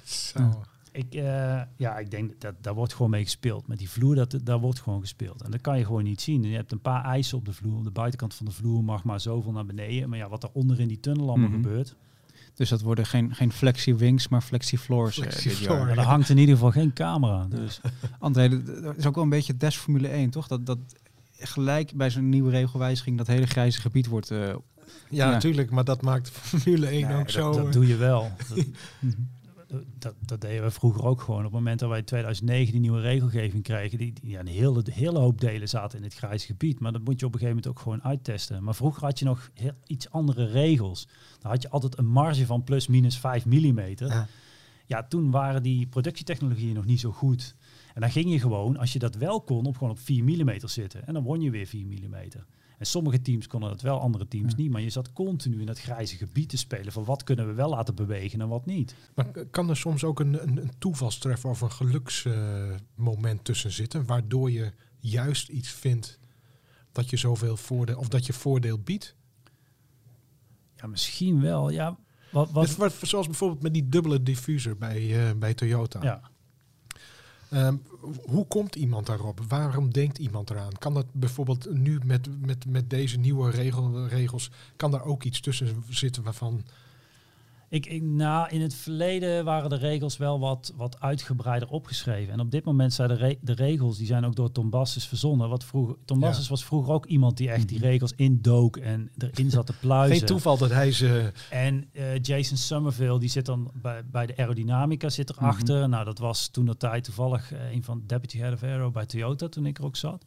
Zo. 0.05 0.63
ik, 0.93 1.15
eh, 1.15 1.61
ja, 1.77 1.99
ik 1.99 2.11
denk 2.11 2.41
dat 2.41 2.55
daar 2.61 2.75
wordt 2.75 2.95
gewoon 2.95 3.11
mee 3.11 3.23
gespeeld. 3.25 3.67
Met 3.67 3.79
die 3.79 3.91
vloer, 3.91 4.15
dat, 4.15 4.39
daar 4.45 4.59
wordt 4.61 4.81
gewoon 4.81 5.01
gespeeld. 5.01 5.43
En 5.43 5.51
dat 5.51 5.61
kan 5.61 5.79
je 5.79 5.85
gewoon 5.85 6.05
niet 6.05 6.21
zien. 6.21 6.43
Je 6.43 6.57
hebt 6.57 6.73
een 6.73 6.81
paar 6.81 7.05
eisen 7.05 7.39
op 7.39 7.45
de 7.45 7.53
vloer. 7.53 7.77
Op 7.77 7.85
de 7.85 7.91
buitenkant 7.91 8.35
van 8.35 8.47
de 8.47 8.53
vloer 8.53 8.85
mag 8.85 9.05
maar 9.05 9.21
zoveel 9.21 9.53
naar 9.53 9.67
beneden. 9.67 10.09
Maar 10.09 10.19
ja, 10.19 10.29
wat 10.29 10.43
er 10.43 10.51
onder 10.53 10.81
in 10.81 10.89
die 10.89 11.01
tunnel 11.01 11.29
allemaal 11.29 11.49
Mhm. 11.49 11.63
gebeurt. 11.63 11.95
Dus 12.55 12.69
dat 12.69 12.81
worden 12.81 13.07
geen, 13.07 13.35
geen 13.35 13.53
flexi 13.53 13.95
wings, 13.95 14.29
maar 14.29 14.41
flexi 14.43 14.79
floors 14.79 15.19
eh, 15.21 15.31
Flexi 15.31 15.67
er 15.67 16.01
hangt 16.01 16.29
in 16.29 16.39
ieder 16.39 16.55
geval 16.55 16.71
geen 16.71 16.93
camera. 16.93 17.47
Dus 17.51 17.81
André, 18.19 18.63
dat- 18.83 18.97
is 18.97 19.07
ook 19.07 19.15
wel 19.15 19.25
een 19.25 19.31
beetje 19.31 19.57
des 19.57 19.77
Formule 19.77 20.09
1, 20.09 20.31
toch? 20.31 20.47
Dat, 20.47 20.67
dat 20.67 20.79
gelijk 21.39 21.93
bij 21.95 22.11
zo'n 22.11 22.29
nieuwe 22.29 22.51
regelwijziging 22.51 23.19
dat 23.19 23.27
hele 23.27 23.47
grijze 23.47 23.81
gebied 23.81 24.07
wordt... 24.07 24.31
eh, 24.31 24.39
Ja, 24.39 24.57
Ja. 25.11 25.31
natuurlijk, 25.31 25.71
maar 25.71 25.85
dat 25.85 26.03
maakt 26.03 26.31
Formule 26.31 26.87
1 26.87 27.07
nee, 27.09 27.17
ook 27.17 27.23
dat, 27.23 27.31
zo. 27.31 27.53
dat 27.53 27.67
eh, 27.67 27.73
doe 27.73 27.87
je 27.87 27.97
wel. 27.97 28.31
Dat, 29.99 30.15
dat, 30.19 30.41
deden 30.41 30.63
we 30.63 30.71
vroeger 30.71 31.05
ook 31.05 31.21
gewoon. 31.21 31.39
Op 31.39 31.45
het 31.45 31.53
moment 31.53 31.79
dat 31.79 31.89
wij 31.89 31.99
in 31.99 32.05
2009 32.05 32.73
die 32.73 32.81
nieuwe 32.81 33.01
regelgeving 33.01 33.63
kregen, 33.63 33.99
die, 33.99 34.13
die, 34.13 34.31
ja, 34.31 34.41
een 34.41 34.47
hele, 34.47 34.83
de 34.83 34.93
hele 34.93 35.19
hoop 35.19 35.41
delen 35.41 35.69
zaten 35.69 35.99
in 35.99 36.05
het 36.05 36.15
grijze 36.15 36.47
gebied. 36.47 36.81
Maar 36.81 36.93
dat 36.93 37.05
moet 37.05 37.21
je 37.21 37.27
op 37.27 37.33
een 37.33 37.39
gegeven 37.39 37.63
moment 37.63 37.77
ook 37.77 37.83
gewoon 37.83 38.03
uittesten. 38.03 38.65
Maar 38.65 38.75
vroeger 38.75 39.05
had 39.05 39.19
je 39.19 39.25
nog 39.25 39.51
heel, 39.55 39.73
iets 39.87 40.11
andere 40.11 40.45
regels. 40.45 41.09
Dan 41.41 41.51
had 41.51 41.63
je 41.63 41.71
altijd 41.71 41.99
een 41.99 42.07
marge 42.07 42.47
van 42.47 42.65
plus 42.65 42.87
minus 42.87 43.19
5 43.19 43.47
mm. 43.47 43.81
Ja. 43.97 44.27
Ja, 44.87 45.03
toen 45.03 45.31
waren 45.31 45.63
die 45.63 45.87
productietechnologieën 45.87 46.75
nog 46.75 46.85
niet 46.85 47.01
zo 47.01 47.11
goed. 47.11 47.55
En 47.95 48.01
dan 48.01 48.11
ging 48.11 48.31
je 48.31 48.41
gewoon, 48.41 48.77
als 48.77 48.93
je 48.93 48.99
dat 48.99 49.15
wel 49.15 49.41
kon, 49.41 49.67
op 49.67 49.77
gewoon 49.77 49.93
op 49.93 49.99
4 49.99 50.25
mm 50.25 50.53
zitten. 50.59 51.07
En 51.07 51.15
dan 51.15 51.23
won 51.23 51.41
je 51.41 51.51
weer 51.51 51.67
4 51.67 51.87
mm. 51.87 52.15
En 52.83 52.89
sommige 52.89 53.23
teams 53.23 53.47
konden 53.47 53.69
dat 53.69 53.81
wel, 53.81 54.01
andere 54.01 54.29
teams 54.29 54.55
niet. 54.55 54.71
Maar 54.71 54.81
je 54.81 54.91
zat 54.91 55.13
continu 55.13 55.61
in 55.61 55.67
dat 55.67 55.79
grijze 55.79 56.17
gebied 56.17 56.49
te 56.49 56.57
spelen. 56.57 56.93
Van 56.93 57.05
wat 57.05 57.25
kunnen 57.25 57.47
we 57.47 57.53
wel 57.53 57.69
laten 57.69 57.95
bewegen 57.95 58.41
en 58.41 58.49
wat 58.49 58.67
niet. 58.67 58.95
Maar 59.15 59.27
kan 59.51 59.69
er 59.69 59.77
soms 59.77 60.05
ook 60.05 60.21
een, 60.21 60.43
een, 60.43 60.57
een 60.57 60.73
toevalstreffer 60.79 61.51
of 61.51 61.61
een 61.61 61.73
geluksmoment 61.73 63.45
tussen 63.45 63.73
zitten, 63.73 64.07
waardoor 64.07 64.51
je 64.51 64.73
juist 64.99 65.49
iets 65.49 65.69
vindt 65.69 66.19
dat 66.93 67.11
je 67.11 67.17
zoveel 67.17 67.57
voordeel 67.57 67.99
of 67.99 68.09
dat 68.09 68.27
je 68.27 68.33
voordeel 68.33 68.79
biedt? 68.79 69.15
Ja, 70.77 70.87
misschien 70.87 71.41
wel. 71.41 71.71
Ja, 71.71 71.99
wat, 72.31 72.51
wat, 72.51 72.67
Dus 72.67 72.77
wat, 72.77 72.95
zoals 73.03 73.27
bijvoorbeeld 73.27 73.63
met 73.63 73.75
die 73.75 73.89
dubbele 73.89 74.23
diffuser 74.23 74.77
bij, 74.77 75.29
eh, 75.29 75.37
bij 75.37 75.55
Toyota. 75.55 76.03
ja. 76.03 76.31
Ehm, 77.53 77.77
hoe 78.23 78.47
komt 78.47 78.75
iemand 78.75 79.07
daarop? 79.07 79.41
Waarom 79.49 79.93
denkt 79.93 80.19
iemand 80.19 80.51
eraan? 80.51 80.73
Kan 80.79 80.95
dat 80.95 81.07
bijvoorbeeld 81.13 81.75
nu 81.75 81.99
met, 82.05 82.47
met, 82.47 82.67
met 82.67 82.91
deze 82.91 83.19
nieuwe 83.19 83.51
regel, 83.51 84.07
regels, 84.07 84.51
kan 84.77 84.91
daar 84.91 85.05
ook 85.05 85.23
iets 85.23 85.41
tussen 85.41 85.85
zitten 85.89 86.23
waarvan... 86.23 86.65
Ik, 87.73 87.87
ik, 87.87 88.03
nou, 88.03 88.49
in 88.51 88.61
het 88.61 88.75
verleden 88.75 89.45
waren 89.45 89.71
de 89.71 89.77
regels 89.77 90.17
wel 90.17 90.41
wat, 90.41 90.73
wat 90.77 91.01
uitgebreider 91.01 91.69
opgeschreven. 91.69 92.33
En 92.33 92.41
op 92.41 92.51
dit 92.51 92.65
moment 92.65 92.93
zijn 92.93 93.09
de, 93.09 93.15
re- 93.15 93.39
de 93.41 93.53
regels, 93.53 93.97
die 93.99 94.07
zijn 94.07 94.25
ook 94.25 94.37
door 94.37 94.53
Tom 94.53 94.71
Basses 94.71 95.07
verzonnen. 95.07 95.49
Wat 95.49 95.65
vroeger, 95.65 95.97
Tom 96.05 96.21
Ja. 96.21 96.27
Basses 96.27 96.49
was 96.49 96.65
vroeger 96.65 96.93
ook 96.93 97.07
iemand 97.07 97.37
die 97.37 97.51
echt 97.51 97.69
die 97.69 97.79
regels 97.79 98.13
indook 98.17 98.77
en 98.77 99.11
erin 99.19 99.51
zat 99.51 99.67
te 99.67 99.73
pluizen. 99.81 100.17
Geen 100.17 100.27
toeval 100.27 100.59
dat 100.59 100.71
hij 100.71 100.93
ze... 100.93 101.33
En 101.51 101.89
eh, 101.93 102.19
Jason 102.23 102.57
Somerville, 102.57 103.19
die 103.19 103.29
zit 103.29 103.47
dan 103.47 103.71
bij, 103.75 104.05
bij 104.05 104.27
de 104.27 104.37
aerodynamica 104.37 105.09
zit 105.09 105.31
erachter. 105.31 105.89
Nou, 105.89 106.05
dat 106.05 106.19
was 106.19 106.49
toen 106.49 106.67
de 106.67 106.77
tijd 106.77 107.05
toevallig 107.05 107.53
eh, 107.53 107.73
een 107.73 107.85
van 107.85 108.03
Deputy 108.07 108.39
Head 108.39 108.53
of 108.53 108.63
Aero 108.63 108.91
bij 108.91 109.07
Toyota, 109.07 109.49
toen 109.49 109.67
ik 109.67 109.79
er 109.79 109.85
ook 109.85 109.97
zat. 109.97 110.25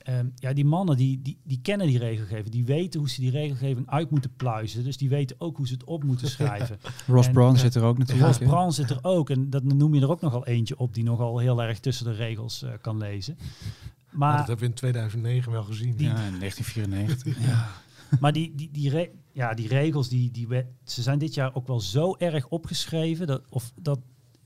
Ehm, 0.00 0.26
ja, 0.34 0.52
die 0.52 0.64
mannen 0.64 0.96
die, 0.96 1.22
die, 1.22 1.38
die 1.44 1.58
kennen 1.62 1.86
die 1.86 1.98
regelgeving. 1.98 2.48
Die 2.48 2.64
weten 2.64 3.00
hoe 3.00 3.08
ze 3.10 3.20
die 3.20 3.30
regelgeving 3.30 3.90
uit 3.90 4.10
moeten 4.10 4.30
pluizen. 4.36 4.84
Dus 4.84 4.96
die 4.96 5.08
weten 5.08 5.36
ook 5.38 5.56
hoe 5.56 5.66
ze 5.66 5.72
het 5.72 5.84
op 5.84 6.04
moeten 6.04 6.28
schrijven. 6.36 6.78
Ross 7.06 7.26
En- 7.26 7.32
Brown 7.32 7.52
Ja. 7.54 7.58
zit 7.60 7.74
er 7.74 7.82
ook 7.82 7.98
natuurlijk. 7.98 8.26
Ross? 8.26 8.38
Brown 8.38 8.70
zit 8.70 8.90
er 8.90 8.98
ook. 9.02 9.30
En 9.30 9.50
dat 9.50 9.62
noem 9.62 9.94
je 9.94 10.00
er 10.00 10.10
ook 10.10 10.20
nogal 10.20 10.46
eentje 10.46 10.78
op 10.78 10.94
die 10.94 11.04
nogal 11.04 11.38
heel 11.38 11.62
erg 11.62 11.78
tussen 11.80 12.04
de 12.04 12.12
regels 12.12 12.62
eh, 12.62 12.70
kan 12.80 12.98
lezen. 12.98 13.36
Maar, 13.38 14.18
Maar 14.28 14.36
dat 14.36 14.46
hebben 14.46 14.64
we 14.64 14.70
in 14.70 14.76
2009 14.78 15.52
wel 15.52 15.62
gezien. 15.62 15.96
Die- 15.96 16.06
Ja, 16.06 16.24
in 16.26 16.38
1994. 16.38 17.36
Maar 18.20 18.32
die, 18.32 18.54
die, 18.54 18.68
die, 18.72 18.90
re- 18.90 19.10
ja, 19.32 19.54
die 19.54 19.68
regels, 19.68 20.08
die, 20.08 20.30
die, 20.30 20.48
we- 20.48 20.66
ze 20.84 21.02
zijn 21.02 21.18
dit 21.18 21.34
jaar 21.34 21.54
ook 21.54 21.66
wel 21.66 21.80
zo 21.80 22.14
erg 22.18 22.48
opgeschreven. 22.48 23.26
Dat, 23.26 23.42
of 23.48 23.72
dat, 23.80 23.98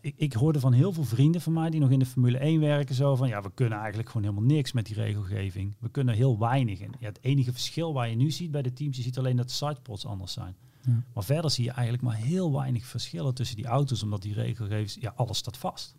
ik, 0.04 0.14
ik 0.16 0.32
hoorde 0.32 0.60
van 0.60 0.72
heel 0.72 0.92
veel 0.92 1.04
vrienden 1.04 1.40
van 1.40 1.52
mij 1.52 1.70
die 1.70 1.80
nog 1.80 1.90
in 1.90 1.98
de 1.98 2.06
Formule 2.06 2.38
1 2.38 2.60
werken. 2.60 2.94
Zo 2.94 3.16
van, 3.16 3.28
ja, 3.28 3.42
we 3.42 3.50
kunnen 3.54 3.78
eigenlijk 3.78 4.08
gewoon 4.08 4.26
helemaal 4.26 4.56
niks 4.56 4.72
met 4.72 4.86
die 4.86 4.94
regelgeving. 4.94 5.74
We 5.78 5.88
kunnen 5.88 6.14
heel 6.14 6.38
weinig. 6.38 6.80
En 6.80 6.90
ja, 6.98 7.06
het 7.06 7.18
enige 7.20 7.52
verschil 7.52 7.92
waar 7.92 8.08
je 8.08 8.16
nu 8.16 8.30
ziet 8.30 8.50
bij 8.50 8.62
de 8.62 8.72
teams, 8.72 8.96
je 8.96 9.02
ziet 9.02 9.18
alleen 9.18 9.36
dat 9.36 9.48
de 9.48 9.54
sidepods 9.54 10.06
anders 10.06 10.32
zijn. 10.32 10.54
Ja. 10.80 11.02
Maar 11.14 11.24
verder 11.24 11.50
zie 11.50 11.64
je 11.64 11.70
eigenlijk 11.70 12.02
maar 12.02 12.16
heel 12.16 12.52
weinig 12.52 12.86
verschillen 12.86 13.34
tussen 13.34 13.56
die 13.56 13.66
auto's. 13.66 14.02
Omdat 14.02 14.22
die 14.22 14.34
regelgeving, 14.34 15.02
ja, 15.02 15.12
alles 15.16 15.38
staat 15.38 15.56
vast. 15.56 15.94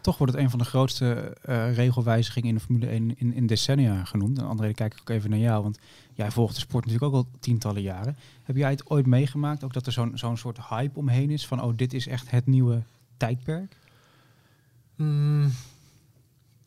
Toch 0.00 0.18
wordt 0.18 0.32
het 0.32 0.42
een 0.42 0.50
van 0.50 0.58
de 0.58 0.64
grootste 0.64 1.36
eh, 1.42 1.74
regelwijzigingen 1.74 2.48
in 2.48 2.54
de 2.54 2.60
Formule 2.60 2.86
1 2.86 3.18
in, 3.18 3.34
in 3.34 3.46
decennia 3.46 4.04
genoemd. 4.04 4.38
En 4.38 4.46
André, 4.46 4.64
dan 4.64 4.74
kijk 4.74 4.92
ik 4.92 5.00
ook 5.00 5.08
even 5.08 5.30
naar 5.30 5.38
jou, 5.38 5.62
want 5.62 5.78
jij 6.14 6.30
volgt 6.30 6.54
de 6.54 6.60
sport 6.60 6.84
natuurlijk 6.84 7.14
ook 7.14 7.24
al 7.24 7.30
tientallen 7.40 7.82
jaren. 7.82 8.16
Heb 8.42 8.56
jij 8.56 8.70
het 8.70 8.90
ooit 8.90 9.06
meegemaakt, 9.06 9.64
ook 9.64 9.72
dat 9.72 9.86
er 9.86 9.92
zo'n 9.92 10.12
zo'n 10.14 10.36
soort 10.36 10.68
hype 10.68 10.98
omheen 10.98 11.30
is 11.30 11.46
van, 11.46 11.62
oh, 11.62 11.76
dit 11.76 11.92
is 11.92 12.06
echt 12.06 12.30
het 12.30 12.46
nieuwe 12.46 12.82
tijdperk? 13.16 13.76
Mm, 14.96 15.52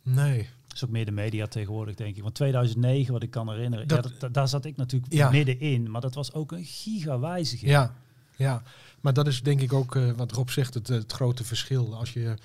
nee. 0.03 0.37
Dat 0.67 0.75
is 0.75 0.83
ook 0.83 0.89
meer 0.89 1.05
de 1.05 1.11
media 1.11 1.47
tegenwoordig, 1.47 1.95
denk 1.95 2.15
ik. 2.15 2.21
Want 2.21 2.35
2009, 2.35 3.13
wat 3.13 3.23
ik 3.23 3.29
kan 3.31 3.49
herinneren, 3.49 3.87
Dat- 3.87 4.03
ja, 4.03 4.09
dat, 4.09 4.19
dat- 4.19 4.33
daar 4.33 4.47
zat 4.47 4.65
ik 4.65 4.75
natuurlijk 4.77 5.13
Ja. 5.13 5.29
middenin. 5.29 5.91
Maar 5.91 6.01
dat 6.01 6.13
was 6.15 6.33
ook 6.33 6.51
een 6.51 6.65
gigawijziging. 6.65 7.71
Ja, 7.71 7.95
ja, 8.35 8.63
maar 9.01 9.13
dat 9.13 9.27
is 9.27 9.41
denk 9.43 9.61
ik 9.61 9.73
ook 9.73 9.95
eh, 9.95 10.11
wat 10.11 10.31
Rob 10.31 10.49
zegt, 10.49 10.73
het, 10.73 10.87
het 10.87 11.11
grote 11.11 11.43
verschil. 11.43 11.95
Als 11.95 12.13
je 12.13 12.35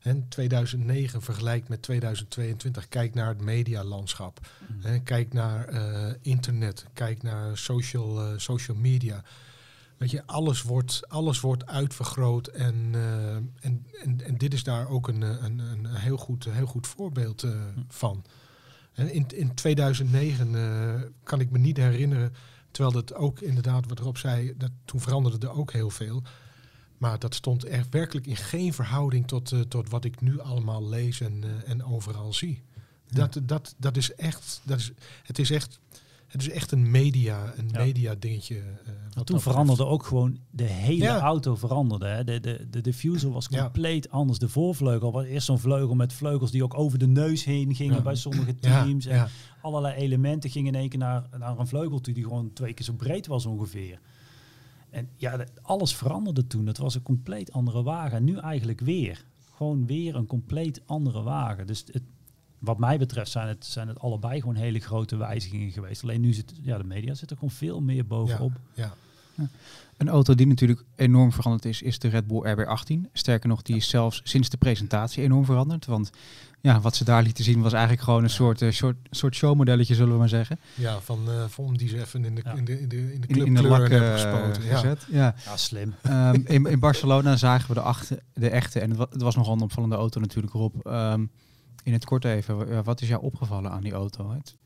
hè, 0.00 0.14
2009 0.28 1.22
vergelijkt 1.22 1.68
met 1.68 1.82
2022, 1.82 2.88
kijk 2.88 3.14
naar 3.14 3.28
het 3.28 3.40
medialandschap. 3.40 4.40
Mm. 4.68 4.80
Hè, 4.82 4.98
kijk 5.00 5.32
naar 5.32 5.64
eh, 5.68 6.14
internet, 6.22 6.86
kijk 6.92 7.22
naar 7.22 7.58
social, 7.58 8.20
eh, 8.20 8.32
social 8.38 8.76
media. 8.76 9.22
Weet 9.98 10.10
je, 10.10 10.26
alles 10.26 10.62
wordt, 10.62 11.08
alles 11.08 11.40
wordt 11.40 11.66
uitvergroot 11.66 12.46
en, 12.46 12.90
eh, 12.92 13.34
en, 13.34 13.86
en, 14.02 14.20
en 14.24 14.36
dit 14.36 14.54
is 14.54 14.64
daar 14.64 14.88
ook 14.88 15.08
een, 15.08 15.22
eh, 15.22 15.42
een, 15.42 15.58
een 15.58 15.86
heel, 15.86 16.16
goed, 16.16 16.44
heel 16.44 16.66
goed 16.66 16.86
voorbeeld 16.86 17.42
eh, 17.42 17.50
van. 17.88 18.24
En 18.92 19.12
in, 19.12 19.26
in 19.34 19.54
2009 19.54 20.54
eh, 20.54 21.02
kan 21.22 21.40
ik 21.40 21.50
me 21.50 21.58
niet 21.58 21.76
herinneren, 21.76 22.34
terwijl 22.70 22.94
dat 22.94 23.14
ook 23.14 23.40
inderdaad 23.40 23.88
wat 23.88 23.98
Rob 23.98 24.16
zei, 24.16 24.54
dat 24.56 24.70
toen 24.84 25.00
veranderde 25.00 25.46
er 25.46 25.52
ook 25.52 25.72
heel 25.72 25.90
veel. 25.90 26.22
Maar 26.98 27.18
dat 27.18 27.34
stond 27.34 27.64
echt 27.64 27.86
werkelijk 27.90 28.26
in 28.26 28.36
geen 28.36 28.74
verhouding 28.74 29.26
tot, 29.26 29.70
tot 29.70 29.88
wat 29.90 30.04
ik 30.04 30.20
nu 30.20 30.40
allemaal 30.40 30.88
lees 30.88 31.20
en, 31.20 31.44
en 31.66 31.84
overal 31.84 32.32
zie. 32.32 32.62
Dat, 33.08 33.40
dat, 33.42 33.74
dat 33.76 33.96
is 33.96 34.14
echt, 34.14 34.60
dat 34.64 34.78
is, 34.78 34.92
het, 35.22 35.38
is 35.38 35.50
echt, 35.50 35.80
het 36.28 36.40
is 36.40 36.50
echt 36.50 36.72
een 36.72 36.90
media, 36.90 37.52
een 37.56 37.68
Ja. 37.72 37.78
media 37.84 38.14
dingetje. 38.18 38.56
eh, 38.58 38.92
wat 39.12 39.26
toen 39.26 39.40
veranderde 39.40 39.84
ook 39.86 40.04
gewoon 40.06 40.38
de 40.50 40.64
hele 40.64 41.04
Ja. 41.04 41.20
auto 41.20 41.54
veranderde. 41.56 42.06
Hè. 42.06 42.24
De, 42.24 42.40
de, 42.40 42.66
de 42.70 42.80
diffuser 42.80 43.30
was 43.30 43.46
Ja. 43.50 43.62
compleet 43.62 44.10
anders. 44.10 44.38
De 44.38 44.48
voorvleugel 44.48 45.12
was 45.12 45.24
eerst 45.24 45.46
zo'n 45.46 45.58
vleugel 45.58 45.94
met 45.94 46.12
vleugels 46.12 46.50
die 46.50 46.62
ook 46.64 46.78
over 46.78 46.98
de 46.98 47.06
neus 47.06 47.44
heen 47.44 47.74
gingen 47.74 48.02
bij 48.02 48.14
sommige 48.14 48.54
teams. 48.54 49.06
En 49.06 49.28
allerlei 49.62 49.94
elementen 49.94 50.50
gingen 50.50 50.74
in 50.74 50.80
één 50.80 50.88
keer 50.88 50.98
naar, 50.98 51.26
naar 51.38 51.58
een 51.58 51.66
vleugel 51.66 52.00
toe 52.00 52.14
die 52.14 52.22
gewoon 52.24 52.52
twee 52.52 52.72
keer 52.74 52.84
zo 52.84 52.92
breed 52.92 53.26
was 53.26 53.46
ongeveer. 53.46 53.98
En 54.90 55.08
ja, 55.16 55.44
alles 55.62 55.94
veranderde 55.96 56.46
toen. 56.46 56.66
Het 56.66 56.78
was 56.78 56.94
een 56.94 57.02
compleet 57.02 57.52
andere 57.52 57.82
wagen. 57.82 58.16
En 58.16 58.24
nu 58.24 58.36
eigenlijk 58.36 58.80
weer. 58.80 59.24
Gewoon 59.56 59.86
weer 59.86 60.14
een 60.16 60.26
compleet 60.26 60.80
andere 60.86 61.22
wagen. 61.22 61.66
Dus 61.66 61.84
het, 61.92 62.02
wat 62.58 62.78
mij 62.78 62.98
betreft 62.98 63.30
zijn 63.30 63.48
het, 63.48 63.64
zijn 63.64 63.88
het 63.88 63.98
allebei 64.00 64.40
gewoon 64.40 64.54
hele 64.56 64.78
grote 64.78 65.16
wijzigingen 65.16 65.70
geweest. 65.70 66.02
Alleen 66.02 66.20
nu 66.20 66.32
zit 66.32 66.52
ja, 66.62 66.78
de 66.78 66.84
media 66.84 67.14
zit 67.14 67.30
er 67.30 67.36
gewoon 67.36 67.54
veel 67.54 67.80
meer 67.80 68.06
bovenop. 68.06 68.52
Ja. 68.74 68.92
Een 69.96 70.08
auto 70.08 70.34
die 70.34 70.46
natuurlijk 70.46 70.84
enorm 70.96 71.32
veranderd 71.32 71.64
is, 71.64 71.82
is 71.82 71.98
de 71.98 72.08
Red 72.08 72.26
Bull 72.26 72.54
RB18. 72.56 73.10
Sterker 73.12 73.48
nog, 73.48 73.62
die 73.62 73.76
is 73.76 73.88
zelfs 73.88 74.20
sinds 74.24 74.48
de 74.48 74.56
presentatie 74.56 75.22
enorm 75.22 75.44
veranderd. 75.44 75.86
Want 75.86 76.10
ja, 76.60 76.80
wat 76.80 76.96
ze 76.96 77.04
daar 77.04 77.22
lieten 77.22 77.44
zien 77.44 77.60
was 77.62 77.72
eigenlijk 77.72 78.02
gewoon 78.02 78.22
een 78.22 78.30
soort, 78.30 78.62
uh, 78.62 78.70
soort, 78.70 78.96
soort 79.10 79.34
showmodelletje, 79.34 79.94
zullen 79.94 80.12
we 80.12 80.18
maar 80.18 80.28
zeggen. 80.28 80.58
Ja, 80.74 81.00
van, 81.00 81.18
uh, 81.28 81.44
van 81.48 81.74
die 81.74 81.88
ze 81.88 82.00
even 82.00 82.24
in 82.24 82.34
de, 82.34 82.40
Ja. 82.44 82.52
in 82.52 82.64
de, 82.64 82.80
in 82.80 82.88
de, 82.88 83.12
in 83.14 83.20
de 83.20 83.26
In, 83.26 83.46
in 83.46 83.54
de 83.54 83.62
lak 83.62 83.76
clubkleuren 83.78 84.14
eh, 84.16 84.22
gespoten. 84.22 84.64
Ja. 84.64 84.74
gezet. 84.74 85.06
Ja. 85.10 85.34
Ja, 85.44 85.56
slim. 85.56 85.94
Ehm, 86.02 86.40
in, 86.44 86.66
in 86.66 86.80
Barcelona 86.88 87.36
zagen 87.36 87.68
we 87.68 87.74
de, 87.74 87.80
achte, 87.80 88.22
de 88.34 88.48
echte, 88.50 88.80
en 88.80 88.88
het 88.88 88.98
wa- 88.98 89.06
het 89.10 89.22
was 89.22 89.36
nogal 89.36 89.52
een 89.54 89.60
opvallende 89.60 89.96
auto 89.96 90.20
natuurlijk, 90.20 90.52
Rob. 90.52 90.86
Ehm, 90.86 91.24
in 91.88 91.94
het 91.94 92.04
kort 92.04 92.24
even, 92.24 92.56
wa- 92.68 92.82
wat 92.82 93.00
is 93.00 93.08
jou 93.08 93.22
opgevallen 93.22 93.70
aan 93.70 93.82
die 93.82 93.92
auto? 93.92 94.30
Het, 94.30 94.56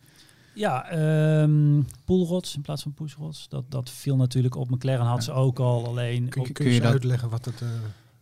Ja, 0.55 0.89
ehm 0.91 1.83
poolrods 2.05 2.57
in 2.57 2.63
plaats 2.63 2.83
van 2.83 2.93
pushrods. 2.95 3.49
Dat, 3.49 3.65
dat 3.69 3.91
viel 3.91 4.17
natuurlijk 4.17 4.57
op. 4.57 4.71
McLaren 4.71 5.07
had 5.07 5.25
ze 5.25 5.33
ook 5.33 5.59
al. 5.59 5.87
Alleen 5.87 6.29
Kun, 6.29 6.43
je- 6.43 6.53
kun 6.53 6.71
je 6.71 6.81
dat- 6.81 6.93
uitleggen 6.93 7.29
wat 7.31 7.45
het... 7.45 7.61
eh, 7.63 7.69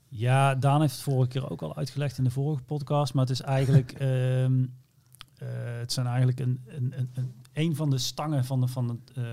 Ja, 0.09 0.55
Daan 0.55 0.81
heeft 0.81 0.93
het 0.95 1.03
vorige 1.03 1.29
keer 1.29 1.51
ook 1.51 1.63
al 1.63 1.77
uitgelegd 1.77 2.19
in 2.19 2.25
de 2.25 2.31
vorige 2.31 2.63
podcast. 2.63 3.15
Maar 3.15 3.23
het 3.27 3.33
is 3.33 3.41
eigenlijk... 3.41 3.93
ehm, 3.99 4.65
eh, 5.39 5.49
het 5.79 5.93
zijn 5.93 6.07
eigenlijk 6.07 6.41
een, 6.41 6.61
een, 6.67 6.93
een, 6.97 7.11
een, 7.15 7.35
een 7.53 7.77
van 7.77 7.91
de 7.91 7.99
stangen 7.99 8.45
van, 8.45 8.61
de, 8.61 8.69
van 8.69 8.89
het, 8.89 9.17
eh, 9.17 9.25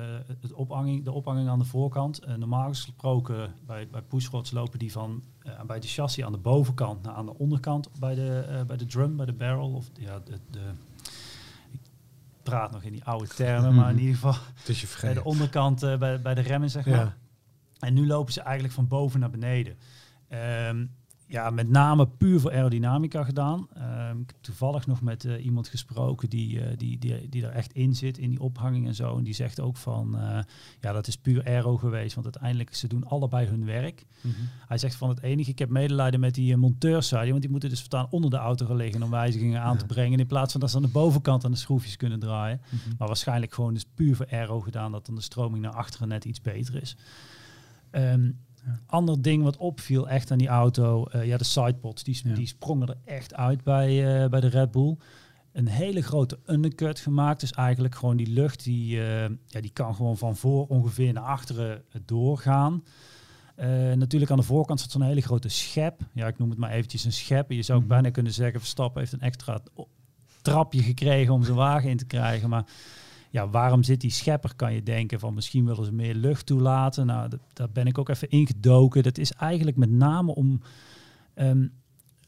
het 0.41 0.53
ophanging, 0.53 1.03
de 1.03 1.11
ophanging 1.11 1.49
aan 1.49 1.59
de 1.59 1.65
voorkant. 1.65 2.19
Eh, 2.19 2.35
normaal 2.35 2.67
gesproken 2.67 3.53
bij, 3.65 3.87
bij 3.87 4.01
pushrods 4.01 4.51
lopen 4.51 4.79
die 4.79 4.91
van 4.91 5.23
eh, 5.39 5.61
bij 5.61 5.79
de 5.79 5.87
chassis 5.87 6.23
aan 6.23 6.31
de 6.31 6.37
bovenkant 6.37 7.03
naar 7.03 7.13
aan 7.13 7.25
de 7.25 7.37
onderkant 7.37 7.99
bij 7.99 8.15
de, 8.15 8.63
bij 8.67 8.77
de 8.77 8.85
drum, 8.85 9.17
bij 9.17 9.25
de 9.25 9.33
barrel. 9.33 9.71
Of 9.71 9.89
ja, 9.93 10.19
de, 10.19 10.39
de, 10.51 10.59
ik 11.71 11.79
praat 12.43 12.71
nog 12.71 12.83
in 12.83 12.91
die 12.91 13.03
oude 13.03 13.27
termen, 13.27 13.75
maar 13.75 13.91
in 13.91 13.99
ieder 13.99 14.15
geval 14.15 14.35
je 14.65 14.95
bij 15.01 15.13
de 15.13 15.23
onderkant 15.23 15.79
bij, 15.79 16.21
bij 16.21 16.33
de 16.33 16.41
remmen, 16.41 16.69
zeg 16.69 16.85
maar. 16.85 16.95
Ja. 16.95 17.17
En 17.79 17.93
nu 17.93 18.07
lopen 18.07 18.33
ze 18.33 18.41
eigenlijk 18.41 18.73
van 18.73 18.87
boven 18.87 19.19
naar 19.19 19.29
beneden. 19.29 19.77
Ehm, 20.27 20.85
ja, 21.27 21.49
met 21.49 21.69
name 21.69 22.07
puur 22.07 22.39
voor 22.39 22.51
aerodynamica 22.51 23.23
gedaan. 23.23 23.67
Ehm, 23.73 24.19
ik 24.19 24.29
heb 24.29 24.41
toevallig 24.41 24.87
nog 24.87 25.01
met 25.01 25.25
eh, 25.25 25.45
iemand 25.45 25.67
gesproken 25.67 26.29
die, 26.29 26.61
eh, 26.61 26.77
die, 26.77 26.99
die, 26.99 27.29
die 27.29 27.45
er 27.45 27.51
echt 27.51 27.73
in 27.73 27.95
zit, 27.95 28.17
in 28.17 28.29
die 28.29 28.39
ophanging 28.39 28.87
en 28.87 28.95
zo. 28.95 29.17
En 29.17 29.23
die 29.23 29.33
zegt 29.33 29.59
ook 29.59 29.77
van, 29.77 30.17
eh, 30.17 30.39
ja, 30.81 30.91
dat 30.91 31.07
is 31.07 31.17
puur 31.17 31.45
aero 31.45 31.77
geweest. 31.77 32.13
Want 32.13 32.25
uiteindelijk, 32.25 32.75
ze 32.75 32.87
doen 32.87 33.05
allebei 33.05 33.47
hun 33.47 33.65
werk. 33.65 34.05
Hij 34.67 34.77
zegt 34.77 34.95
van 34.95 35.09
het 35.09 35.21
enige, 35.21 35.51
ik 35.51 35.59
heb 35.59 35.69
medelijden 35.69 36.19
met 36.19 36.35
die 36.35 36.57
monteurs, 36.57 37.07
zei 37.07 37.21
hij, 37.21 37.29
want 37.29 37.41
die 37.41 37.51
moeten 37.51 37.69
dus 37.69 37.79
voortaan 37.79 38.07
onder 38.09 38.29
de 38.29 38.37
auto 38.37 38.65
gaan 38.65 38.75
liggen 38.75 39.03
om 39.03 39.09
wijzigingen 39.09 39.61
aan 39.61 39.77
te 39.77 39.85
brengen. 39.85 40.19
In 40.19 40.27
plaats 40.27 40.51
van 40.51 40.61
dat 40.61 40.69
ze 40.69 40.75
aan 40.75 40.81
de 40.81 40.87
bovenkant 40.87 41.45
aan 41.45 41.51
de 41.51 41.57
schroefjes 41.57 41.97
kunnen 41.97 42.19
draaien. 42.19 42.61
Maar 42.97 43.07
waarschijnlijk 43.07 43.53
gewoon 43.53 43.73
dus 43.73 43.85
puur 43.95 44.15
voor 44.15 44.27
aero 44.29 44.59
gedaan, 44.59 44.91
dat 44.91 45.05
dan 45.05 45.15
de 45.15 45.21
stroming 45.21 45.63
naar 45.63 45.73
achteren 45.73 46.07
net 46.07 46.25
iets 46.25 46.41
beter 46.41 46.81
is. 46.81 46.97
Ander 48.85 49.21
ding 49.21 49.43
wat 49.43 49.57
opviel 49.57 50.09
echt 50.09 50.31
aan 50.31 50.37
die 50.37 50.47
auto, 50.47 51.05
eh, 51.05 51.25
ja 51.25 51.37
de 51.37 51.43
sidepods, 51.43 52.03
die, 52.03 52.19
Ja. 52.23 52.33
die 52.35 52.47
sprongen 52.47 52.87
er 52.87 52.97
echt 53.05 53.33
uit 53.33 53.63
bij, 53.63 54.21
eh, 54.23 54.29
bij 54.29 54.39
de 54.39 54.47
Red 54.47 54.71
Bull. 54.71 54.97
Een 55.51 55.67
hele 55.67 56.01
grote 56.01 56.39
undercut 56.45 56.99
gemaakt, 56.99 57.39
dus 57.39 57.51
eigenlijk 57.51 57.95
gewoon 57.95 58.17
die 58.17 58.27
lucht, 58.29 58.63
die, 58.63 58.99
eh, 59.01 59.29
ja, 59.45 59.61
die 59.61 59.71
kan 59.73 59.95
gewoon 59.95 60.17
van 60.17 60.35
voor 60.35 60.67
ongeveer 60.67 61.13
naar 61.13 61.23
achteren 61.23 61.83
doorgaan. 62.05 62.83
Natuurlijk 63.95 64.31
aan 64.31 64.37
de 64.37 64.43
voorkant 64.43 64.79
zat 64.79 64.91
zo'n 64.91 65.01
hele 65.01 65.21
grote 65.21 65.49
schep. 65.49 65.99
Ja, 66.13 66.27
ik 66.27 66.37
noem 66.37 66.49
het 66.49 66.59
maar 66.59 66.71
eventjes 66.71 67.03
een 67.05 67.13
schep. 67.13 67.51
Je 67.51 67.61
zou 67.61 67.77
ook 67.77 67.83
Mhm. 67.83 67.93
bijna 67.93 68.09
kunnen 68.09 68.33
zeggen, 68.33 68.59
Verstappen 68.59 68.99
heeft 68.99 69.13
een 69.13 69.19
extra 69.21 69.59
trapje 70.41 70.81
gekregen 70.81 71.33
om 71.33 71.43
zijn 71.43 71.55
wagen 71.57 71.89
in 71.89 71.97
te 71.97 72.05
krijgen. 72.05 72.49
Maar 72.49 72.65
ja, 73.29 73.49
waarom 73.49 73.83
zit 73.83 74.01
die 74.01 74.11
schepper, 74.11 74.55
kan 74.55 74.73
je 74.73 74.83
denken, 74.83 75.19
van 75.19 75.33
misschien 75.33 75.65
willen 75.65 75.85
ze 75.85 75.93
meer 75.93 76.15
lucht 76.15 76.45
toelaten. 76.45 77.05
Nou, 77.05 77.29
daar 77.53 77.69
ben 77.71 77.85
ik 77.85 77.97
ook 77.97 78.09
even 78.09 78.29
ingedoken. 78.29 79.03
Dat 79.03 79.17
is 79.17 79.31
eigenlijk 79.31 79.77
met 79.77 79.89
name 79.89 80.35
om, 80.35 80.61
ehm, 81.33 81.67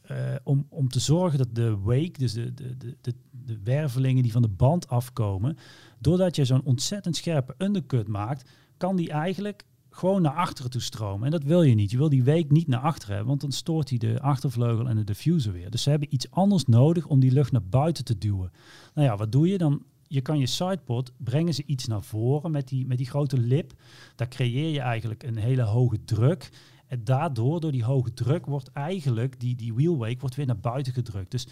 eh, 0.02 0.36
om, 0.44 0.66
om 0.70 0.90
te 0.90 1.00
zorgen 1.00 1.38
dat 1.38 1.56
de 1.56 1.78
wake, 1.78 2.14
dus 2.18 2.34
de, 2.34 2.54
de, 2.54 2.78
de, 2.78 2.96
de, 3.02 3.14
de 3.32 3.60
wervelingen 3.64 4.24
die 4.24 4.32
van 4.32 4.42
de 4.42 4.48
band 4.48 4.88
afkomen, 4.88 5.58
doordat 6.00 6.36
je 6.36 6.46
zo'n 6.46 6.64
ontzettend 6.64 7.16
scherpe 7.16 7.56
undercut 7.58 8.08
maakt, 8.08 8.50
kan 8.78 8.96
die 8.96 9.10
eigenlijk 9.10 9.66
gewoon 9.90 10.22
naar 10.22 10.34
achteren 10.34 10.72
toe 10.72 10.82
stromen. 10.82 11.26
En 11.26 11.32
dat 11.32 11.44
wil 11.44 11.62
je 11.62 11.76
niet. 11.76 11.92
Je 11.92 11.98
wil 11.98 12.10
die 12.10 12.24
week 12.24 12.52
niet 12.52 12.68
naar 12.68 12.80
achteren 12.80 13.10
hebben, 13.16 13.28
want 13.28 13.42
dan 13.42 13.52
stoort 13.52 13.90
hij 13.90 13.98
de 13.98 14.22
achtervleugel 14.22 14.90
en 14.90 14.96
de 14.96 15.04
diffuser 15.04 15.54
weer. 15.54 15.70
Dus 15.70 15.84
ze 15.84 15.90
hebben 15.90 16.14
iets 16.14 16.32
anders 16.32 16.66
nodig 16.66 17.08
om 17.08 17.20
die 17.20 17.32
lucht 17.32 17.52
naar 17.52 17.64
buiten 17.64 18.06
te 18.06 18.18
duwen. 18.18 18.52
Nou 18.94 19.08
ja, 19.08 19.18
wat 19.18 19.32
doe 19.32 19.48
je 19.48 19.58
dan? 19.58 19.84
Je 20.12 20.22
kan 20.22 20.40
je 20.40 20.46
sidepod, 20.46 21.12
brengen 21.18 21.54
ze 21.54 21.64
iets 21.66 21.88
naar 21.88 22.04
voren 22.04 22.52
met 22.52 22.68
die, 22.68 22.88
met 22.88 22.98
die 22.98 23.08
grote 23.08 23.38
lip. 23.38 23.74
Daar 24.16 24.28
creëer 24.28 24.72
je 24.72 24.80
eigenlijk 24.80 25.24
een 25.24 25.38
hele 25.38 25.62
hoge 25.62 26.04
druk. 26.04 26.50
En 26.88 27.04
daardoor, 27.04 27.60
door 27.60 27.72
die 27.72 27.84
hoge 27.84 28.14
druk, 28.14 28.46
wordt 28.46 28.72
eigenlijk 28.72 29.40
die, 29.40 29.56
die 29.56 29.74
wheelwake 29.74 30.20
wordt 30.20 30.36
weer 30.36 30.46
naar 30.46 30.60
buiten 30.60 30.94
gedrukt. 30.94 31.32
Dus 31.32 31.48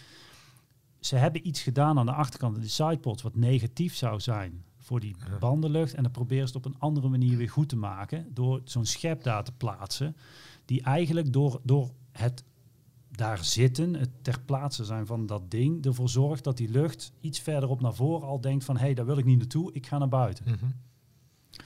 ze 0.99 1.15
hebben 1.15 1.47
iets 1.47 1.61
gedaan 1.61 1.99
aan 1.99 2.05
de 2.05 2.11
achterkant 2.11 2.53
van 2.53 2.61
de 2.61 2.69
sidepods 2.69 3.21
wat 3.21 3.35
negatief 3.35 3.95
zou 3.95 4.19
zijn 4.19 4.63
voor 4.77 4.99
die 4.99 5.15
bandenlucht. 5.39 5.93
En 5.93 6.03
dan 6.03 6.11
proberen 6.11 6.47
ze 6.47 6.57
het 6.57 6.65
op 6.65 6.73
een 6.73 6.79
andere 6.79 7.09
manier 7.09 7.37
weer 7.37 7.49
goed 7.49 7.69
te 7.69 7.75
maken 7.75 8.27
door 8.33 8.61
zo'n 8.63 8.85
schep 8.85 9.23
daar 9.23 9.43
te 9.43 9.51
plaatsen. 9.51 10.15
Die 10.65 10.81
eigenlijk 10.81 11.33
door, 11.33 11.59
door 11.63 11.91
het 12.11 12.43
daar 13.17 13.43
zitten, 13.43 13.93
het 13.93 14.09
ter 14.21 14.39
plaatse 14.45 14.85
zijn 14.85 15.05
van 15.05 15.25
dat 15.25 15.51
ding, 15.51 15.85
ervoor 15.85 16.09
zorgt 16.09 16.43
dat 16.43 16.57
die 16.57 16.69
lucht 16.69 17.11
iets 17.19 17.39
verderop 17.39 17.81
naar 17.81 17.93
voren 17.93 18.27
al 18.27 18.41
denkt 18.41 18.65
van 18.65 18.77
hé, 18.77 18.85
hey, 18.85 18.93
daar 18.93 19.05
wil 19.05 19.17
ik 19.17 19.25
niet 19.25 19.37
naartoe, 19.37 19.73
ik 19.73 19.85
ga 19.85 19.97
naar 19.97 20.07
buiten. 20.07 20.45
Mhm. 20.47 20.65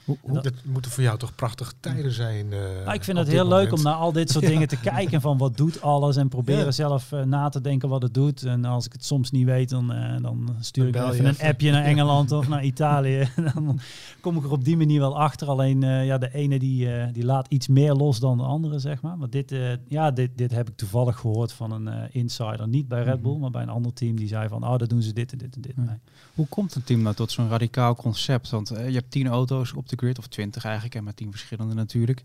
Hoe, 0.04 0.16
hoe- 0.20 0.40
Dat 0.40 0.52
moeten 0.64 0.90
voor 0.90 1.02
jou 1.02 1.18
toch 1.18 1.34
prachtige 1.34 1.72
tijden 1.80 2.12
zijn. 2.12 2.52
eh, 2.52 2.58
Nou, 2.84 2.92
ik 2.94 3.04
vind 3.04 3.18
het 3.18 3.28
heel 3.28 3.48
leuk 3.48 3.72
om 3.72 3.82
naar 3.82 3.94
al 3.94 4.12
dit 4.12 4.30
soort 4.30 4.46
dingen 4.46 4.68
te 4.68 4.80
kijken 4.92 5.20
van 5.20 5.38
wat 5.38 5.56
doet 5.56 5.82
alles 5.82 6.16
en 6.16 6.28
proberen 6.28 6.64
Ja. 6.64 6.70
zelf 6.70 7.12
eh, 7.12 7.22
na 7.22 7.48
te 7.48 7.60
denken 7.60 7.88
wat 7.88 8.02
het 8.02 8.14
doet. 8.14 8.42
En 8.42 8.64
als 8.64 8.86
ik 8.86 8.92
het 8.92 9.04
soms 9.04 9.30
niet 9.30 9.44
weet, 9.46 9.68
dan, 9.68 9.92
eh, 9.92 10.22
dan 10.22 10.56
stuur 10.60 10.86
ik 10.86 10.92
Dan 10.92 11.10
even 11.10 11.24
je 11.24 11.28
een 11.40 11.48
appje 11.48 11.70
naar 11.70 11.84
Engeland 11.92 12.32
of 12.32 12.48
naar 12.48 12.64
Italië. 12.64 13.28
Dan 13.54 13.80
kom 14.20 14.36
ik 14.36 14.44
er 14.44 14.50
op 14.52 14.64
die 14.64 14.76
manier 14.76 15.00
wel 15.00 15.18
achter. 15.18 15.48
Alleen 15.48 15.82
eh, 15.82 16.06
ja, 16.06 16.18
de 16.18 16.34
ene 16.34 16.58
die, 16.58 16.92
eh, 16.94 17.12
die 17.12 17.24
laat 17.24 17.46
iets 17.48 17.68
meer 17.68 17.92
los 17.94 18.20
dan 18.20 18.36
de 18.36 18.44
andere, 18.44 18.78
zeg 18.78 19.02
maar. 19.02 19.18
Maar 19.18 19.30
dit, 19.30 19.52
eh, 19.52 19.60
ja, 19.88 20.10
dit, 20.10 20.30
dit 20.36 20.50
heb 20.50 20.68
ik 20.68 20.76
toevallig 20.76 21.18
gehoord 21.18 21.52
van 21.52 21.70
een 21.72 21.88
eh, 21.88 22.02
insider. 22.12 22.68
Niet 22.68 22.88
bij 22.88 23.02
Red 23.02 23.22
Bull, 23.22 23.30
Mhm. 23.32 23.40
maar 23.40 23.50
bij 23.50 23.62
een 23.62 23.68
ander 23.68 23.92
team. 23.92 24.16
Die 24.16 24.28
zei 24.28 24.48
van, 24.48 24.64
oh, 24.66 24.78
dat 24.78 24.88
doen 24.88 25.02
ze 25.02 25.12
dit 25.12 25.32
en 25.32 25.38
dit 25.38 25.54
en 25.54 25.60
dit. 25.60 25.76
Nee. 25.76 25.86
Hoe 26.34 26.46
komt 26.46 26.74
een 26.74 26.84
team 26.84 27.02
nou 27.02 27.14
tot 27.14 27.30
zo'n 27.30 27.48
radicaal 27.48 27.94
concept? 27.94 28.50
Want 28.50 28.68
je 28.68 28.74
hebt 28.74 29.10
tien 29.10 29.26
auto's 29.26 29.72
op 29.72 29.88
de 29.92 30.04
grid, 30.06 30.18
of 30.18 30.26
twintig 30.26 30.64
eigenlijk, 30.64 30.94
en 30.94 31.04
maar 31.04 31.14
tien 31.14 31.30
verschillende 31.30 31.74
natuurlijk. 31.74 32.22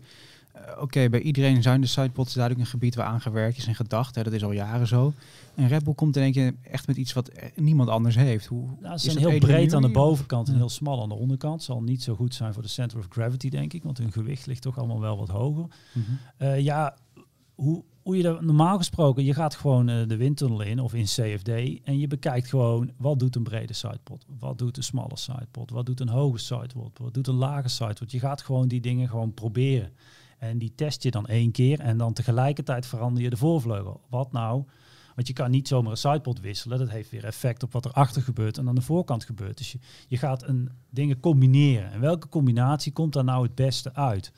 Eh, 0.52 0.82
Oké, 0.82 1.08
bij 1.08 1.20
iedereen 1.20 1.62
zijn 1.62 1.80
de 1.80 1.86
sidepods 1.86 2.34
duidelijk 2.34 2.64
een 2.64 2.70
gebied 2.70 2.94
waar 2.94 3.06
aan 3.06 3.20
gewerkt 3.20 3.56
is 3.56 3.66
en 3.66 3.74
gedacht. 3.74 4.14
Hè, 4.14 4.22
dat 4.22 4.32
is 4.32 4.44
al 4.44 4.52
jaren 4.52 4.86
zo. 4.86 5.12
En 5.54 5.68
Red 5.68 5.84
Bull 5.84 5.94
komt 5.94 6.16
in 6.16 6.22
één 6.22 6.32
keer 6.32 6.54
echt 6.62 6.86
met 6.86 6.96
iets 6.96 7.12
wat 7.12 7.28
eh, 7.28 7.48
niemand 7.54 7.88
anders 7.88 8.16
heeft. 8.16 8.46
Hoe, 8.46 8.68
Nou, 8.80 8.94
is 8.94 9.02
ze 9.02 9.10
zijn 9.10 9.28
heel 9.28 9.38
breed 9.38 9.74
aan 9.74 9.82
de 9.82 9.88
bovenkant 9.90 10.48
en 10.48 10.56
heel 10.56 10.68
smal 10.68 11.02
aan 11.02 11.08
de 11.08 11.14
onderkant. 11.14 11.62
Zal 11.62 11.82
niet 11.82 12.02
zo 12.02 12.14
goed 12.14 12.34
zijn 12.34 12.52
voor 12.52 12.62
de 12.62 12.68
center 12.68 12.98
of 12.98 13.06
gravity, 13.08 13.48
denk 13.48 13.72
ik. 13.72 13.82
Want 13.82 13.98
hun 13.98 14.12
gewicht 14.12 14.46
ligt 14.46 14.62
toch 14.62 14.78
allemaal 14.78 15.00
wel 15.00 15.18
wat 15.18 15.28
hoger. 15.28 15.66
Mhm. 15.92 16.04
Eh, 16.36 16.60
ja, 16.60 16.96
hoe, 17.54 17.84
hoe 18.08 18.16
je 18.16 18.22
dat 18.22 18.40
normaal 18.40 18.76
gesproken, 18.76 19.24
je 19.24 19.34
gaat 19.34 19.54
gewoon 19.54 19.88
eh, 19.88 20.06
de 20.06 20.16
windtunnel 20.16 20.60
in 20.60 20.80
of 20.80 20.94
in 20.94 21.04
CFD 21.04 21.48
en 21.84 21.98
je 21.98 22.06
bekijkt 22.06 22.48
gewoon 22.48 22.90
wat 22.96 23.18
doet 23.18 23.36
een 23.36 23.42
brede 23.42 23.72
sidepod, 23.72 24.24
wat 24.38 24.58
doet 24.58 24.76
een 24.76 24.82
smalle 24.82 25.16
sidepod, 25.16 25.70
wat 25.70 25.86
doet 25.86 26.00
een 26.00 26.08
hoge 26.08 26.38
sidepod, 26.38 26.98
wat 26.98 27.14
doet 27.14 27.26
een 27.26 27.34
lage 27.34 27.68
sidepod. 27.68 28.10
Je 28.10 28.18
gaat 28.18 28.42
gewoon 28.42 28.68
die 28.68 28.80
dingen 28.80 29.08
gewoon 29.08 29.34
proberen. 29.34 29.92
En 30.38 30.58
die 30.58 30.72
test 30.74 31.02
je 31.02 31.10
dan 31.10 31.26
één 31.26 31.50
keer 31.50 31.80
en 31.80 31.98
dan 31.98 32.12
tegelijkertijd 32.12 32.86
verander 32.86 33.22
je 33.22 33.30
de 33.30 33.36
voorvleugel. 33.36 34.00
Wat 34.10 34.32
nou? 34.32 34.64
Want 35.14 35.26
je 35.26 35.32
kan 35.32 35.50
niet 35.50 35.68
zomaar 35.68 35.90
een 35.90 35.96
sidepod 35.96 36.40
wisselen. 36.40 36.78
Dat 36.78 36.90
heeft 36.90 37.10
weer 37.10 37.24
effect 37.24 37.62
op 37.62 37.72
wat 37.72 37.84
er 37.84 37.92
achter 37.92 38.22
gebeurt 38.22 38.58
en 38.58 38.68
aan 38.68 38.74
de 38.74 38.80
voorkant 38.80 39.24
gebeurt. 39.24 39.58
Dus 39.58 39.72
je, 39.72 39.78
je 40.06 40.16
gaat 40.16 40.48
een, 40.48 40.70
dingen 40.90 41.20
combineren. 41.20 41.92
En 41.92 42.00
welke 42.00 42.28
combinatie 42.28 42.92
komt 42.92 43.12
daar 43.12 43.24
nou 43.24 43.42
het 43.42 43.54
beste 43.54 43.94
uit? 43.94 44.32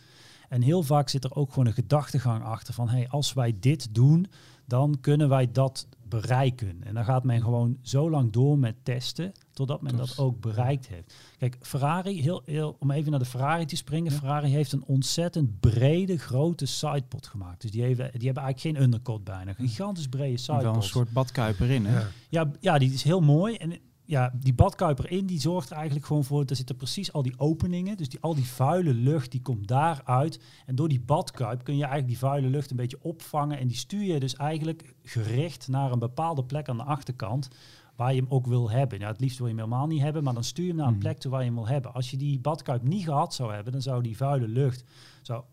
En 0.51 0.63
heel 0.63 0.83
vaak 0.83 1.09
zit 1.09 1.25
er 1.25 1.35
ook 1.35 1.49
gewoon 1.51 1.67
een 1.67 1.73
gedachtegang 1.73 2.45
achter 2.45 2.75
van, 2.75 2.89
hey, 2.89 3.09
als 3.09 3.33
wij 3.33 3.57
dit 3.61 3.95
doen, 3.95 4.27
dan 4.67 4.99
kunnen 5.01 5.29
wij 5.29 5.53
dat 5.53 5.89
bereiken. 6.09 6.77
En 6.85 6.95
dan 6.95 7.05
gaat 7.05 7.25
men 7.25 7.41
gewoon 7.43 7.79
zo 7.83 8.11
lang 8.11 8.33
door 8.33 8.59
met 8.59 8.75
testen, 8.83 9.33
totdat 9.53 9.83
men 9.83 9.97
Dat- 9.97 10.19
ook 10.19 10.41
bereikt 10.41 10.89
heeft. 10.89 11.15
Kijk, 11.39 11.57
Ferrari, 11.61 12.21
heel, 12.23 12.43
heel, 12.45 12.77
om 12.79 12.91
even 12.91 13.11
naar 13.11 13.21
de 13.21 13.27
Ferrari 13.27 13.65
te 13.65 13.77
springen, 13.77 14.13
Ja. 14.13 14.19
Ferrari 14.19 14.49
heeft 14.49 14.73
een 14.73 14.85
ontzettend 14.85 15.61
brede, 15.61 16.17
grote 16.19 16.67
sidepod 16.67 17.27
gemaakt. 17.27 17.61
Dus 17.61 17.71
die, 17.71 17.81
hebben, 17.83 17.97
die 18.19 18.25
hebben 18.27 18.43
eigenlijk 18.43 18.77
geen 18.77 18.85
undercut 18.87 19.25
bijna. 19.25 19.51
Een 19.59 19.69
gigantisch 19.69 20.09
brede 20.09 20.37
sidepod. 20.37 20.63
Wel 20.65 20.75
een 20.75 20.83
soort 20.83 21.13
badkuiper 21.13 21.71
in, 21.71 21.87
hè? 21.87 21.99
Ja. 21.99 22.07
Ja, 22.29 22.51
ja, 22.61 22.79
die 22.79 22.93
is 22.93 23.03
heel 23.03 23.21
mooi. 23.21 23.55
En 23.55 23.79
ja, 24.11 24.33
die 24.35 24.55
badkuiper 24.55 25.11
in, 25.11 25.27
die 25.27 25.41
zorgt 25.41 25.71
er 25.71 25.77
eigenlijk 25.77 26.07
gewoon 26.07 26.25
voor, 26.25 26.45
er 26.47 26.57
zitten 26.57 26.77
precies 26.77 27.13
al 27.13 27.23
die 27.23 27.39
openingen. 27.39 27.97
Dus 27.97 28.09
die, 28.09 28.21
al 28.21 28.35
die 28.35 28.47
vuile 28.47 28.95
lucht, 28.95 29.31
die 29.31 29.43
komt 29.43 29.69
daaruit. 29.69 30.41
En 30.67 30.75
door 30.75 30.89
die 30.89 31.01
badkuip 31.01 31.65
kun 31.65 31.75
je 31.77 31.81
eigenlijk 31.85 32.13
die 32.13 32.19
vuile 32.29 32.49
lucht 32.49 32.71
een 32.71 32.77
beetje 32.77 32.99
opvangen. 33.03 33.59
En 33.59 33.67
die 33.67 33.77
stuur 33.77 34.03
je 34.03 34.21
dus 34.21 34.35
eigenlijk 34.37 34.95
gericht 35.05 35.69
naar 35.69 35.93
een 35.93 35.99
bepaalde 35.99 36.45
plek 36.45 36.69
aan 36.69 36.77
de 36.77 36.83
achterkant. 36.83 37.49
waar 37.97 38.15
je 38.15 38.21
hem 38.21 38.31
ook 38.31 38.47
wil 38.47 38.71
hebben. 38.71 38.99
Ja, 38.99 39.07
het 39.07 39.21
liefst 39.21 39.39
wil 39.39 39.47
je 39.47 39.53
hem 39.53 39.63
helemaal 39.65 39.87
niet 39.87 40.01
hebben, 40.01 40.23
maar 40.25 40.35
dan 40.35 40.45
stuur 40.45 40.65
je 40.65 40.71
hem 40.71 40.79
naar 40.79 40.87
een 40.89 40.93
Mhm. 40.93 41.03
plek 41.03 41.19
toe 41.19 41.31
waar 41.31 41.41
je 41.41 41.47
hem 41.47 41.55
wil 41.55 41.67
hebben. 41.69 41.95
Als 41.95 42.11
je 42.11 42.17
die 42.17 42.39
badkuip 42.39 42.83
niet 42.83 43.05
gehad 43.05 43.35
zou 43.35 43.53
hebben, 43.53 43.73
dan 43.73 43.83
zou 43.83 44.03
die 44.03 44.17
vuile 44.17 44.49
lucht 44.49 44.85
zou 45.23 45.45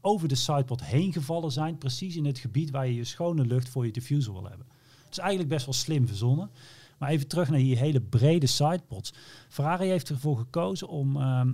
over 0.00 0.28
de 0.28 0.34
sidepod 0.34 0.84
heen 0.84 1.12
gevallen 1.12 1.52
zijn, 1.52 1.78
precies 1.78 2.16
in 2.16 2.24
het 2.24 2.38
gebied 2.38 2.70
waar 2.70 2.86
je 2.86 2.94
je 2.94 3.04
schone 3.04 3.44
lucht 3.46 3.68
voor 3.68 3.86
je 3.86 3.92
diffuser 3.92 4.32
wil 4.32 4.48
hebben. 4.48 4.66
Het 5.04 5.12
is 5.12 5.18
eigenlijk 5.18 5.48
best 5.48 5.64
wel 5.64 5.74
slim 5.74 6.06
verzonnen. 6.06 6.50
Maar 6.98 7.08
even 7.08 7.28
terug 7.28 7.48
naar 7.48 7.58
die 7.58 7.76
hele 7.76 8.00
brede 8.00 8.46
sidepods. 8.46 9.12
Ferrari 9.48 9.88
heeft 9.88 10.08
ervoor 10.08 10.36
gekozen 10.36 10.88
om, 10.88 11.16
ehm, 11.16 11.52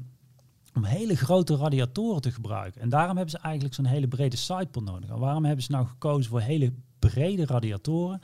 om 0.74 0.84
hele 0.84 1.16
grote 1.16 1.56
radiatoren 1.56 2.22
te 2.22 2.30
gebruiken. 2.30 2.80
En 2.80 2.88
daarom 2.88 3.16
hebben 3.16 3.34
ze 3.34 3.38
eigenlijk 3.38 3.74
zo'n 3.74 3.84
hele 3.84 4.08
brede 4.08 4.36
sidepod 4.36 4.84
nodig. 4.84 5.10
En 5.10 5.18
waarom 5.18 5.44
hebben 5.44 5.64
ze 5.64 5.72
nou 5.72 5.86
gekozen 5.86 6.30
voor 6.30 6.40
hele 6.40 6.72
brede 6.98 7.46
radiatoren? 7.46 8.20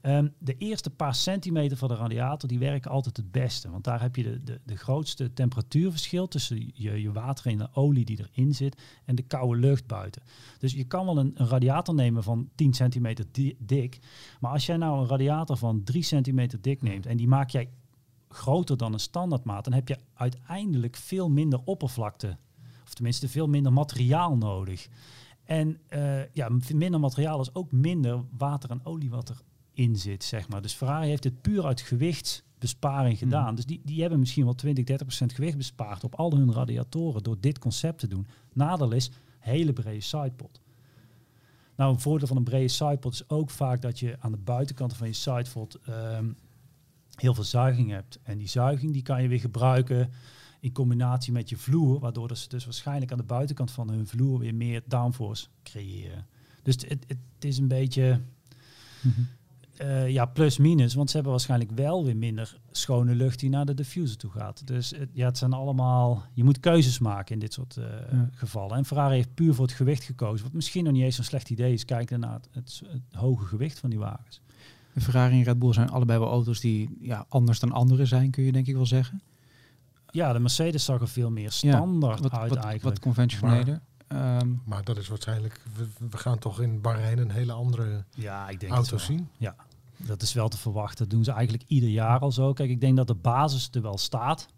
Ehm, 0.00 0.28
de 0.38 0.56
eerste 0.56 0.90
paar 0.90 1.14
centimeter 1.14 1.76
van 1.76 1.88
de 1.88 1.94
radiator 1.94 2.48
die 2.48 2.58
werken 2.58 2.90
altijd 2.90 3.16
het 3.16 3.30
beste. 3.32 3.70
Want 3.70 3.84
daar 3.84 4.00
heb 4.00 4.16
je 4.16 4.22
de, 4.22 4.42
de, 4.42 4.60
de 4.64 4.76
grootste 4.76 5.32
temperatuurverschil 5.32 6.28
tussen 6.28 6.70
je, 6.74 7.02
je 7.02 7.12
water 7.12 7.46
en 7.46 7.58
de 7.58 7.68
olie 7.72 8.04
die 8.04 8.18
erin 8.32 8.54
zit 8.54 8.82
en 9.04 9.14
de 9.14 9.22
koude 9.22 9.60
lucht 9.60 9.86
buiten. 9.86 10.22
Dus 10.58 10.72
je 10.72 10.84
kan 10.84 11.04
wel 11.04 11.18
een, 11.18 11.32
radiator 11.34 11.94
nemen 11.94 12.22
van 12.22 12.50
10 12.54 12.72
centimeter 12.72 13.24
di- 13.32 13.56
dik. 13.58 13.98
Maar 14.40 14.52
als 14.52 14.66
jij 14.66 14.76
nou 14.76 15.00
een 15.00 15.08
radiator 15.08 15.56
van 15.56 15.82
3 15.84 16.02
centimeter 16.02 16.60
dik 16.60 16.82
neemt 16.82 17.06
en 17.06 17.16
die 17.16 17.28
maak 17.28 17.50
jij 17.50 17.68
groter 18.28 18.76
dan 18.76 18.92
een 18.92 19.00
standaardmaat, 19.00 19.64
dan 19.64 19.72
heb 19.72 19.88
je 19.88 19.98
uiteindelijk 20.14 20.96
veel 20.96 21.30
minder 21.30 21.60
oppervlakte. 21.64 22.36
Of 22.84 22.94
tenminste 22.94 23.28
veel 23.28 23.48
minder 23.48 23.72
materiaal 23.72 24.36
nodig. 24.36 24.88
En 25.44 25.78
eh, 25.88 26.32
ja, 26.32 26.48
minder 26.74 27.00
materiaal 27.00 27.40
is 27.40 27.54
ook 27.54 27.72
minder 27.72 28.24
water 28.36 28.70
en 28.70 28.84
olie 28.84 29.10
wat 29.10 29.44
erin 29.74 29.96
zit, 29.96 30.24
zeg 30.24 30.48
maar. 30.48 30.62
Dus 30.62 30.72
Ferrari 30.72 31.08
heeft 31.08 31.24
het 31.24 31.40
puur 31.40 31.64
uit 31.66 31.80
gewichtsbesparing 31.80 33.18
Hmm. 33.18 33.28
gedaan. 33.28 33.54
Dus 33.54 33.66
die, 33.66 33.80
die 33.84 34.00
hebben 34.00 34.18
misschien 34.18 34.44
wel 34.44 34.54
20, 34.54 34.84
30 34.84 35.06
procent 35.06 35.32
gewicht 35.32 35.56
bespaard 35.56 36.04
op 36.04 36.14
al 36.14 36.36
hun 36.36 36.52
radiatoren 36.52 37.22
door 37.22 37.36
dit 37.40 37.58
concept 37.58 37.98
te 37.98 38.06
doen. 38.08 38.26
Nadeel 38.52 38.92
is, 38.92 39.10
hele 39.38 39.72
brede 39.72 40.00
sidepod. 40.00 40.60
Nou, 41.76 41.92
een 41.92 42.00
voordeel 42.00 42.26
van 42.28 42.36
een 42.36 42.44
brede 42.44 42.68
sidepod 42.68 43.12
is 43.12 43.28
ook 43.28 43.50
vaak 43.50 43.82
dat 43.82 43.98
je 43.98 44.16
aan 44.18 44.32
de 44.32 44.38
buitenkant 44.38 44.96
van 44.96 45.06
je 45.06 45.12
sidepod 45.12 45.74
ehm, 45.84 46.32
heel 47.14 47.34
veel 47.34 47.44
zuiging 47.44 47.90
hebt. 47.90 48.18
En 48.22 48.38
die 48.38 48.48
zuiging 48.48 48.92
die 48.92 49.02
kan 49.02 49.22
je 49.22 49.28
weer 49.28 49.40
gebruiken 49.40 50.10
in 50.60 50.72
combinatie 50.72 51.32
met 51.32 51.48
je 51.48 51.56
vloer, 51.56 51.98
waardoor 51.98 52.36
ze 52.36 52.48
dus 52.48 52.64
waarschijnlijk 52.64 53.12
aan 53.12 53.18
de 53.18 53.24
buitenkant 53.24 53.70
van 53.70 53.90
hun 53.90 54.06
vloer 54.06 54.38
weer 54.38 54.54
meer 54.54 54.82
downforce 54.86 55.46
creëren. 55.62 56.26
Dus 56.62 56.74
het, 56.74 56.88
het, 56.88 57.04
het 57.08 57.44
is 57.44 57.58
een 57.58 57.68
beetje 57.68 58.20
Mhm. 59.02 59.20
Eh, 59.80 60.08
ja, 60.08 60.24
plus 60.26 60.58
minus, 60.58 60.94
want 60.94 61.08
ze 61.08 61.14
hebben 61.14 61.32
waarschijnlijk 61.32 61.70
wel 61.70 62.04
weer 62.04 62.16
minder 62.16 62.58
schone 62.70 63.14
lucht 63.14 63.38
die 63.38 63.50
naar 63.50 63.64
de 63.64 63.74
diffuser 63.74 64.16
toe 64.16 64.30
gaat. 64.30 64.66
Dus 64.66 64.90
het, 64.90 65.08
ja, 65.12 65.26
het 65.26 65.38
zijn 65.38 65.52
allemaal, 65.52 66.22
je 66.32 66.44
moet 66.44 66.60
keuzes 66.60 66.98
maken 66.98 67.34
in 67.34 67.40
dit 67.40 67.52
soort 67.52 67.76
eh, 67.76 67.84
Ja. 68.12 68.28
gevallen. 68.32 68.76
En 68.76 68.84
Ferrari 68.84 69.14
heeft 69.14 69.34
puur 69.34 69.54
voor 69.54 69.64
het 69.66 69.74
gewicht 69.74 70.02
gekozen, 70.02 70.44
wat 70.44 70.52
misschien 70.54 70.84
nog 70.84 70.92
niet 70.92 71.02
eens 71.02 71.14
zo'n 71.16 71.24
slecht 71.24 71.50
idee 71.50 71.72
is, 71.72 71.84
kijken 71.84 72.20
naar 72.20 72.32
het, 72.34 72.48
het, 72.52 72.82
het 72.86 73.02
hoge 73.20 73.44
gewicht 73.46 73.78
van 73.78 73.90
die 73.90 73.98
wagens. 73.98 74.40
De 74.94 75.00
Ferrari 75.00 75.38
en 75.38 75.42
Red 75.44 75.58
Bull 75.58 75.72
zijn 75.72 75.90
allebei 75.90 76.18
wel 76.18 76.28
auto's 76.30 76.60
die 76.60 76.96
ja, 77.00 77.24
anders 77.28 77.58
dan 77.60 77.72
andere 77.72 78.06
zijn, 78.06 78.30
kun 78.30 78.42
je 78.44 78.52
denk 78.52 78.66
ik 78.66 78.74
wel 78.74 78.86
zeggen. 78.86 79.22
Ja, 80.10 80.32
de 80.32 80.38
Mercedes 80.38 80.84
zag 80.84 81.00
er 81.00 81.08
veel 81.08 81.30
meer 81.30 81.50
standaard 81.50 82.20
Wat, 82.20 82.32
uit 82.32 82.48
wat, 82.48 82.58
eigenlijk. 82.58 82.82
wat 82.82 82.98
conventioneler. 82.98 83.80
Ehm, 84.08 84.48
Maar 84.64 84.84
dat 84.84 84.96
is 84.96 85.08
waarschijnlijk, 85.08 85.60
we, 85.76 85.86
we 86.10 86.16
gaan 86.16 86.38
toch 86.38 86.60
in 86.60 86.80
Bahrein 86.80 87.18
een 87.18 87.30
hele 87.30 87.52
andere 87.52 88.04
ja, 88.10 88.48
ik 88.48 88.60
denk 88.60 88.72
auto 88.72 88.96
het 88.96 89.06
wel. 89.06 89.16
Dat 90.06 90.22
is 90.22 90.32
wel 90.32 90.48
te 90.48 90.58
verwachten. 90.58 90.98
Dat 90.98 91.10
doen 91.10 91.24
ze 91.24 91.32
eigenlijk 91.32 91.68
ieder 91.68 91.88
jaar 91.88 92.18
al 92.18 92.32
zo. 92.32 92.52
Kijk, 92.52 92.70
ik 92.70 92.80
denk 92.80 92.96
dat 92.96 93.06
de 93.06 93.14
basis 93.14 93.68
er 93.72 93.82
wel 93.82 93.98
staat. 93.98 94.48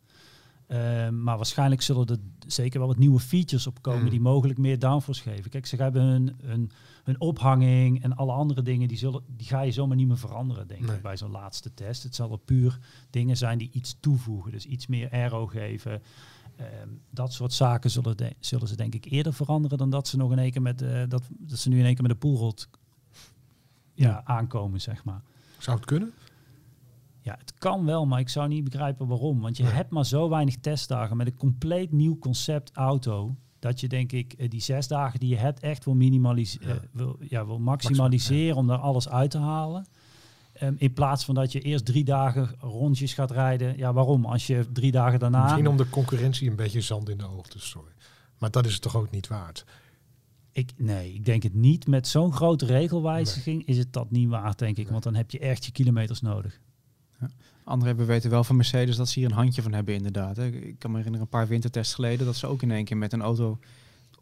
Ehm, 0.66 1.22
maar 1.22 1.36
waarschijnlijk 1.36 1.82
zullen 1.82 2.07
er 2.07 2.18
zeker 2.47 2.78
wel 2.78 2.88
wat 2.88 2.99
nieuwe 2.99 3.20
features 3.20 3.66
opkomen 3.66 4.03
Mm. 4.03 4.11
die 4.11 4.20
mogelijk 4.20 4.59
meer 4.59 4.78
downforce 4.78 5.22
geven. 5.22 5.51
Kijk, 5.51 5.66
ze 5.66 5.76
hebben 5.76 6.03
hun, 6.03 6.36
hun, 6.43 6.70
hun 7.05 7.20
ophanging 7.20 8.03
en 8.03 8.16
alle 8.16 8.32
andere 8.32 8.62
dingen, 8.62 8.88
die, 8.88 8.99
zullen, 8.99 9.22
die 9.36 9.47
ga 9.47 9.61
je 9.61 9.72
zomaar 9.72 9.97
niet 9.97 10.07
meer 10.09 10.18
veranderen, 10.18 10.66
denk 10.68 10.80
Nee. 10.86 10.97
ik, 10.97 11.03
bij 11.03 11.16
zo'n 11.16 11.30
laatste 11.30 11.74
test. 11.74 12.03
Het 12.03 12.14
zullen 12.14 12.45
puur 12.45 12.78
dingen 13.11 13.36
zijn 13.36 13.59
die 13.59 13.70
iets 13.72 13.97
toevoegen, 14.01 14.53
dus 14.53 14.64
iets 14.66 14.86
meer 14.86 15.11
aero 15.11 15.47
geven. 15.47 16.03
Ehm, 16.57 16.88
dat 17.11 17.32
soort 17.32 17.53
zaken 17.53 17.90
zullen, 17.90 18.16
de- 18.16 18.34
zullen 18.40 18.68
ze 18.68 18.76
denk 18.76 18.95
ik 18.95 19.05
eerder 19.05 19.34
veranderen 19.34 19.78
dan 19.78 19.90
dat 19.90 20.09
ze 20.09 20.16
nog 20.16 20.32
in 20.32 20.38
één 20.38 20.51
keer 20.51 20.62
met, 20.62 20.82
eh, 20.82 21.03
dat, 21.09 21.22
dat 21.30 21.59
ze 21.59 21.68
nu 21.68 21.78
in 21.78 21.84
één 21.84 21.95
keer 21.95 22.03
met 22.03 22.12
de 22.12 22.18
poolrot 22.18 22.68
ja, 23.95 24.09
Ja. 24.09 24.22
aankomen, 24.24 24.80
zeg 24.80 25.05
maar. 25.05 25.22
Zou 25.63 25.77
het 25.77 25.87
kunnen? 25.87 26.13
Ja, 27.21 27.35
het 27.39 27.55
kan 27.59 27.85
wel, 27.85 28.07
maar 28.07 28.21
ik 28.21 28.29
zou 28.29 28.49
niet 28.49 28.65
begrijpen 28.65 29.07
waarom. 29.07 29.41
Want 29.41 29.57
je 29.57 29.63
Nee. 29.63 29.73
hebt 29.73 29.91
maar 29.91 30.07
zo 30.07 30.29
weinig 30.29 30.57
testdagen 30.57 31.17
met 31.17 31.27
een 31.27 31.37
compleet 31.37 31.93
nieuw 31.93 32.19
concept 32.19 32.71
auto. 32.73 33.37
Dat 33.59 33.81
je 33.81 33.89
denk 33.89 34.13
ik 34.13 34.33
eh, 34.33 34.49
die 34.51 34.61
zes 34.61 34.89
dagen 34.89 35.21
die 35.21 35.29
je 35.29 35.37
hebt 35.37 35.61
echt 35.61 35.85
wil, 35.85 35.95
minimaliseren, 35.95 36.75
Ja. 36.75 36.81
wil, 36.93 37.17
ja, 37.29 37.47
wil 37.47 37.59
maximaliseren 37.59 38.57
om 38.57 38.67
daar 38.67 38.79
alles 38.79 39.09
uit 39.09 39.31
te 39.31 39.39
halen. 39.39 39.87
Ehm, 40.53 40.75
in 40.77 40.93
plaats 40.93 41.25
van 41.25 41.35
dat 41.35 41.53
je 41.53 41.61
eerst 41.61 41.85
drie 41.85 42.05
dagen 42.05 42.51
rondjes 42.61 43.15
gaat 43.15 43.31
rijden. 43.31 43.77
Ja, 43.77 43.93
waarom? 43.93 44.25
Als 44.25 44.47
je 44.47 44.67
drie 44.73 44.91
dagen 44.93 45.19
daarna... 45.19 45.43
Misschien 45.43 45.69
om 45.69 45.77
de 45.77 45.89
concurrentie 45.91 46.51
een 46.51 46.57
beetje 46.57 46.81
zand 46.81 47.09
in 47.09 47.19
de 47.19 47.29
ogen 47.29 47.51
te 47.51 47.59
strooien. 47.61 47.93
Maar 48.39 48.51
dat 48.51 48.67
is 48.67 48.73
het 48.73 48.83
toch 48.83 48.97
ook 48.97 49.11
niet 49.11 49.29
waard? 49.29 49.65
Ik, 50.53 50.72
nee, 50.76 51.14
ik 51.14 51.24
denk 51.24 51.42
het 51.42 51.55
niet. 51.55 51.86
Met 51.86 52.09
zo'n 52.09 52.32
grote 52.32 52.66
regelwijziging 52.66 53.66
is 53.66 53.78
het 53.78 53.92
dat 53.92 54.11
niet 54.11 54.28
waard, 54.28 54.59
denk 54.59 54.76
ik. 54.76 54.82
Nee. 54.82 54.92
Want 54.92 55.05
dan 55.05 55.14
heb 55.14 55.30
je 55.30 55.38
echt 55.38 55.64
je 55.64 55.72
kilometers 55.72 56.20
nodig. 56.20 56.61
Anderen 57.64 57.96
we 57.96 58.05
weten 58.05 58.30
wel 58.30 58.44
van 58.44 58.57
Mercedes 58.57 58.96
dat 58.96 59.09
ze 59.09 59.18
hier 59.18 59.28
een 59.28 59.34
handje 59.34 59.62
van 59.62 59.72
hebben 59.72 59.94
inderdaad. 59.94 60.36
Hè. 60.36 60.46
Ik 60.46 60.78
kan 60.78 60.90
me 60.90 60.96
herinneren 60.96 61.26
een 61.26 61.38
paar 61.38 61.48
wintertests 61.48 61.94
geleden 61.94 62.26
dat 62.26 62.36
ze 62.36 62.46
ook 62.46 62.62
in 62.62 62.70
één 62.70 62.84
keer 62.84 62.96
met 62.96 63.12
een 63.12 63.22
auto 63.22 63.59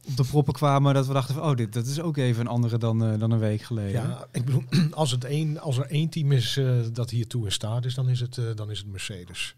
op 0.07 0.17
de 0.17 0.25
proppen 0.25 0.55
kwamen. 0.55 0.95
Dat 0.95 1.07
we 1.07 1.13
dachten 1.13 1.35
van, 1.35 1.45
oh, 1.45 1.57
dit 1.57 1.73
dat 1.73 1.87
is 1.87 2.01
ook 2.01 2.17
even 2.17 2.41
een 2.41 2.47
andere 2.47 2.79
dan, 2.79 3.05
eh, 3.05 3.19
dan 3.19 3.31
een 3.31 3.39
week 3.39 3.63
geleden. 3.63 3.93
Ja, 3.93 4.27
ik 4.33 4.45
bedoel, 4.45 4.65
als, 4.91 5.11
het 5.11 5.25
één, 5.25 5.61
als 5.61 5.79
er 5.79 5.87
één 5.87 6.09
team 6.09 6.33
is 6.33 6.57
eh, 6.57 6.79
dat 6.93 7.11
hiertoe 7.11 7.45
in 7.45 7.53
staat 7.53 7.85
is, 7.85 7.95
dan 7.95 8.09
is 8.09 8.21
het, 8.21 8.39
eh, 8.39 8.45
dan 8.55 8.71
is 8.71 8.79
het 8.79 8.89
Mercedes. 8.89 9.55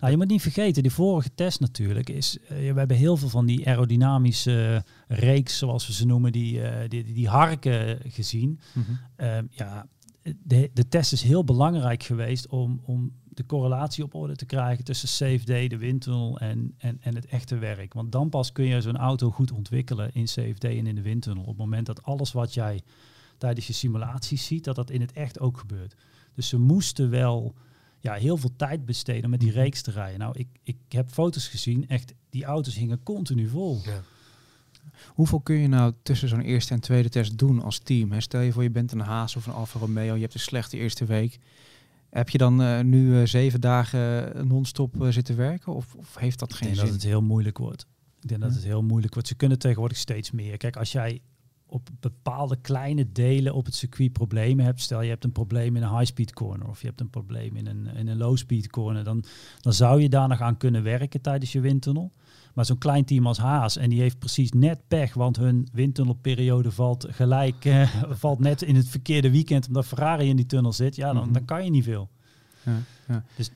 Nou, 0.00 0.10
je 0.10 0.16
moet 0.16 0.28
niet 0.28 0.42
vergeten, 0.42 0.82
die 0.82 0.92
vorige 0.92 1.34
test 1.34 1.60
natuurlijk 1.60 2.10
is... 2.10 2.38
eh, 2.38 2.48
we 2.48 2.78
hebben 2.78 2.96
heel 2.96 3.16
veel 3.16 3.28
van 3.28 3.46
die 3.46 3.66
aerodynamische 3.66 4.84
reeks, 5.08 5.58
zoals 5.58 5.86
we 5.86 5.92
ze 5.92 6.06
noemen, 6.06 6.32
die, 6.32 6.62
eh, 6.62 6.88
die, 6.88 7.12
die, 7.12 7.28
harken 7.28 7.98
gezien. 8.08 8.60
Mhm. 8.72 8.90
Ehm, 9.16 9.44
ja, 9.50 9.86
de, 10.42 10.70
de 10.74 10.88
test 10.88 11.12
is 11.12 11.22
heel 11.22 11.44
belangrijk 11.44 12.02
geweest 12.02 12.46
om, 12.46 12.80
om 12.84 13.12
de 13.28 13.46
correlatie 13.46 14.04
op 14.04 14.14
orde 14.14 14.36
te 14.36 14.46
krijgen 14.46 14.84
tussen 14.84 15.08
CFD, 15.08 15.70
de 15.70 15.76
windtunnel 15.76 16.38
en, 16.38 16.74
en, 16.78 16.98
en 17.00 17.14
het 17.14 17.26
echte 17.26 17.58
werk. 17.58 17.94
Want 17.94 18.12
dan 18.12 18.28
pas 18.28 18.52
kun 18.52 18.64
je 18.64 18.80
zo'n 18.80 18.96
auto 18.96 19.30
goed 19.30 19.52
ontwikkelen 19.52 20.10
in 20.12 20.24
CFD 20.24 20.64
en 20.64 20.86
in 20.86 20.94
de 20.94 21.02
windtunnel. 21.02 21.42
Op 21.42 21.48
het 21.48 21.58
moment 21.58 21.86
dat 21.86 22.02
alles 22.02 22.32
wat 22.32 22.54
jij 22.54 22.82
tijdens 23.38 23.66
je 23.66 23.72
simulaties 23.72 24.46
ziet, 24.46 24.64
dat 24.64 24.76
dat 24.76 24.90
in 24.90 25.00
het 25.00 25.12
echt 25.12 25.40
ook 25.40 25.58
gebeurt. 25.58 25.94
Dus 26.34 26.48
ze 26.48 26.58
moesten 26.58 27.10
wel 27.10 27.54
ja, 27.98 28.14
heel 28.14 28.36
veel 28.36 28.52
tijd 28.56 28.84
besteden 28.84 29.24
om 29.24 29.30
met 29.30 29.40
die 29.40 29.52
reeks 29.52 29.82
te 29.82 29.90
rijden. 29.90 30.18
Nou, 30.18 30.38
ik, 30.38 30.48
ik 30.62 30.76
heb 30.88 31.10
foto's 31.10 31.48
gezien, 31.48 31.88
echt, 31.88 32.14
die 32.30 32.44
auto's 32.44 32.74
hingen 32.74 33.02
continu 33.02 33.48
vol. 33.48 33.80
Ja. 33.84 34.02
Hoeveel 35.06 35.40
kun 35.40 35.56
je 35.56 35.68
nou 35.68 35.92
tussen 36.02 36.28
zo'n 36.28 36.40
eerste 36.40 36.74
en 36.74 36.80
tweede 36.80 37.08
test 37.08 37.38
doen 37.38 37.62
als 37.62 37.78
team? 37.78 38.12
Hè? 38.12 38.20
Stel 38.20 38.40
je 38.40 38.52
voor 38.52 38.62
je 38.62 38.70
bent 38.70 38.92
een 38.92 39.00
Haas 39.00 39.36
of 39.36 39.46
een 39.46 39.52
Alfa 39.52 39.78
Romeo, 39.78 40.14
je 40.14 40.20
hebt 40.20 40.34
een 40.34 40.40
slechte 40.40 40.76
eerste 40.76 41.04
week. 41.04 41.38
Heb 42.10 42.28
je 42.28 42.38
dan 42.38 42.62
eh, 42.62 42.80
nu 42.80 43.20
eh, 43.20 43.26
zeven 43.26 43.60
dagen 43.60 44.32
non-stop 44.46 45.02
eh, 45.02 45.08
zitten 45.08 45.36
werken? 45.36 45.74
Of, 45.74 45.94
of 45.94 46.16
heeft 46.16 46.38
dat 46.38 46.50
Ik 46.50 46.56
geen 46.56 46.66
denk 46.66 46.78
zin? 46.80 46.86
dat 46.86 46.94
het 46.94 47.04
heel 47.04 47.22
moeilijk 47.22 47.58
wordt. 47.58 47.86
Ik 48.20 48.28
denk 48.28 48.40
dat 48.40 48.54
het 48.54 48.64
heel 48.64 48.82
moeilijk 48.82 49.12
wordt. 49.12 49.28
Ze 49.28 49.34
kunnen 49.34 49.58
tegenwoordig 49.58 49.98
steeds 49.98 50.30
meer. 50.30 50.56
Kijk, 50.56 50.76
als 50.76 50.92
jij 50.92 51.20
op 51.68 51.88
bepaalde 52.00 52.56
kleine 52.60 53.12
delen 53.12 53.54
op 53.54 53.64
het 53.64 53.74
circuit 53.74 54.12
problemen 54.12 54.64
hebt. 54.64 54.80
Stel 54.80 55.02
je 55.02 55.08
hebt 55.08 55.24
een 55.24 55.32
probleem 55.32 55.76
in 55.76 55.82
een 55.82 55.96
high-speed 55.96 56.32
corner 56.32 56.68
of 56.68 56.80
je 56.80 56.86
hebt 56.86 57.00
een 57.00 57.10
probleem 57.10 57.56
in 57.56 57.66
een, 57.66 57.86
in 57.86 58.08
een 58.08 58.16
low-speed 58.16 58.70
corner. 58.70 59.04
Dan, 59.04 59.24
dan 59.60 59.72
zou 59.72 60.00
je 60.00 60.08
daar 60.08 60.28
nog 60.28 60.40
aan 60.40 60.56
kunnen 60.56 60.82
werken 60.82 61.20
tijdens 61.20 61.52
je 61.52 61.60
windtunnel. 61.60 62.12
Maar 62.54 62.64
zo'n 62.66 62.78
klein 62.78 63.04
team 63.04 63.26
als 63.26 63.38
Haas 63.38 63.76
en 63.76 63.90
die 63.90 64.00
heeft 64.00 64.18
precies 64.18 64.52
net 64.52 64.80
pech, 64.88 65.14
want 65.14 65.36
hun 65.36 65.68
windtunnelperiode 65.72 66.70
valt 66.72 67.06
gelijk, 67.10 67.64
eh, 67.64 67.94
valt 68.10 68.38
net 68.38 68.62
in 68.62 68.74
het 68.76 68.88
verkeerde 68.88 69.30
weekend 69.30 69.66
omdat 69.66 69.86
Ferrari 69.86 70.28
in 70.28 70.36
die 70.36 70.46
tunnel 70.46 70.72
zit. 70.72 70.96
Ja, 70.96 71.12
dan, 71.12 71.22
Mhm. 71.24 71.32
dan 71.32 71.44
kan 71.44 71.64
je 71.64 71.70
niet 71.70 71.84
veel. 71.84 72.08
Ja, 72.64 72.78
ja. 73.08 73.24
Dus 73.36 73.50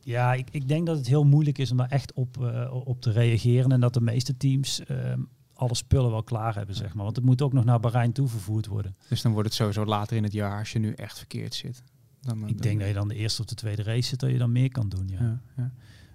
ja, 0.00 0.34
ik, 0.34 0.48
ik 0.50 0.68
denk 0.68 0.86
dat 0.86 0.96
het 0.96 1.06
heel 1.06 1.24
moeilijk 1.24 1.58
is 1.58 1.70
om 1.70 1.76
daar 1.76 1.90
echt 1.90 2.12
op, 2.12 2.44
eh, 2.44 2.70
op 2.86 3.00
te 3.00 3.10
reageren. 3.10 3.72
En 3.72 3.80
dat 3.80 3.94
de 3.94 4.00
meeste 4.00 4.36
teams 4.36 4.84
ehm, 4.84 5.20
alle 5.54 5.74
spullen 5.74 6.10
wel 6.10 6.22
klaar 6.22 6.54
hebben, 6.54 6.74
zeg 6.74 6.94
maar. 6.94 7.04
Want 7.04 7.16
het 7.16 7.24
moet 7.24 7.42
ook 7.42 7.52
nog 7.52 7.64
naar 7.64 7.80
Bahrein 7.80 8.12
toe 8.12 8.28
vervoerd 8.28 8.66
worden. 8.66 8.96
Dus 9.08 9.22
dan 9.22 9.32
wordt 9.32 9.48
het 9.48 9.56
sowieso 9.56 9.84
later 9.84 10.16
in 10.16 10.22
het 10.22 10.32
jaar 10.32 10.58
als 10.58 10.72
je 10.72 10.78
nu 10.78 10.92
echt 10.92 11.18
verkeerd 11.18 11.54
zit. 11.54 11.82
Dan, 12.20 12.42
eh, 12.42 12.48
Ik 12.48 12.62
denk 12.62 12.78
dat 12.78 12.88
je 12.88 12.94
dan 12.94 13.08
de 13.08 13.14
eerste 13.14 13.40
of 13.40 13.46
de 13.46 13.54
tweede 13.54 13.82
race 13.82 14.08
zit, 14.08 14.20
dat 14.20 14.30
je 14.30 14.38
dan 14.38 14.52
meer 14.52 14.70
kan 14.70 14.88
doen, 14.88 15.08
ja. 15.08 15.18
Ja, 15.20 15.40
ja. 15.56 15.70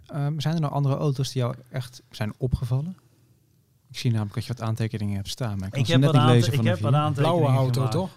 Ehm, 0.05 0.39
zijn 0.39 0.55
er 0.55 0.61
nog 0.61 0.71
andere 0.71 0.95
auto's 0.95 1.31
die 1.31 1.41
jou 1.41 1.55
echt 1.69 2.01
zijn 2.09 2.33
opgevallen? 2.37 2.97
Ik 3.89 3.97
zie 3.97 4.11
namelijk 4.11 4.35
dat 4.35 4.45
je 4.45 4.53
wat 4.53 4.61
aantekeningen 4.61 5.15
hebt 5.15 5.27
staan, 5.29 5.57
maar 5.57 5.65
ik 5.67 5.71
kan 5.71 5.79
Ik 5.79 5.85
ze 5.85 5.91
heb 5.91 6.01
net 6.01 6.11
wat 6.11 6.21
niet 6.21 6.31
lezen 6.31 6.53
ik 6.53 6.63
heb 6.63 6.79
wat 6.79 6.91
hier. 6.91 6.99
aantekeningen 6.99 7.39
Blauwe 7.39 7.57
auto, 7.57 7.73
gemaakt. 7.73 7.91
toch? 7.91 8.09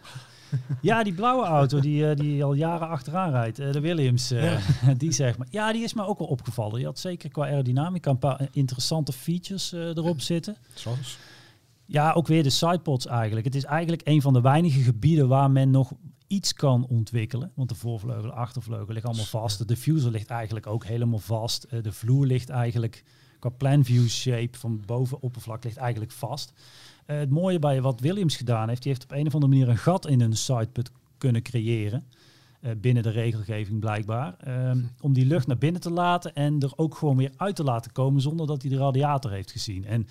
Ja, 0.80 1.02
die 1.02 1.12
blauwe 1.12 1.44
auto 1.44 1.80
die, 1.80 2.08
eh, 2.08 2.16
die 2.16 2.44
al 2.44 2.54
jaren 2.54 2.88
achteraan 2.88 3.30
rijdt, 3.30 3.58
eh, 3.58 3.72
de 3.72 3.80
Williams, 3.80 4.30
eh, 4.30 4.56
die 4.96 5.12
zeg 5.12 5.38
maar. 5.38 5.46
Ja, 5.50 5.72
die 5.72 5.82
is 5.82 5.94
me 5.94 6.06
ook 6.06 6.18
wel 6.18 6.28
opgevallen. 6.28 6.74
Die 6.74 6.84
had 6.84 6.98
zeker 6.98 7.30
qua 7.30 7.46
aerodynamica 7.46 8.10
een 8.10 8.18
paar 8.18 8.48
interessante 8.52 9.12
features 9.12 9.72
erop 9.72 10.20
zitten. 10.20 10.56
Zoals? 10.74 11.18
Ja, 11.86 12.12
ook 12.12 12.26
weer 12.26 12.42
de 12.42 12.50
sidepods 12.50 13.06
eigenlijk. 13.06 13.46
Het 13.46 13.54
is 13.54 13.64
eigenlijk 13.64 14.02
een 14.04 14.22
van 14.22 14.32
de 14.32 14.40
weinige 14.40 14.80
gebieden 14.80 15.28
waar 15.28 15.50
men 15.50 15.70
nog 15.70 15.92
iets 16.26 16.54
kan 16.54 16.86
ontwikkelen. 16.86 17.52
Want 17.54 17.68
de 17.68 17.74
voorvleugel, 17.74 18.22
de 18.22 18.32
achtervleugel 18.32 18.94
ligt 18.94 19.06
allemaal 19.06 19.24
vast. 19.24 19.58
De 19.58 19.64
diffuser 19.64 20.10
ligt 20.10 20.30
eigenlijk 20.30 20.66
ook 20.66 20.84
helemaal 20.84 21.18
vast. 21.18 21.66
De 21.82 21.92
vloer 21.92 22.26
ligt 22.26 22.48
eigenlijk 22.48 23.04
qua 23.38 23.48
plan 23.48 23.84
view 23.84 24.08
shape 24.08 24.58
van 24.58 24.82
bovenoppervlak 24.86 25.64
ligt 25.64 25.76
eigenlijk 25.76 26.12
vast. 26.12 26.52
Eh, 27.06 27.18
het 27.18 27.30
mooie 27.30 27.58
bij 27.58 27.80
wat 27.80 28.00
Williams 28.00 28.36
gedaan 28.36 28.68
heeft, 28.68 28.82
die 28.82 28.92
heeft 28.92 29.04
op 29.04 29.12
een 29.12 29.26
of 29.26 29.34
andere 29.34 29.52
manier 29.52 29.68
een 29.68 29.78
gat 29.78 30.06
in 30.06 30.20
een 30.20 30.36
sideput 30.36 30.90
kunnen 31.18 31.42
creëren. 31.42 32.04
eh, 32.60 32.70
binnen 32.80 33.02
de 33.02 33.10
regelgeving 33.10 33.80
blijkbaar. 33.80 34.34
ehm, 34.38 34.82
om 35.00 35.12
die 35.12 35.26
lucht 35.26 35.46
naar 35.46 35.58
binnen 35.58 35.80
te 35.80 35.90
laten 35.90 36.34
en 36.34 36.60
er 36.60 36.72
ook 36.76 36.94
gewoon 36.96 37.16
weer 37.16 37.32
uit 37.36 37.56
te 37.56 37.64
laten 37.64 37.92
komen 37.92 38.20
zonder 38.20 38.46
dat 38.46 38.62
hij 38.62 38.70
de 38.70 38.76
radiator 38.76 39.30
heeft 39.30 39.50
gezien. 39.50 39.84
En 39.84 40.06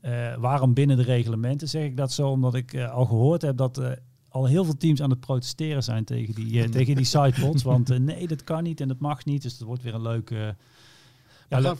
eh, 0.00 0.34
waarom 0.36 0.74
binnen 0.74 0.96
de 0.96 1.02
reglementen 1.02 1.68
zeg 1.68 1.84
ik 1.84 1.96
dat 1.96 2.12
zo? 2.12 2.28
Omdat 2.28 2.54
ik 2.54 2.78
al 2.78 3.04
gehoord 3.04 3.42
heb 3.42 3.56
dat 3.56 3.80
al 4.28 4.46
heel 4.46 4.64
veel 4.64 4.76
teams 4.76 5.02
aan 5.02 5.10
het 5.10 5.20
protesteren 5.20 5.82
zijn 5.82 6.04
tegen 6.04 6.34
die, 6.34 6.68
tegen 6.68 6.94
die 6.96 7.04
sidepods. 7.04 7.62
Want 7.62 7.98
nee, 7.98 8.26
dat 8.28 8.44
kan 8.44 8.62
niet 8.62 8.80
en 8.80 8.88
dat 8.88 8.98
mag 8.98 9.24
niet. 9.24 9.42
Dus 9.42 9.58
dat 9.58 9.66
wordt 9.66 9.82
weer 9.82 9.94
een 9.94 10.02
leuke... 10.02 10.56
ja, 11.48 11.76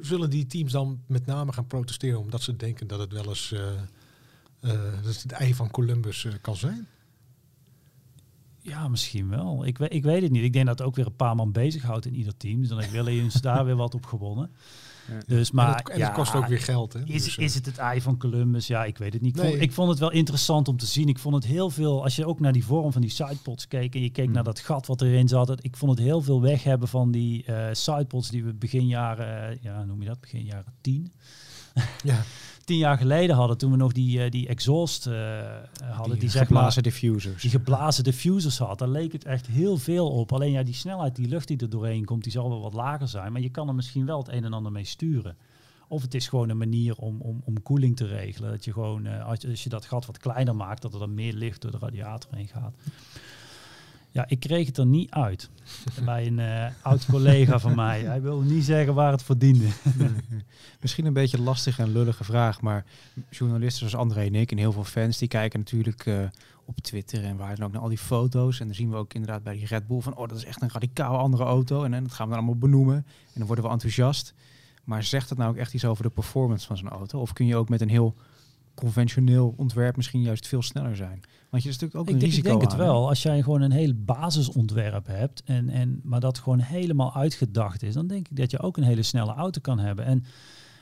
zullen 0.00 0.30
die 0.30 0.46
teams 0.46 0.72
dan 0.72 1.02
met 1.06 1.26
name 1.26 1.52
gaan 1.52 1.66
protesteren 1.66 2.20
omdat 2.20 2.42
ze 2.42 2.56
denken 2.56 2.86
dat 2.86 2.98
het 2.98 3.12
wel 3.12 3.28
eens 3.28 3.52
eh, 3.52 3.72
eh, 4.60 4.92
dat 4.94 5.04
het, 5.04 5.22
het 5.22 5.32
ei 5.32 5.54
van 5.54 5.70
Columbus 5.70 6.24
eh, 6.24 6.32
kan 6.40 6.56
zijn? 6.56 6.86
Ja, 8.60 8.88
misschien 8.88 9.28
wel. 9.28 9.66
Ik, 9.66 9.78
ik 9.78 10.02
weet 10.02 10.22
het 10.22 10.30
niet. 10.30 10.44
Ik 10.44 10.52
denk 10.52 10.66
dat 10.66 10.78
het 10.78 10.86
ook 10.86 10.96
weer 10.96 11.06
een 11.06 11.16
paar 11.16 11.36
man 11.36 11.52
bezighoudt 11.52 12.06
in 12.06 12.14
ieder 12.14 12.36
team. 12.36 12.60
Dus 12.60 12.68
dan 12.68 12.78
heeft 12.78 12.92
Williams 12.92 13.34
daar 13.40 13.64
weer 13.64 13.76
wat 13.76 13.94
op 13.94 14.06
gewonnen. 14.06 14.50
Dus, 15.26 15.50
maar 15.50 15.68
en 15.68 15.74
het, 15.76 15.88
en 15.88 15.98
ja, 15.98 16.06
het 16.06 16.14
kost 16.14 16.34
ook 16.34 16.46
weer 16.46 16.60
geld. 16.60 16.92
Hè? 16.92 17.00
Is, 17.04 17.24
Dus, 17.24 17.36
eh, 17.38 17.44
is 17.44 17.54
het 17.54 17.66
het 17.66 17.78
ei 17.78 18.00
van 18.00 18.18
Columbus? 18.18 18.66
Ja, 18.66 18.84
ik 18.84 18.98
weet 18.98 19.12
het 19.12 19.22
niet. 19.22 19.36
Ik, 19.36 19.42
Nee. 19.42 19.50
vond, 19.50 19.62
ik 19.62 19.72
vond 19.72 19.88
het 19.90 19.98
wel 19.98 20.10
interessant 20.10 20.68
om 20.68 20.76
te 20.76 20.86
zien. 20.86 21.08
Ik 21.08 21.18
vond 21.18 21.34
het 21.34 21.44
heel 21.44 21.70
veel, 21.70 22.02
als 22.02 22.16
je 22.16 22.26
ook 22.26 22.40
naar 22.40 22.52
die 22.52 22.64
vorm 22.64 22.92
van 22.92 23.00
die 23.00 23.10
sidepods 23.10 23.68
keek 23.68 23.94
en 23.94 24.02
je 24.02 24.10
keek 24.10 24.24
Hmm. 24.24 24.34
naar 24.34 24.44
dat 24.44 24.58
gat 24.60 24.86
wat 24.86 25.00
erin 25.02 25.28
zat, 25.28 25.48
het- 25.48 25.64
ik 25.64 25.76
vond 25.76 25.90
het 25.90 26.00
heel 26.00 26.22
veel 26.22 26.40
weg 26.40 26.62
hebben 26.64 26.88
van 26.88 27.10
die 27.10 27.44
eh 27.44 27.66
sidepods 27.72 28.30
die 28.30 28.44
we 28.44 28.52
begin 28.54 28.86
jaren, 28.86 29.48
eh, 29.50 29.56
ja, 29.62 29.84
noem 29.84 30.02
je 30.02 30.08
dat, 30.08 30.20
begin 30.20 30.44
jaren 30.44 30.72
tien, 30.80 31.12
ja. 32.02 32.22
tien 32.72 32.80
jaar 32.80 32.98
geleden 32.98 33.36
hadden, 33.36 33.58
toen 33.58 33.70
we 33.70 33.76
nog 33.76 33.92
die, 33.92 34.22
eh, 34.22 34.30
die 34.30 34.48
exhaust 34.48 35.06
eh, 35.06 35.40
hadden, 35.90 36.18
die, 36.18 36.28
zeg 36.28 36.40
maar 36.40 36.46
geblazen 36.46 36.82
diffusers. 36.82 37.42
die 37.42 37.50
geblazen 37.50 38.04
diffusers 38.04 38.58
had. 38.58 38.78
Daar 38.78 38.88
leek 38.88 39.12
het 39.12 39.24
echt 39.24 39.46
heel 39.46 39.76
veel 39.76 40.10
op. 40.10 40.32
Alleen 40.32 40.52
ja, 40.52 40.62
die 40.62 40.74
snelheid, 40.74 41.16
die 41.16 41.28
lucht 41.28 41.48
die 41.48 41.58
er 41.58 41.70
doorheen 41.70 42.04
komt, 42.04 42.22
die 42.22 42.32
zal 42.32 42.48
wel 42.48 42.60
wat 42.60 42.72
lager 42.72 43.08
zijn. 43.08 43.32
Maar 43.32 43.40
je 43.40 43.50
kan 43.50 43.68
er 43.68 43.74
misschien 43.74 44.06
wel 44.06 44.18
het 44.18 44.28
een 44.28 44.44
en 44.44 44.52
ander 44.52 44.72
mee 44.72 44.84
sturen. 44.84 45.36
Of 45.88 46.02
het 46.02 46.14
is 46.14 46.28
gewoon 46.28 46.48
een 46.48 46.58
manier 46.58 46.96
om, 46.96 47.20
om, 47.20 47.42
om 47.44 47.62
koeling 47.62 47.96
te 47.96 48.06
regelen. 48.06 48.50
Dat 48.50 48.64
je 48.64 48.72
gewoon, 48.72 49.06
eh, 49.06 49.26
als, 49.26 49.38
je, 49.40 49.48
als 49.48 49.62
je 49.62 49.68
dat 49.68 49.84
gat 49.84 50.06
wat 50.06 50.18
kleiner 50.18 50.56
maakt, 50.56 50.82
dat 50.82 50.92
er 50.92 50.98
dan 50.98 51.14
meer 51.14 51.34
licht 51.34 51.60
door 51.60 51.70
de 51.70 51.78
radiator 51.78 52.34
heen 52.34 52.48
gaat. 52.48 52.74
Ja, 54.12 54.24
ik 54.28 54.40
kreeg 54.40 54.66
het 54.66 54.78
er 54.78 54.86
niet 54.86 55.10
uit. 55.10 55.50
Bij 56.04 56.26
een 56.26 56.38
eh, 56.38 56.66
oud 56.82 57.06
collega 57.06 57.58
van 57.58 57.74
mij. 57.74 58.00
Hij 58.00 58.22
wilde 58.22 58.44
niet 58.44 58.64
zeggen 58.64 58.94
waar 58.94 59.12
het 59.12 59.22
voor 59.22 59.38
diende. 59.38 59.68
Misschien 60.80 61.06
een 61.06 61.12
beetje 61.12 61.42
lastige 61.42 61.82
en 61.82 61.92
lullige 61.92 62.24
vraag, 62.24 62.60
maar 62.60 62.84
journalisten 63.30 63.78
zoals 63.88 64.04
André 64.04 64.24
en 64.24 64.34
ik 64.34 64.50
en 64.50 64.58
heel 64.58 64.72
veel 64.72 64.84
fans, 64.84 65.18
die 65.18 65.28
kijken 65.28 65.58
natuurlijk 65.58 66.06
eh, 66.06 66.24
op 66.64 66.78
Twitter 66.78 67.24
en 67.24 67.36
waar 67.36 67.56
dan 67.56 67.66
ook 67.66 67.72
naar 67.72 67.82
al 67.82 67.88
die 67.88 67.98
foto's. 67.98 68.60
En 68.60 68.66
dan 68.66 68.74
zien 68.74 68.90
we 68.90 68.96
ook 68.96 69.14
inderdaad 69.14 69.42
bij 69.42 69.54
die 69.54 69.66
Red 69.66 69.86
Bull 69.86 70.00
van, 70.00 70.16
oh, 70.16 70.28
dat 70.28 70.38
is 70.38 70.44
echt 70.44 70.62
een 70.62 70.70
radicaal 70.72 71.18
andere 71.18 71.44
auto. 71.44 71.84
En, 71.84 71.94
en 71.94 72.02
dat 72.02 72.12
gaan 72.12 72.26
we 72.28 72.34
dan 72.34 72.42
allemaal 72.42 72.60
benoemen 72.60 72.96
en 72.96 73.34
dan 73.34 73.46
worden 73.46 73.64
we 73.64 73.70
enthousiast. 73.70 74.34
Maar 74.84 75.02
zegt 75.02 75.28
dat 75.28 75.38
nou 75.38 75.50
ook 75.50 75.56
echt 75.56 75.74
iets 75.74 75.84
over 75.84 76.02
de 76.02 76.10
performance 76.10 76.66
van 76.66 76.76
zo'n 76.76 76.88
auto? 76.88 77.20
Of 77.20 77.32
kun 77.32 77.46
je 77.46 77.56
ook 77.56 77.68
met 77.68 77.80
een 77.80 77.88
heel 77.88 78.14
conventioneel 78.74 79.54
ontwerp 79.56 79.96
misschien 79.96 80.22
juist 80.22 80.46
veel 80.46 80.62
sneller 80.62 80.96
zijn? 80.96 81.20
Want 81.50 81.62
je 81.62 81.68
is 81.68 81.78
natuurlijk 81.78 81.94
ook 82.00 82.06
Ik, 82.08 82.12
een 82.12 82.18
denk- 82.20 82.32
ik 82.32 82.36
risico 82.38 82.58
denk 82.58 82.70
het 82.70 82.80
hè? 82.80 82.86
wel. 82.86 83.08
Als 83.08 83.22
jij 83.22 83.42
gewoon 83.42 83.60
een 83.60 83.70
heel 83.72 83.92
basisontwerp 83.96 85.06
hebt, 85.06 85.42
en, 85.44 85.68
en, 85.68 86.00
maar 86.02 86.20
dat 86.20 86.38
gewoon 86.38 86.58
helemaal 86.58 87.14
uitgedacht 87.14 87.82
is, 87.82 87.94
dan 87.94 88.06
denk 88.06 88.28
ik 88.28 88.36
dat 88.36 88.50
je 88.50 88.60
ook 88.60 88.76
een 88.76 88.82
hele 88.82 89.02
snelle 89.02 89.32
auto 89.34 89.60
kan 89.60 89.78
hebben. 89.78 90.04
En 90.04 90.24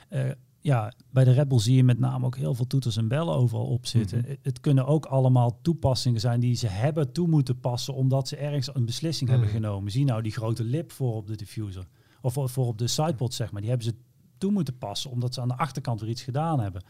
eh, 0.09 0.29
ja, 0.59 0.93
bij 1.09 1.23
de 1.23 1.31
Red 1.31 1.47
Bull 1.47 1.59
zie 1.59 1.75
je 1.75 1.83
met 1.83 1.99
name 1.99 2.25
ook 2.25 2.37
heel 2.37 2.53
veel 2.53 2.67
toeters 2.67 2.97
en 2.97 3.07
bellen 3.07 3.33
overal 3.35 3.65
op 3.65 3.85
zitten. 3.85 4.17
Mhm. 4.19 4.27
Het- 4.29 4.39
Het 4.41 4.59
kunnen 4.59 4.85
ook 4.85 5.05
allemaal 5.05 5.59
toepassingen 5.61 6.19
zijn 6.19 6.39
die 6.39 6.55
ze 6.55 6.67
hebben 6.67 7.11
toe 7.11 7.27
moeten 7.27 7.59
passen, 7.59 7.93
omdat 7.93 8.27
ze 8.27 8.35
ergens 8.35 8.75
een 8.75 8.85
beslissing 8.85 9.29
hebben 9.29 9.47
Mhm. 9.47 9.55
genomen. 9.57 9.91
Zie 9.91 10.05
nou 10.05 10.21
die 10.21 10.31
grote 10.31 10.63
lip 10.63 10.91
voor 10.91 11.13
op 11.15 11.27
de 11.27 11.35
diffuser. 11.35 11.87
Of 12.21 12.33
voor, 12.33 12.49
voor 12.49 12.65
op 12.67 12.77
de 12.77 12.87
sidepod, 12.87 13.33
zeg 13.33 13.51
maar. 13.51 13.61
Die 13.61 13.69
hebben 13.69 13.87
ze 13.87 13.95
toe 14.37 14.51
moeten 14.51 14.77
passen, 14.77 15.11
omdat 15.11 15.33
ze 15.33 15.41
aan 15.41 15.47
de 15.47 15.57
achterkant 15.57 15.99
weer 16.01 16.09
iets 16.09 16.21
gedaan 16.21 16.59
hebben. 16.59 16.81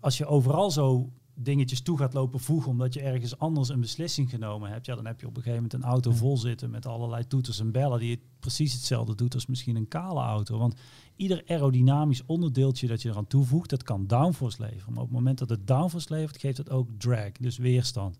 Als 0.00 0.18
je 0.18 0.26
overal 0.26 0.70
zo 0.70 1.12
dingetjes 1.34 1.80
toe 1.80 1.98
gaat 1.98 2.12
lopen 2.14 2.40
voegen 2.40 2.70
omdat 2.70 2.94
je 2.94 3.00
ergens 3.00 3.38
anders 3.38 3.68
een 3.68 3.80
beslissing 3.80 4.30
genomen 4.30 4.70
hebt, 4.70 4.86
ja, 4.86 4.94
dan 4.94 5.06
heb 5.06 5.20
je 5.20 5.26
op 5.26 5.36
een 5.36 5.42
gegeven 5.42 5.62
moment 5.62 5.82
een 5.82 5.90
auto 5.90 6.10
vol 6.12 6.36
zitten 6.36 6.70
met 6.70 6.86
allerlei 6.86 7.26
toeters 7.26 7.60
en 7.60 7.72
bellen 7.72 7.98
die 7.98 8.10
het 8.10 8.20
precies 8.40 8.72
hetzelfde 8.72 9.14
doet 9.14 9.34
als 9.34 9.46
misschien 9.46 9.76
een 9.76 9.88
kale 9.88 10.20
auto. 10.20 10.58
Want 10.58 10.74
ieder 11.16 11.42
aerodynamisch 11.46 12.26
onderdeeltje 12.26 12.86
dat 12.86 13.02
je 13.02 13.08
eraan 13.08 13.26
toevoegt, 13.26 13.70
dat 13.70 13.82
kan 13.82 14.06
downforce 14.06 14.62
leveren. 14.62 14.92
Maar 14.92 15.02
op 15.02 15.08
het 15.08 15.18
moment 15.18 15.38
dat 15.38 15.48
het 15.48 15.66
downforce 15.66 16.14
levert, 16.14 16.40
geeft 16.40 16.58
het 16.58 16.70
ook 16.70 16.88
drag, 16.98 17.32
dus 17.32 17.56
weerstand. 17.56 18.18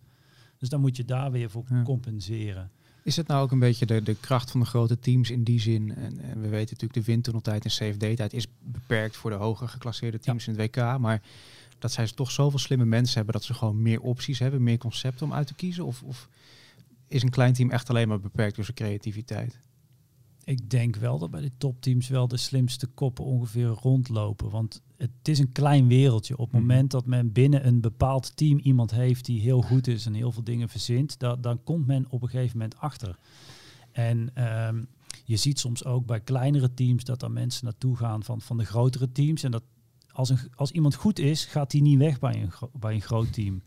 Dus 0.57 0.69
dan 0.69 0.81
moet 0.81 0.97
je 0.97 1.05
daar 1.05 1.31
weer 1.31 1.51
voor 1.51 1.65
Ja. 1.69 1.83
compenseren. 1.83 2.71
Is 3.09 3.17
het 3.17 3.27
nou 3.27 3.43
ook 3.43 3.51
een 3.51 3.59
beetje 3.59 3.87
de, 3.87 4.03
de 4.03 4.15
kracht 4.15 4.51
van 4.51 4.61
de 4.61 4.67
grote 4.67 4.99
teams 4.99 5.31
in 5.31 5.43
die 5.43 5.61
zin? 5.61 5.95
En, 5.95 6.21
en 6.21 6.41
we 6.41 6.49
weten 6.49 6.73
natuurlijk, 6.73 6.93
de 6.93 7.03
windtunneltijd 7.13 7.65
en 7.65 7.71
CFD-tijd 7.71 8.33
is 8.33 8.47
beperkt 8.61 9.17
voor 9.17 9.31
de 9.31 9.37
hoger 9.37 9.69
geclasseerde 9.69 10.19
teams 10.19 10.47
in 10.47 10.59
het 10.59 10.77
WK. 10.77 10.99
Maar 10.99 11.23
dat 11.79 11.93
zij 11.93 12.07
toch 12.07 12.31
zoveel 12.31 12.59
slimme 12.59 12.85
mensen 12.85 13.17
hebben 13.17 13.35
dat 13.35 13.45
ze 13.45 13.55
gewoon 13.55 13.83
meer 13.83 14.01
opties 14.01 14.39
hebben, 14.39 14.63
meer 14.63 14.79
concepten 14.79 15.27
om 15.27 15.33
uit 15.33 15.47
te 15.47 15.55
kiezen? 15.55 15.85
Of, 15.85 16.03
of 16.03 16.29
is 17.07 17.23
een 17.23 17.31
klein 17.31 17.53
team 17.53 17.71
echt 17.71 17.89
alleen 17.89 18.09
maar 18.09 18.21
beperkt 18.21 18.57
door 18.57 18.65
zijn 18.65 18.77
creativiteit? 18.77 19.59
Ik 20.49 20.71
denk 20.71 20.97
wel 20.97 21.19
dat 21.19 21.31
bij 21.31 21.41
de 21.41 21.51
topteams 21.59 22.09
wel 22.09 22.29
de 22.29 22.37
slimste 22.37 22.87
koppen 22.87 23.25
ongeveer 23.25 23.67
rondlopen. 23.67 24.51
Want 24.51 24.83
het 24.97 25.11
is 25.23 25.39
een 25.39 25.53
klein 25.53 25.89
wereldje. 25.89 26.35
Op 26.39 26.53
het 26.53 26.53
Mhm. 26.61 26.61
moment 26.67 26.91
dat 26.91 27.07
men 27.07 27.33
binnen 27.33 27.67
een 27.67 27.81
bepaald 27.81 28.37
team 28.37 28.59
iemand 28.59 28.91
heeft 28.91 29.25
die 29.25 29.41
heel 29.41 29.63
goed 29.63 29.87
is 29.87 30.07
en 30.07 30.15
heel 30.15 30.33
veel 30.33 30.45
dingen 30.45 30.69
verzint, 30.69 31.19
da- 31.19 31.37
dan 31.37 31.63
komt 31.65 31.87
men 31.87 32.07
op 32.11 32.23
een 32.23 32.29
gegeven 32.29 32.59
moment 32.59 32.77
achter. 32.79 33.19
En 33.93 34.31
ehm, 34.35 34.83
je 35.25 35.37
ziet 35.37 35.59
soms 35.59 35.85
ook 35.85 36.07
bij 36.07 36.21
kleinere 36.21 36.75
teams 36.75 37.05
dat 37.05 37.23
er 37.23 37.31
mensen 37.31 37.65
naartoe 37.65 37.97
gaan 37.97 38.23
van, 38.23 38.41
van 38.41 38.57
de 38.59 38.65
grotere 38.65 39.13
teams. 39.13 39.43
En 39.43 39.51
dat 39.51 39.63
als, 40.19 40.29
een, 40.29 40.39
als 40.55 40.71
iemand 40.71 40.95
goed 40.95 41.19
is, 41.19 41.45
gaat 41.45 41.73
hij 41.73 41.81
niet 41.81 41.99
weg 41.99 42.19
bij 42.19 42.43
een, 42.43 42.51
gro- 42.51 42.71
bij 42.79 42.95
een 42.95 43.01
groot 43.01 43.33
team. 43.33 43.63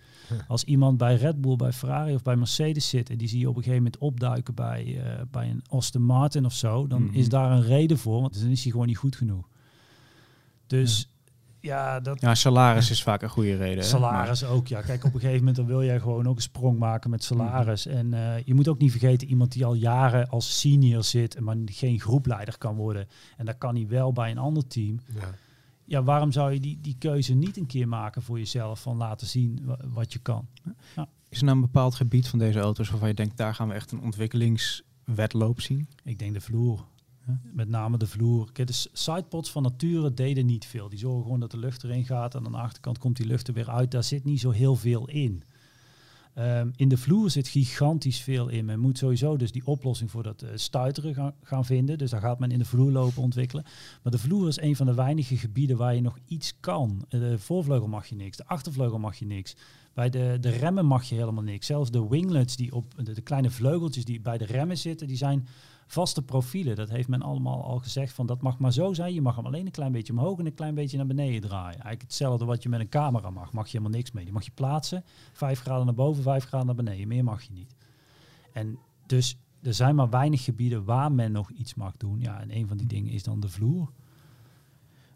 Als 0.48 0.64
iemand 0.64 0.98
bij 0.98 1.16
Red 1.16 1.42
Bull, 1.42 1.56
bij 1.56 1.72
Ferrari 1.74 2.14
of 2.14 2.22
bij 2.22 2.36
Mercedes 2.36 2.90
zit 2.90 3.10
en 3.10 3.18
die 3.18 3.28
zie 3.28 3.40
je 3.40 3.50
op 3.50 3.56
een 3.56 3.64
gegeven 3.64 3.84
moment 3.84 4.02
opduiken 4.02 4.54
bij, 4.56 5.02
eh, 5.04 5.22
bij 5.32 5.50
een 5.50 5.64
Aston 5.70 6.02
Martin 6.02 6.46
of 6.46 6.54
zo, 6.54 6.88
dan 6.88 7.04
Mhm. 7.04 7.14
is 7.16 7.30
daar 7.30 7.52
een 7.52 7.64
reden 7.64 7.98
voor, 7.98 8.22
want 8.22 8.40
dan 8.42 8.50
is 8.50 8.64
hij 8.64 8.72
gewoon 8.72 8.88
niet 8.88 8.98
goed 8.98 9.16
genoeg. 9.16 9.48
Dus 10.68 11.10
ja, 11.60 12.00
dat 12.00 12.22
Ja, 12.22 12.36
salaris 12.36 12.90
is 12.90 13.04
vaak 13.04 13.22
een 13.22 13.30
goede 13.30 13.56
reden. 13.56 13.78
hè? 13.84 13.90
salaris 13.90 14.44
ook. 14.44 14.68
Ja, 14.68 14.82
kijk, 14.82 15.04
op 15.04 15.14
een 15.14 15.20
gegeven 15.20 15.38
moment 15.40 15.56
dan 15.56 15.66
wil 15.66 15.84
jij 15.84 16.00
gewoon 16.00 16.28
ook 16.28 16.36
een 16.36 16.42
sprong 16.42 16.78
maken 16.80 17.10
met 17.10 17.24
salaris. 17.24 17.86
En 17.86 18.14
eh, 18.14 18.44
je 18.46 18.54
moet 18.54 18.68
ook 18.68 18.80
niet 18.80 18.92
vergeten, 18.92 19.28
iemand 19.28 19.52
die 19.52 19.66
al 19.66 19.74
jaren 19.74 20.30
als 20.30 20.60
senior 20.60 21.04
zit, 21.04 21.40
maar 21.40 21.56
geen 21.66 22.00
groepleider 22.00 22.58
kan 22.58 22.76
worden. 22.76 23.08
En 23.38 23.46
dat 23.46 23.58
kan 23.58 23.76
hij 23.76 23.88
wel 23.88 24.14
bij 24.14 24.32
een 24.32 24.38
ander 24.38 24.68
team. 24.68 25.00
Ja. 25.14 25.30
Ja, 25.92 26.04
waarom 26.04 26.32
zou 26.32 26.52
je 26.54 26.60
die, 26.60 26.78
die 26.82 26.96
keuze 27.00 27.34
niet 27.34 27.58
een 27.58 27.66
keer 27.66 27.88
maken 27.88 28.22
voor 28.22 28.38
jezelf 28.38 28.82
van 28.82 28.98
laten 28.98 29.28
zien 29.28 29.60
wa- 29.64 29.80
wat 29.88 30.14
je 30.14 30.20
kan? 30.20 30.48
Is 31.30 31.38
er 31.38 31.44
nou 31.44 31.56
een 31.56 31.64
bepaald 31.64 31.96
gebied 31.96 32.28
van 32.28 32.40
deze 32.40 32.60
auto's 32.60 32.90
waarvan 32.90 33.08
je 33.08 33.14
denkt, 33.14 33.38
daar 33.38 33.56
gaan 33.56 33.68
we 33.68 33.74
echt 33.74 33.92
een 33.92 34.02
ontwikkelingswetloop 34.02 35.62
zien? 35.62 35.88
Ik 36.04 36.20
denk 36.20 36.34
de 36.34 36.42
vloer. 36.42 36.86
Met 37.54 37.70
name 37.70 37.98
de 37.98 38.08
vloer. 38.08 38.52
Kijk, 38.52 38.68
de 38.68 38.86
sidepods 38.94 39.52
van 39.52 39.64
nature 39.64 40.14
deden 40.14 40.46
niet 40.46 40.66
veel. 40.66 40.90
Die 40.90 41.00
zorgen 41.00 41.24
gewoon 41.24 41.40
dat 41.40 41.52
de 41.52 41.58
lucht 41.58 41.84
erin 41.84 42.06
gaat 42.06 42.36
en 42.36 42.46
aan 42.46 42.52
de 42.52 42.58
achterkant 42.58 42.98
komt 42.98 43.18
die 43.18 43.26
lucht 43.26 43.48
er 43.48 43.54
weer 43.54 43.70
uit. 43.70 43.92
Daar 43.92 44.04
zit 44.04 44.24
niet 44.24 44.40
zo 44.40 44.50
heel 44.50 44.76
veel 44.76 45.08
in. 45.10 45.44
Ehm, 46.34 46.70
in 46.76 46.90
de 46.90 46.98
vloer 46.98 47.30
zit 47.30 47.48
gigantisch 47.48 48.22
veel 48.22 48.48
in. 48.48 48.66
Men 48.66 48.80
moet 48.80 48.98
sowieso 48.98 49.38
dus 49.38 49.52
die 49.52 49.66
oplossing 49.66 50.12
voor 50.12 50.24
dat 50.24 50.42
eh, 50.42 50.50
stuiteren 50.56 51.34
gaan, 51.44 51.66
vinden. 51.66 51.98
Dus 51.98 52.10
daar 52.10 52.22
gaat 52.22 52.40
men 52.40 52.52
in 52.52 52.60
de 52.60 52.66
vloerlopen 52.66 53.22
ontwikkelen. 53.22 53.66
Maar 54.04 54.12
de 54.12 54.18
vloer 54.18 54.48
is 54.48 54.62
een 54.62 54.76
van 54.76 54.86
de 54.86 54.94
weinige 54.94 55.38
gebieden 55.38 55.78
waar 55.78 55.96
je 55.96 56.02
nog 56.02 56.18
iets 56.26 56.54
kan. 56.60 57.06
Eh, 57.10 57.20
De 57.20 57.40
voorvleugel 57.40 57.88
mag 57.88 58.08
je 58.08 58.16
niks, 58.16 58.38
de 58.38 58.48
achtervleugel 58.48 59.00
mag 59.00 59.16
je 59.16 59.26
niks. 59.26 59.56
Bij 59.94 60.10
de, 60.10 60.38
de 60.42 60.50
remmen 60.50 60.86
mag 60.86 61.04
je 61.04 61.16
helemaal 61.16 61.44
niks. 61.44 61.66
Zelfs 61.66 61.92
de 61.92 62.08
winglets, 62.08 62.56
die 62.56 62.76
op 62.76 62.94
de 63.04 63.22
kleine 63.22 63.50
vleugeltjes 63.50 64.06
die 64.06 64.22
bij 64.22 64.38
de 64.38 64.46
remmen 64.46 64.78
zitten, 64.78 65.08
die 65.08 65.18
zijn 65.18 65.48
vaste 65.92 66.22
profielen. 66.22 66.76
Dat 66.76 66.90
heeft 66.90 67.08
men 67.08 67.22
allemaal 67.22 67.64
al 67.64 67.80
gezegd 67.80 68.14
van 68.14 68.26
dat 68.26 68.42
mag 68.42 68.60
maar 68.60 68.74
zo 68.74 68.94
zijn. 68.94 69.14
Je 69.14 69.22
mag 69.22 69.36
hem 69.36 69.46
alleen 69.46 69.66
een 69.66 69.72
klein 69.72 69.92
beetje 69.92 70.14
omhoog 70.14 70.40
en 70.40 70.46
een 70.46 70.54
klein 70.54 70.76
beetje 70.76 70.98
naar 70.98 71.06
beneden 71.06 71.42
draaien. 71.42 71.72
Eigenlijk 71.72 72.02
hetzelfde 72.02 72.46
wat 72.46 72.64
je 72.64 72.70
met 72.70 72.80
een 72.80 72.90
camera 72.90 73.30
mag. 73.30 73.54
Mag 73.54 73.66
je 73.66 73.78
helemaal 73.78 73.98
niks 73.98 74.12
mee. 74.12 74.24
Die 74.24 74.34
mag 74.34 74.46
je 74.46 74.52
plaatsen. 74.54 75.04
Vijf 75.34 75.60
graden 75.60 75.86
naar 75.86 75.96
boven, 75.96 76.24
vijf 76.24 76.46
graden 76.46 76.66
naar 76.68 76.76
beneden. 76.76 77.08
Meer 77.08 77.24
mag 77.24 77.42
je 77.42 77.54
niet. 77.54 77.76
En 78.54 78.78
dus 79.06 79.38
er 79.62 79.74
zijn 79.74 79.96
maar 79.96 80.10
weinig 80.10 80.44
gebieden 80.44 80.84
waar 80.86 81.12
men 81.12 81.32
nog 81.32 81.52
iets 81.52 81.76
mag 81.76 81.98
doen. 81.98 82.20
Ja, 82.20 82.42
en 82.42 82.56
een 82.56 82.68
van 82.68 82.78
die 82.78 82.88
dingen 82.88 83.12
is 83.12 83.24
dan 83.24 83.40
de 83.40 83.50
vloer. 83.50 83.92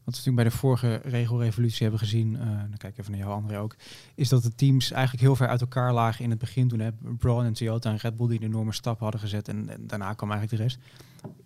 Wat 0.06 0.14
we 0.14 0.20
natuurlijk 0.20 0.36
bij 0.36 0.54
de 0.54 0.60
vorige 0.60 1.10
regelrevolutie 1.10 1.82
hebben 1.82 2.00
gezien, 2.00 2.34
uh, 2.34 2.40
dan 2.40 2.78
kijk 2.78 2.94
ik 2.94 3.00
even 3.00 3.12
naar 3.12 3.20
jou 3.20 3.34
André 3.34 3.60
ook, 3.60 3.76
is 4.16 4.30
dat 4.30 4.44
de 4.44 4.56
teams 4.56 4.92
eigenlijk 4.92 5.24
heel 5.24 5.36
ver 5.36 5.48
uit 5.48 5.62
elkaar 5.62 5.94
lagen 5.94 6.24
in 6.24 6.30
het 6.30 6.40
begin. 6.40 6.68
Toen 6.68 6.80
hebben 6.80 7.18
Braun 7.18 7.46
en 7.46 7.54
Toyota 7.54 7.90
en 7.90 7.98
Red 7.98 8.18
Bull 8.18 8.28
die 8.28 8.40
een 8.40 8.46
enorme 8.46 8.74
stap 8.74 9.00
hadden 9.00 9.20
gezet 9.20 9.48
en, 9.48 9.70
daarna 9.80 10.14
kwam 10.14 10.32
eigenlijk 10.32 10.62
de 10.62 10.68
rest. 10.68 10.80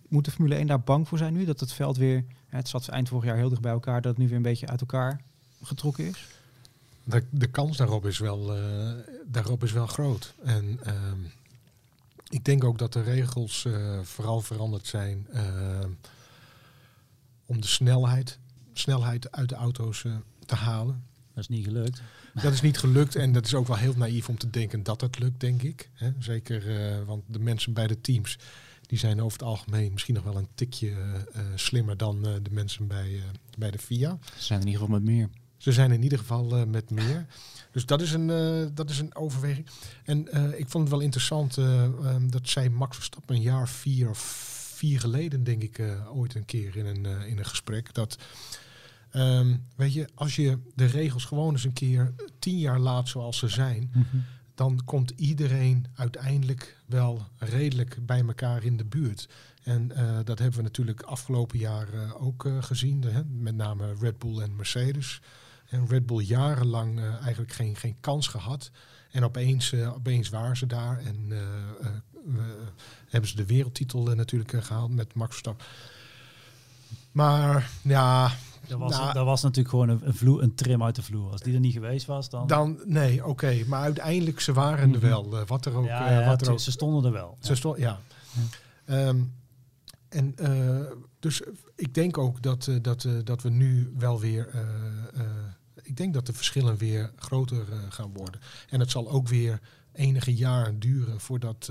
Moet 0.08 0.24
de 0.24 0.30
Formule 0.30 0.54
1 0.54 0.66
daar 0.66 0.80
bang 0.80 1.08
voor 1.08 1.18
zijn 1.18 1.32
nu? 1.32 1.44
Dat 1.44 1.60
het 1.60 1.72
veld 1.72 1.96
weer, 1.96 2.24
het 2.48 2.68
zat 2.68 2.88
eind 2.88 3.08
vorig 3.08 3.24
jaar 3.24 3.36
heel 3.36 3.48
dicht 3.48 3.60
bij 3.60 3.72
elkaar, 3.72 4.00
dat 4.00 4.10
het 4.10 4.20
nu 4.20 4.28
weer 4.28 4.36
een 4.36 4.42
beetje 4.42 4.66
uit 4.66 4.80
elkaar 4.80 5.20
getrokken 5.62 6.06
is? 6.06 6.26
De, 7.04 7.24
de 7.30 7.46
kans 7.46 7.76
daarop 7.76 8.06
is 8.06 8.18
wel, 8.18 8.56
uh, 8.56 8.92
daarop 9.26 9.62
is 9.64 9.72
wel 9.72 9.86
groot. 9.86 10.34
En 10.44 10.78
ehm, 10.84 11.18
ik 12.28 12.44
denk 12.44 12.64
ook 12.64 12.78
dat 12.78 12.92
de 12.92 13.02
regels 13.02 13.64
uh, 13.64 14.00
vooral 14.00 14.40
veranderd 14.40 14.86
zijn 14.86 15.26
om 17.46 17.60
de 17.60 17.66
snelheid 17.66 18.38
snelheid 18.80 19.32
uit 19.32 19.48
de 19.48 19.54
auto's 19.54 20.02
uh, 20.02 20.16
te 20.46 20.54
halen. 20.54 21.04
Dat 21.34 21.42
is 21.42 21.48
niet 21.48 21.64
gelukt. 21.64 22.02
Dat 22.34 22.52
is 22.52 22.60
niet 22.60 22.78
gelukt 22.78 23.16
en 23.16 23.32
dat 23.32 23.46
is 23.46 23.54
ook 23.54 23.66
wel 23.66 23.76
heel 23.76 23.94
naïef 23.96 24.28
om 24.28 24.38
te 24.38 24.50
denken 24.50 24.82
dat 24.82 25.00
het 25.00 25.18
lukt, 25.18 25.40
denk 25.40 25.62
ik. 25.62 25.90
Hè? 25.94 26.10
Zeker, 26.18 26.66
uh, 26.66 27.06
want 27.06 27.22
de 27.26 27.38
mensen 27.38 27.72
bij 27.72 27.86
de 27.86 28.00
teams, 28.00 28.38
die 28.86 28.98
zijn 28.98 29.22
over 29.22 29.38
het 29.38 29.48
algemeen 29.48 29.92
misschien 29.92 30.14
nog 30.14 30.24
wel 30.24 30.36
een 30.36 30.48
tikje 30.54 30.90
uh, 30.90 31.42
slimmer 31.54 31.96
dan 31.96 32.22
de 32.22 32.50
mensen 32.50 32.86
bij, 32.86 33.22
bij 33.58 33.70
de 33.70 33.78
FIA. 33.78 34.18
Ze 34.36 34.44
zijn 34.44 34.60
in 34.60 34.66
ieder 34.66 34.80
geval 34.80 34.98
met 34.98 35.08
meer. 35.08 35.28
Ze 35.56 35.72
zijn 35.72 35.92
in 35.92 36.02
ieder 36.02 36.18
geval 36.18 36.66
met 36.66 36.90
meer. 36.90 37.26
Dus 37.72 37.86
dat 37.86 38.00
is 38.00 38.12
een, 38.12 38.26
dat 38.74 38.90
is 38.90 38.98
een 38.98 39.14
overweging. 39.14 39.66
En 40.04 40.18
ik 40.58 40.68
vond 40.68 40.84
het 40.84 40.92
wel 40.92 41.00
interessant 41.00 41.56
um, 41.56 42.30
dat 42.30 42.48
zij 42.48 42.68
Max 42.68 42.96
Verstappen 42.96 43.36
een 43.36 43.42
jaar 43.42 43.68
vier 43.68 44.08
of 44.08 44.18
vier 44.74 45.00
geleden, 45.00 45.44
denk 45.44 45.62
ik, 45.62 45.82
ooit 46.12 46.34
een 46.34 46.44
keer 46.44 46.76
in 46.76 46.86
een, 46.86 47.06
in 47.26 47.38
een 47.38 47.46
gesprek, 47.46 47.94
dat 47.94 48.16
Ehm, 49.10 49.56
weet 49.76 49.92
je, 49.92 50.08
als 50.14 50.36
je 50.36 50.58
de 50.74 50.84
regels 50.84 51.24
gewoon 51.24 51.52
eens 51.52 51.64
een 51.64 51.72
keer 51.72 52.14
tien 52.38 52.58
jaar 52.58 52.78
laat 52.78 53.08
zoals 53.08 53.38
ze 53.38 53.48
zijn, 53.48 53.90
mhm. 53.92 54.16
dan 54.54 54.80
komt 54.84 55.10
iedereen 55.10 55.86
uiteindelijk 55.94 56.76
wel 56.86 57.26
redelijk 57.38 58.06
bij 58.06 58.24
elkaar 58.26 58.64
in 58.64 58.76
de 58.76 58.84
buurt. 58.84 59.28
En 59.62 59.90
uh, 59.96 60.18
dat 60.24 60.38
hebben 60.38 60.56
we 60.56 60.62
natuurlijk 60.62 61.02
afgelopen 61.02 61.58
jaar 61.58 61.94
uh, 61.94 62.22
ook 62.22 62.44
uh, 62.44 62.62
gezien, 62.62 63.02
hè? 63.02 63.24
met 63.24 63.54
name 63.54 63.94
Red 64.00 64.18
Bull 64.18 64.40
en 64.40 64.56
Mercedes. 64.56 65.20
En 65.68 65.86
Red 65.86 66.06
Bull 66.06 66.24
jarenlang 66.24 67.00
eigenlijk 67.00 67.52
geen, 67.52 67.76
geen 67.76 67.96
kans 68.00 68.26
gehad. 68.26 68.70
En 69.10 69.24
opeens, 69.24 69.74
opeens 69.74 70.28
waren 70.28 70.56
ze 70.56 70.66
daar 70.66 70.98
en 70.98 71.32
hebben 73.08 73.30
ze 73.30 73.36
de 73.36 73.46
wereldtitel 73.46 74.02
natuurlijk 74.02 74.64
gehaald 74.64 74.90
met 74.90 75.14
Max 75.14 75.30
Verstappen. 75.30 75.66
Maar 77.12 77.70
ja, 77.82 78.32
dat 78.70 78.78
was, 78.78 78.90
nou, 78.90 79.12
dat 79.12 79.24
was 79.24 79.42
natuurlijk 79.42 79.68
gewoon 79.68 79.88
een, 79.88 80.14
vloer, 80.14 80.42
een 80.42 80.54
trim 80.54 80.82
uit 80.82 80.94
de 80.94 81.02
vloer. 81.02 81.30
Als 81.30 81.40
die 81.40 81.54
er 81.54 81.60
niet 81.60 81.72
geweest 81.72 82.06
was, 82.06 82.28
dan... 82.28 82.46
Dan, 82.46 82.80
nee, 82.84 83.26
oké. 83.26 83.64
Maar 83.66 83.80
uiteindelijk, 83.80 84.40
ze 84.40 84.52
waren 84.52 84.92
er 84.92 84.98
mhm. 84.98 85.08
wel. 85.08 85.40
Uh, 85.40 85.46
wat 85.46 85.64
er 85.64 85.74
ook... 85.74 85.84
Ja, 85.84 86.20
uh, 86.20 86.26
wat 86.26 86.40
er 86.46 86.52
ook 86.52 86.60
ze 86.60 86.70
stonden 86.70 87.04
er 87.04 87.12
wel. 87.12 87.36
Ze 87.40 87.54
stond, 87.54 87.78
ja. 87.78 88.00
Um, 88.86 89.32
en 90.08 90.34
uh, 90.40 90.86
dus 91.18 91.42
ik 91.76 91.94
denk 91.94 92.18
ook 92.18 92.42
dat, 92.42 92.70
dat, 92.82 93.08
dat 93.24 93.42
we 93.42 93.50
nu 93.50 93.92
wel 93.98 94.20
weer... 94.20 94.48
ik 95.82 95.96
denk 95.96 96.14
dat 96.14 96.26
de 96.26 96.32
verschillen 96.32 96.76
weer 96.76 97.12
groter 97.16 97.64
gaan 97.88 98.12
worden. 98.12 98.40
En 98.68 98.80
het 98.80 98.90
zal 98.90 99.10
ook 99.10 99.28
weer 99.28 99.60
enige 99.92 100.34
jaren 100.34 100.78
duren 100.78 101.20
voordat 101.20 101.70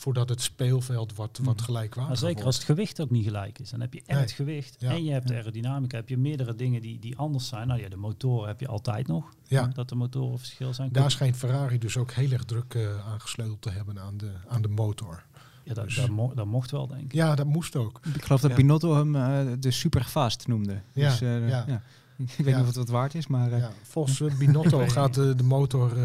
voordat 0.00 0.28
het 0.28 0.40
speelveld 0.40 1.14
wat, 1.16 1.40
wat 1.42 1.56
mhm. 1.56 1.64
gelijkwaardig 1.64 2.20
wordt. 2.20 2.34
Zeker 2.34 2.44
als 2.44 2.54
het 2.54 2.64
gewicht 2.64 3.00
ook 3.00 3.10
niet 3.10 3.24
gelijk 3.24 3.58
is. 3.58 3.70
Dan 3.70 3.80
heb 3.80 3.92
je 3.92 4.02
en 4.06 4.18
het 4.18 4.30
gewicht 4.30 4.76
en 4.76 5.04
je 5.04 5.12
hebt 5.12 5.28
de 5.28 5.34
aerodynamica. 5.34 5.96
Heb 5.96 6.08
je 6.08 6.16
meerdere 6.16 6.54
dingen 6.54 6.80
die, 6.80 6.98
die 6.98 7.16
anders 7.16 7.48
zijn. 7.48 7.66
Nou 7.66 7.80
ja, 7.80 7.88
de 7.88 7.96
motoren 7.96 8.48
heb 8.48 8.60
je 8.60 8.68
altijd 8.68 9.06
nog. 9.06 9.32
Ja. 9.46 9.66
Dat 9.66 9.88
de 9.88 9.94
motoren 9.94 10.38
verschil 10.38 10.74
zijn. 10.74 10.92
Daar 10.92 11.10
schijnt 11.10 11.36
Ferrari 11.36 11.78
dus 11.78 11.96
ook 11.96 12.12
heel 12.12 12.30
erg 12.30 12.44
druk 12.44 12.74
uh, 12.74 13.06
aangesleuteld 13.06 13.62
te 13.62 13.70
hebben 13.70 14.00
aan 14.00 14.16
de, 14.16 14.32
aan 14.48 14.62
de 14.62 14.68
motor. 14.68 15.22
Ja, 15.64 15.74
dat, 15.74 15.84
dus, 15.84 15.96
dat, 15.96 16.08
mo 16.08 16.34
dat, 16.34 16.46
mocht 16.46 16.70
wel, 16.70 16.86
denk 16.86 17.02
ik. 17.02 17.12
Ja, 17.12 17.34
dat 17.34 17.46
moest 17.46 17.76
ook. 17.76 18.00
Ik 18.14 18.24
geloof 18.24 18.40
dat 18.40 18.54
Binotto 18.54 18.94
hem 18.94 19.14
uh, 19.14 19.40
de 19.58 19.70
superfast 19.70 20.46
noemde. 20.46 20.80
Ja, 20.92 21.08
dus, 21.10 21.22
uh, 21.22 21.48
ja. 21.48 21.64
ja. 21.66 21.82
Ik 22.16 22.44
weet 22.44 22.46
niet 22.46 22.60
of 22.60 22.66
het 22.66 22.76
wat 22.76 22.88
waard 22.88 23.14
is, 23.14 23.26
maar... 23.26 23.56
Ja, 23.56 23.70
volgens 23.82 24.36
Binotto 24.38 24.88
gaat 24.98 25.14
de 25.14 25.44
motor... 25.44 25.96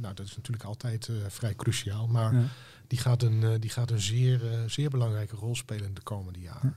nou, 0.00 0.14
dat 0.14 0.26
is 0.26 0.36
natuurlijk 0.36 0.64
altijd 0.66 1.10
vrij 1.28 1.54
cruciaal, 1.54 2.06
maar 2.06 2.34
die 2.86 2.98
gaat 2.98 3.22
een, 3.22 3.42
eh, 3.42 3.50
die 3.60 3.70
gaat 3.70 3.90
een 3.90 4.00
zeer, 4.00 4.52
eh, 4.52 4.58
zeer 4.66 4.90
belangrijke 4.90 5.36
rol 5.36 5.54
spelen 5.54 5.86
in 5.86 5.94
de 5.94 6.02
komende 6.02 6.40
jaren. 6.40 6.76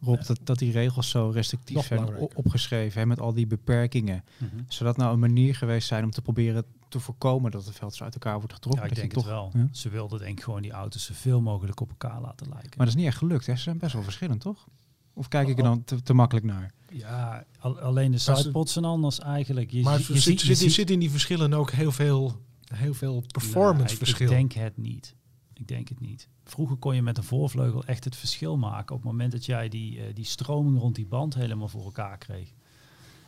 Rob, 0.00 0.22
dat, 0.26 0.38
dat 0.42 0.58
die 0.58 0.72
regels 0.72 1.10
zo 1.10 1.30
restrictief 1.34 1.86
zijn 1.86 2.16
opgeschreven 2.16 3.00
hè, 3.00 3.06
met 3.06 3.20
al 3.20 3.32
die 3.32 3.46
beperkingen. 3.46 4.24
Mm 4.38 4.48
-hmm. 4.48 4.64
Zou 4.68 4.84
dat 4.84 4.96
nou 4.96 5.12
een 5.12 5.18
manier 5.18 5.54
geweest 5.54 5.88
zijn 5.88 6.04
om 6.04 6.10
te 6.10 6.22
proberen 6.22 6.64
te 6.88 7.00
voorkomen 7.00 7.50
dat 7.50 7.64
het 7.64 7.76
veld 7.76 7.94
zo 7.94 8.04
uit 8.04 8.14
elkaar 8.14 8.38
wordt 8.38 8.52
getrokken? 8.52 8.82
Ja, 8.82 8.88
ik 8.88 8.96
denk 8.96 9.12
toch, 9.12 9.24
het 9.24 9.32
wel. 9.32 9.52
Ze 9.72 9.88
wilden 9.88 10.18
denk 10.18 10.38
ik 10.38 10.44
gewoon 10.44 10.62
die 10.62 10.70
auto's 10.70 11.04
zoveel 11.04 11.40
mogelijk 11.40 11.80
op 11.80 11.88
elkaar 11.88 12.20
laten 12.20 12.48
lijken. 12.48 12.70
Maar 12.76 12.86
dat 12.86 12.94
is 12.94 12.94
niet 12.94 13.06
echt 13.06 13.18
gelukt. 13.18 13.46
Hè? 13.46 13.56
Ze 13.56 13.62
zijn 13.62 13.78
best 13.78 13.92
wel 13.92 14.02
verschillend, 14.02 14.40
toch? 14.40 14.66
Of 15.12 15.28
kijk 15.28 15.48
ik 15.48 15.58
er 15.58 15.64
dan 15.64 15.84
te, 15.84 16.02
te 16.02 16.14
makkelijk 16.14 16.46
naar? 16.46 16.72
Ja, 16.88 17.44
alleen 17.60 18.10
de 18.10 18.18
sidepods 18.18 18.72
zijn 18.72 18.84
anders 18.84 19.18
eigenlijk. 19.18 19.70
Je, 19.70 19.82
maar 19.82 19.98
je, 19.98 20.12
je, 20.12 20.20
zit, 20.20 20.40
je 20.40 20.70
zit 20.70 20.90
in 20.90 20.98
die 20.98 21.10
verschillen 21.10 21.52
ook 21.52 21.70
heel 21.70 21.92
veel, 21.92 22.40
heel 22.74 22.94
veel 22.94 23.24
performance 23.32 23.96
verschil. 23.96 24.30
ik 24.30 24.36
denk 24.36 24.52
het 24.52 24.76
niet. 24.76 25.14
Ik 25.58 25.68
denk 25.68 25.88
het 25.88 26.00
niet. 26.00 26.28
Vroeger 26.44 26.76
kon 26.76 26.94
je 26.94 27.02
met 27.02 27.16
een 27.16 27.24
voorvleugel 27.24 27.84
echt 27.84 28.04
het 28.04 28.16
verschil 28.16 28.56
maken 28.56 28.94
op 28.94 29.02
het 29.02 29.10
moment 29.10 29.32
dat 29.32 29.44
jij 29.44 29.68
die, 29.68 29.96
uh, 29.96 30.04
die 30.14 30.24
stroming 30.24 30.78
rond 30.78 30.94
die 30.94 31.06
band 31.06 31.34
helemaal 31.34 31.68
voor 31.68 31.84
elkaar 31.84 32.18
kreeg. 32.18 32.52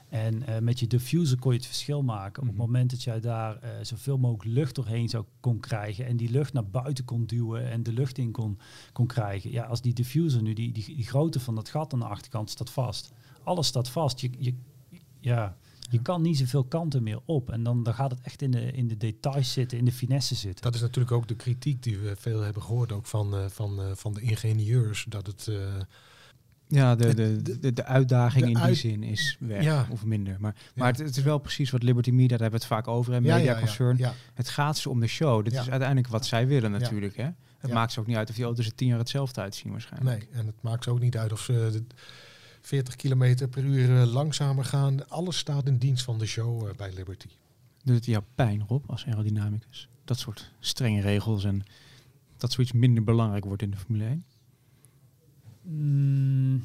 En 0.08 0.42
uh, 0.48 0.58
met 0.58 0.80
je 0.80 0.86
diffuser 0.86 1.38
kon 1.38 1.52
je 1.52 1.58
het 1.58 1.66
verschil 1.66 2.02
maken 2.02 2.42
op 2.42 2.48
het 2.48 2.56
mhm. 2.56 2.66
moment 2.66 2.90
dat 2.90 3.02
jij 3.02 3.20
daar 3.20 3.64
uh, 3.64 3.70
zoveel 3.82 4.18
mogelijk 4.18 4.44
lucht 4.44 4.74
doorheen 4.74 5.08
zou 5.08 5.24
kon 5.40 5.60
krijgen 5.60 6.06
en 6.06 6.16
die 6.16 6.30
lucht 6.30 6.52
naar 6.52 6.66
buiten 6.66 7.04
kon 7.04 7.26
duwen 7.26 7.70
en 7.70 7.82
de 7.82 7.92
lucht 7.92 8.18
in 8.18 8.30
kon, 8.30 8.58
kon 8.92 9.06
krijgen. 9.06 9.50
Ja, 9.50 9.64
als 9.64 9.80
die 9.80 9.92
diffuser 9.92 10.42
nu, 10.42 10.52
die, 10.52 10.72
die, 10.72 10.84
die 10.84 11.06
grootte 11.06 11.40
van 11.40 11.54
dat 11.54 11.68
gat 11.68 11.92
aan 11.92 11.98
de 11.98 12.04
achterkant 12.04 12.50
staat 12.50 12.70
vast. 12.70 13.12
Alles 13.42 13.66
staat 13.66 13.88
vast. 13.88 14.20
Je, 14.20 14.30
je, 14.38 14.54
ja, 15.20 15.56
je 15.88 16.02
kan 16.02 16.22
niet 16.22 16.38
zoveel 16.38 16.64
kanten 16.64 17.02
meer 17.02 17.20
op. 17.24 17.50
En 17.50 17.62
dan, 17.62 17.82
dan 17.82 17.94
gaat 17.94 18.10
het 18.10 18.20
echt 18.20 18.42
in 18.42 18.50
de, 18.50 18.72
in 18.72 18.88
de 18.88 18.96
details 18.96 19.52
zitten, 19.52 19.78
in 19.78 19.84
de 19.84 19.92
finesse 19.92 20.34
zitten. 20.34 20.64
Dat 20.64 20.74
is 20.74 20.80
natuurlijk 20.80 21.14
ook 21.14 21.28
de 21.28 21.36
kritiek 21.36 21.82
die 21.82 21.98
we 21.98 22.16
veel 22.18 22.40
hebben 22.40 22.62
gehoord, 22.62 22.92
ook 22.92 23.06
van, 23.06 23.34
uh, 23.34 23.44
van, 23.48 23.80
uh, 23.80 23.86
van 23.94 24.14
de 24.14 24.20
ingenieurs. 24.20 25.06
Dat 25.08 25.26
het. 25.26 25.46
Uh, 25.50 25.58
ja, 26.70 26.94
de, 26.94 27.14
de, 27.14 27.58
de, 27.60 27.72
de 27.72 27.84
uitdaging 27.84 28.46
in 28.46 28.66
die 28.66 28.74
zin 28.74 29.02
is 29.02 29.36
weg 29.40 29.62
ja. 29.62 29.86
of 29.90 30.04
minder. 30.04 30.36
Maar, 30.38 30.54
maar 30.74 30.86
het, 30.86 30.98
het, 30.98 31.16
is 31.16 31.22
wel 31.22 31.38
precies 31.38 31.70
wat 31.70 31.82
Liberty 31.82 32.10
Media, 32.10 32.28
daar 32.28 32.50
hebben 32.50 32.60
we 32.60 32.66
het 32.66 32.74
vaak 32.74 32.88
over, 32.88 33.14
en 33.14 33.22
Media 33.22 33.36
ja, 33.36 33.58
Concern. 33.58 34.00
Het 34.34 34.48
gaat 34.48 34.78
ze 34.78 34.90
om 34.90 35.00
de 35.00 35.06
show. 35.06 35.44
Dit 35.44 35.52
is 35.52 35.70
uiteindelijk 35.70 36.08
wat 36.08 36.26
zij 36.26 36.46
willen 36.46 36.70
natuurlijk. 36.70 37.16
Hè? 37.16 37.28
Het 37.58 37.72
maakt 37.72 37.92
ze 37.92 38.00
ook 38.00 38.06
niet 38.06 38.16
uit 38.16 38.28
of 38.28 38.34
die 38.34 38.44
auto's 38.44 38.66
er 38.66 38.74
tien 38.74 38.88
jaar 38.88 38.98
hetzelfde 38.98 39.40
uitzien 39.40 39.70
waarschijnlijk. 39.70 40.18
Nee, 40.18 40.40
en 40.40 40.46
het 40.46 40.62
maakt 40.62 40.84
ze 40.84 40.90
ook 40.90 41.00
niet 41.00 41.16
uit 41.16 41.32
of 41.32 41.40
ze 41.40 41.82
40 42.68 42.96
km 42.96 43.48
per 43.48 43.64
uur 43.64 44.00
eh, 44.00 44.12
langzamer 44.12 44.64
gaan. 44.64 45.08
Alles 45.08 45.38
staat 45.38 45.66
in 45.66 45.76
dienst 45.76 46.04
van 46.04 46.18
de 46.18 46.26
show 46.26 46.68
eh, 46.68 46.74
bij 46.74 46.92
Liberty. 46.92 47.28
Doet 47.82 47.94
het 47.94 48.04
jou 48.04 48.24
pijn, 48.34 48.64
Rob, 48.66 48.90
als 48.90 49.06
aerodynamicus? 49.06 49.88
Dat 50.04 50.18
soort 50.18 50.52
strenge 50.60 51.00
regels 51.00 51.44
en 51.44 51.62
dat 52.36 52.52
zoiets 52.52 52.72
minder 52.72 53.04
belangrijk 53.04 53.44
wordt 53.44 53.62
in 53.62 53.70
de 53.70 53.76
Formule 53.76 54.04
1? 54.04 54.24
Mm, 55.62 56.64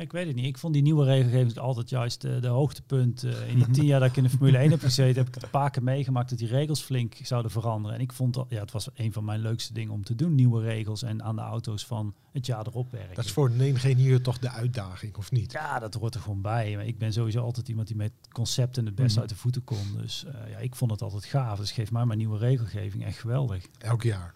ik 0.00 0.12
weet 0.12 0.26
het 0.26 0.36
niet. 0.36 0.46
Ik 0.46 0.58
vond 0.58 0.72
die 0.72 0.82
nieuwe 0.82 1.04
regelgeving 1.04 1.58
altijd 1.58 1.90
juist 1.90 2.20
de, 2.20 2.40
de 2.40 2.48
hoogtepunt. 2.48 3.24
Uh, 3.24 3.48
in 3.48 3.56
die 3.56 3.70
tien 3.76 3.84
jaar 3.84 4.00
dat 4.00 4.08
ik 4.08 4.16
in 4.16 4.22
de 4.22 4.30
Formule 4.30 4.58
1 4.58 4.70
heb 4.70 4.80
gezeten, 4.80 5.16
heb 5.16 5.28
ik 5.28 5.34
het 5.34 5.42
een 5.42 5.50
paar 5.50 5.70
keer 5.70 5.82
meegemaakt 5.82 6.30
dat 6.30 6.38
die 6.38 6.48
regels 6.48 6.80
flink 6.80 7.14
zouden 7.22 7.50
veranderen. 7.50 7.96
En 7.96 8.02
ik 8.02 8.12
vond 8.12 8.34
dat, 8.34 8.46
ja, 8.48 8.60
het 8.60 8.72
was 8.72 8.88
een 8.94 9.12
van 9.12 9.24
mijn 9.24 9.40
leukste 9.40 9.72
dingen 9.72 9.92
om 9.92 10.04
te 10.04 10.14
doen, 10.14 10.34
nieuwe 10.34 10.62
regels 10.62 11.02
en 11.02 11.22
aan 11.22 11.36
de 11.36 11.42
auto's 11.42 11.86
van 11.86 12.14
het 12.32 12.46
jaar 12.46 12.66
erop 12.66 12.90
werken. 12.90 13.14
Dat 13.14 13.24
is 13.24 13.32
voor 13.32 13.50
een 13.50 13.60
ingenieur 13.60 14.22
toch 14.22 14.38
de 14.38 14.50
uitdaging, 14.50 15.16
of 15.16 15.30
niet? 15.30 15.52
Ja, 15.52 15.78
dat 15.78 15.94
hoort 15.94 16.14
er 16.14 16.20
gewoon 16.20 16.42
bij. 16.42 16.76
Maar 16.76 16.86
ik 16.86 16.98
ben 16.98 17.12
sowieso 17.12 17.42
altijd 17.42 17.68
iemand 17.68 17.86
die 17.86 17.96
met 17.96 18.12
concepten 18.32 18.86
het 18.86 18.94
best 18.94 19.10
mhm. 19.10 19.20
uit 19.20 19.28
de 19.28 19.36
voeten 19.36 19.64
komt. 19.64 19.96
Dus 19.96 20.24
uh, 20.26 20.50
ja, 20.50 20.58
ik 20.58 20.74
vond 20.74 20.90
het 20.90 21.02
altijd 21.02 21.24
gaaf. 21.24 21.58
Dus 21.58 21.72
geef 21.72 21.92
mij 21.92 22.04
mijn 22.04 22.18
nieuwe 22.18 22.38
regelgeving 22.38 23.04
echt 23.04 23.18
geweldig. 23.18 23.66
Elk 23.78 24.02
jaar. 24.02 24.34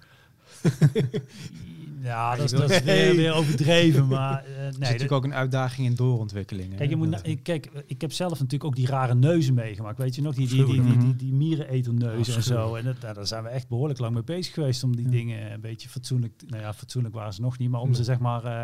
Ja, 2.05 2.37
dat 2.37 2.45
is, 2.45 2.51
dat 2.51 2.71
is 2.71 2.83
weer, 2.83 3.17
weer 3.17 3.35
overdreven. 3.35 4.07
Maar 4.07 4.45
uh, 4.49 4.57
nee, 4.57 4.69
is 4.69 4.79
natuurlijk 4.79 5.13
ook 5.13 5.25
een 5.25 5.35
uitdaging 5.35 5.87
in 5.87 5.95
doorontwikkeling. 5.95 6.77
Kijk, 6.77 6.91
je 6.91 6.97
moet 6.97 7.21
ik, 7.23 7.43
kijk, 7.43 7.71
ik 7.87 8.01
heb 8.01 8.13
zelf 8.13 8.33
natuurlijk 8.33 8.65
ook 8.65 8.77
die 8.77 8.87
rare 8.87 9.15
neuzen 9.15 9.55
meegemaakt. 9.55 9.99
Weet 9.99 10.15
je 10.15 10.23
nog, 10.23 10.35
die, 10.35 10.49
die, 10.49 10.65
die, 10.65 10.83
die, 10.83 10.97
die, 10.99 11.17
die 11.17 11.33
miereneterneuzen 11.33 12.35
en 12.35 12.43
zo. 12.43 12.75
En 12.75 12.85
dat, 12.85 13.01
nou, 13.01 13.15
daar 13.15 13.27
zijn 13.27 13.43
we 13.43 13.49
echt 13.49 13.69
behoorlijk 13.69 13.99
lang 13.99 14.15
mee 14.15 14.23
bezig 14.23 14.55
geweest 14.55 14.85
om 14.85 14.97
die 14.97 15.09
dingen 15.09 15.53
een 15.53 15.61
beetje 15.61 15.89
fatsoenlijk... 15.89 16.43
Nou 16.47 16.63
ja, 16.63 16.75
fatsoenlijk 16.75 17.15
waren 17.15 17.35
ze 17.35 17.41
nog 17.41 17.59
niet, 17.59 17.71
maar 17.71 17.81
om 17.81 17.95
ze 17.95 18.05
zeg 18.05 18.19
maar... 18.19 18.45
Uh, 18.45 18.63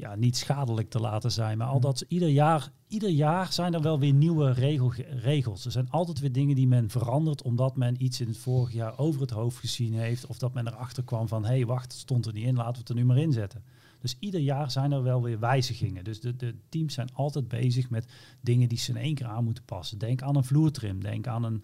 ja, 0.00 0.14
niet 0.14 0.36
schadelijk 0.36 0.90
te 0.90 1.00
laten 1.00 1.32
zijn. 1.32 1.58
Maar 1.58 1.66
al 1.66 1.80
dat 1.80 2.04
ieder 2.08 2.28
jaar, 2.28 2.72
ieder 2.88 3.08
jaar 3.08 3.52
zijn 3.52 3.74
er 3.74 3.82
wel 3.82 3.98
weer 3.98 4.12
nieuwe 4.12 4.52
regel, 4.52 4.92
regels. 5.08 5.64
Er 5.64 5.70
zijn 5.70 5.90
altijd 5.90 6.20
weer 6.20 6.32
dingen 6.32 6.54
die 6.54 6.66
men 6.66 6.90
verandert 6.90 7.42
omdat 7.42 7.76
men 7.76 8.02
iets 8.02 8.20
in 8.20 8.28
het 8.28 8.38
vorige 8.38 8.76
jaar 8.76 8.98
over 8.98 9.20
het 9.20 9.30
hoofd 9.30 9.58
gezien 9.58 9.94
heeft. 9.94 10.26
Of 10.26 10.38
dat 10.38 10.54
men 10.54 10.66
erachter 10.66 11.04
kwam 11.04 11.28
van 11.28 11.44
hé, 11.44 11.48
hey, 11.48 11.66
wacht, 11.66 11.92
het 11.92 12.00
stond 12.00 12.26
er 12.26 12.32
niet 12.32 12.44
in, 12.44 12.56
laten 12.56 12.72
we 12.72 12.78
het 12.78 12.88
er 12.88 12.94
nu 12.94 13.04
maar 13.04 13.18
in 13.18 13.32
zetten. 13.32 13.64
Dus 14.00 14.16
ieder 14.18 14.40
jaar 14.40 14.70
zijn 14.70 14.92
er 14.92 15.02
wel 15.02 15.22
weer 15.22 15.38
wijzigingen. 15.38 16.04
Dus 16.04 16.20
de, 16.20 16.36
de 16.36 16.54
teams 16.68 16.94
zijn 16.94 17.14
altijd 17.14 17.48
bezig 17.48 17.90
met 17.90 18.06
dingen 18.40 18.68
die 18.68 18.78
ze 18.78 18.90
in 18.90 18.96
één 18.96 19.14
keer 19.14 19.26
aan 19.26 19.44
moeten 19.44 19.64
passen. 19.64 19.98
Denk 19.98 20.22
aan 20.22 20.36
een 20.36 20.44
vloertrim, 20.44 21.02
denk 21.02 21.26
aan 21.26 21.42
een, 21.42 21.62